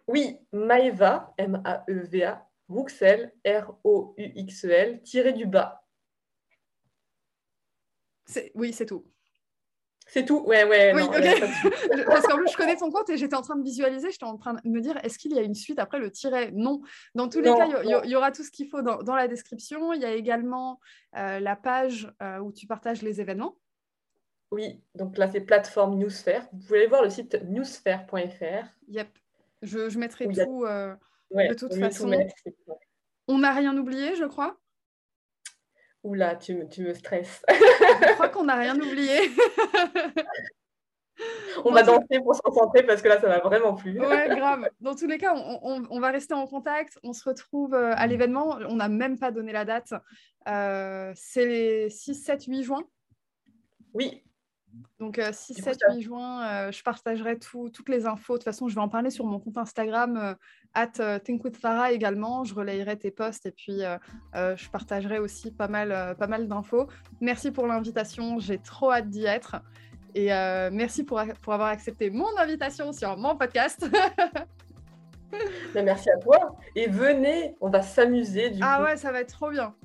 Oui, 0.07 0.37
Maeva, 0.51 1.33
M-A-E-V-A, 1.37 2.47
Ruxel, 2.67 3.31
R-O-U-X-E-L, 3.45 5.01
tiré 5.03 5.33
du 5.33 5.45
bas. 5.45 5.84
C'est- 8.25 8.51
Oui, 8.55 8.73
c'est 8.73 8.85
tout. 8.85 9.05
C'est 10.07 10.23
tout? 10.23 10.43
Ouais, 10.45 10.63
ouais, 10.65 10.93
Oui, 10.93 11.01
non, 11.01 11.09
Parce 12.05 12.27
qu'en 12.27 12.37
plus, 12.37 12.51
je 12.51 12.57
connais 12.57 12.75
ton 12.75 12.91
compte 12.91 13.09
et 13.09 13.17
j'étais 13.17 13.35
en 13.35 13.41
train 13.41 13.55
de 13.55 13.63
visualiser, 13.63 14.11
j'étais 14.11 14.23
en 14.23 14.37
train 14.37 14.53
de 14.53 14.69
me 14.69 14.79
dire, 14.79 14.97
est-ce 15.03 15.17
qu'il 15.17 15.33
y 15.33 15.39
a 15.39 15.41
une 15.41 15.55
suite 15.55 15.79
après 15.79 15.97
le 15.97 16.11
tiret? 16.11 16.51
Non. 16.53 16.81
Dans 17.15 17.27
tous 17.27 17.41
les 17.41 17.49
Non, 17.49 17.57
cas, 17.57 17.81
il 17.83 18.09
y, 18.09 18.15
aura 18.15 18.31
tout 18.31 18.43
ce 18.43 18.51
qu'il 18.51 18.69
faut 18.69 18.83
dans, 18.83 19.01
dans 19.01 19.15
la 19.15 19.27
description. 19.27 19.93
Il 19.93 20.01
y 20.01 20.05
a 20.05 20.13
également 20.13 20.79
euh, 21.17 21.39
la 21.39 21.55
page 21.55 22.11
euh, 22.21 22.37
où 22.37 22.51
tu 22.51 22.67
partages 22.67 23.01
les 23.01 23.19
événements. 23.19 23.57
Oui, 24.51 24.79
donc 24.93 25.17
là, 25.17 25.29
c'est 25.31 25.41
plateforme 25.41 25.97
Newsfair. 25.97 26.47
Vous 26.53 26.59
pouvez 26.59 26.79
aller 26.79 26.87
voir 26.87 27.01
le 27.01 27.09
site 27.09 27.41
newsfair.fr. 27.43 28.67
Yep. 28.89 29.09
Je, 29.63 29.89
je 29.89 29.97
mettrai 29.97 30.27
tout 30.27 30.65
de 31.31 31.53
toute 31.55 31.73
façon. 31.75 32.11
On 33.27 33.39
n'a 33.39 33.53
rien 33.53 33.75
oublié, 33.75 34.15
je 34.15 34.25
crois. 34.25 34.55
Oula, 36.05 36.35
tu 36.35 36.53
me, 36.53 36.69
tu 36.69 36.83
me 36.83 36.93
stresses. 36.93 37.43
je 37.49 38.13
crois 38.13 38.29
qu'on 38.29 38.43
n'a 38.43 38.55
rien 38.55 38.79
oublié. 38.79 39.17
on 41.65 41.71
va 41.71 41.81
danser 41.81 42.19
pour 42.23 42.35
se 42.35 42.41
concentrer 42.41 42.83
parce 42.83 43.01
que 43.01 43.07
là, 43.07 43.19
ça 43.19 43.27
va 43.27 43.39
vraiment 43.39 43.73
plus. 43.73 43.99
ouais, 43.99 44.29
grave. 44.37 44.69
Dans 44.81 44.93
tous 44.93 45.07
les 45.07 45.17
cas, 45.17 45.33
on, 45.33 45.99
va 45.99 46.11
rester 46.11 46.35
en 46.35 46.45
contact. 46.45 46.99
On 47.03 47.11
se 47.11 47.27
retrouve 47.27 47.73
euh, 47.73 47.93
à 47.95 48.05
l'événement. 48.05 48.59
On 48.69 48.75
n'a 48.75 48.87
même 48.87 49.17
pas 49.17 49.31
donné 49.31 49.51
la 49.51 49.65
date. 49.65 49.95
Euh, 50.47 51.11
c'est 51.15 51.47
les 51.47 51.89
6, 51.89 52.13
7, 52.13 52.45
8 52.45 52.63
juin. 52.63 52.83
Oui, 53.95 54.23
donc, 54.99 55.21
6, 55.31 55.53
7, 55.53 55.77
8 55.89 56.01
juin, 56.01 56.47
euh, 56.47 56.71
je 56.71 56.81
partagerai 56.83 57.37
toutes 57.37 57.89
les 57.89 58.05
infos. 58.05 58.33
De 58.33 58.37
toute 58.37 58.45
façon, 58.45 58.67
je 58.67 58.75
vais 58.75 58.81
en 58.81 58.89
parler 58.89 59.09
sur 59.09 59.25
mon 59.25 59.39
compte 59.39 59.57
Instagram, 59.57 60.35
at 60.73 60.91
euh, 60.99 61.19
thinkwithfarah 61.19 61.91
également. 61.91 62.43
Je 62.43 62.53
relayerai 62.53 62.97
tes 62.97 63.11
posts 63.11 63.45
et 63.45 63.51
puis 63.51 63.81
je 64.33 64.69
partagerai 64.69 65.19
aussi 65.19 65.51
pas 65.51 65.67
mal, 65.67 66.15
pas 66.17 66.27
mal 66.27 66.47
d'infos. 66.47 66.87
Merci 67.21 67.51
pour 67.51 67.67
l'invitation, 67.67 68.39
j'ai 68.39 68.57
trop 68.57 68.91
hâte 68.91 69.09
d'y 69.09 69.25
être. 69.25 69.57
Et 70.13 70.27
merci 70.71 71.03
pour, 71.03 71.21
pour 71.41 71.53
avoir 71.53 71.69
accepté 71.69 72.09
mon 72.09 72.37
invitation 72.37 72.91
sur 72.93 73.17
mon 73.17 73.35
podcast. 73.35 73.85
Merci 75.73 76.09
à 76.09 76.17
toi. 76.19 76.55
Et 76.75 76.87
venez, 76.87 77.55
on 77.59 77.69
va 77.69 77.81
s'amuser. 77.81 78.53
Ah 78.61 78.81
ouais, 78.81 78.95
ça 78.95 79.11
va 79.11 79.19
être 79.19 79.33
trop 79.33 79.49
bien 79.49 79.75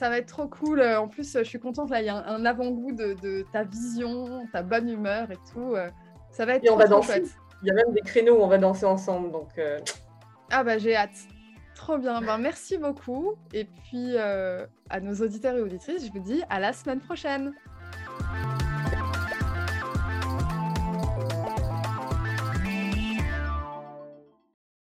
ça 0.00 0.08
va 0.08 0.16
être 0.16 0.28
trop 0.28 0.48
cool. 0.48 0.80
En 0.82 1.08
plus, 1.08 1.36
je 1.36 1.42
suis 1.42 1.60
contente, 1.60 1.90
là, 1.90 2.00
il 2.00 2.06
y 2.06 2.08
a 2.08 2.16
un, 2.16 2.46
avant-goût 2.46 2.92
de, 2.92 3.44
ta 3.52 3.64
vision, 3.64 4.46
ta 4.50 4.62
bonne 4.62 4.88
humeur 4.88 5.30
et 5.30 5.36
tout. 5.52 5.76
Ça 6.30 6.46
va 6.46 6.54
être 6.54 6.64
et 6.64 6.70
on 6.70 6.76
va 6.76 6.86
danser. 6.86 7.22
Il 7.62 7.68
y 7.68 7.70
a 7.70 7.74
même 7.74 7.92
des 7.92 8.00
créneaux 8.00 8.38
où 8.38 8.42
on 8.42 8.46
va 8.46 8.56
danser 8.56 8.86
ensemble. 8.86 9.30
Donc, 9.30 9.50
euh. 9.58 9.78
Ah 10.50 10.64
bah 10.64 10.78
j'ai 10.78 10.96
hâte. 10.96 11.10
Trop 11.74 11.98
bien. 11.98 12.22
Ben, 12.22 12.38
merci 12.38 12.78
beaucoup. 12.78 13.34
Et 13.52 13.64
puis, 13.64 14.14
euh, 14.16 14.66
à 14.88 15.00
nos 15.00 15.14
auditeurs 15.16 15.54
et 15.54 15.60
auditrices, 15.60 16.06
je 16.06 16.12
vous 16.12 16.20
dis 16.20 16.42
à 16.48 16.60
la 16.60 16.72
semaine 16.72 17.00
prochaine. 17.00 17.52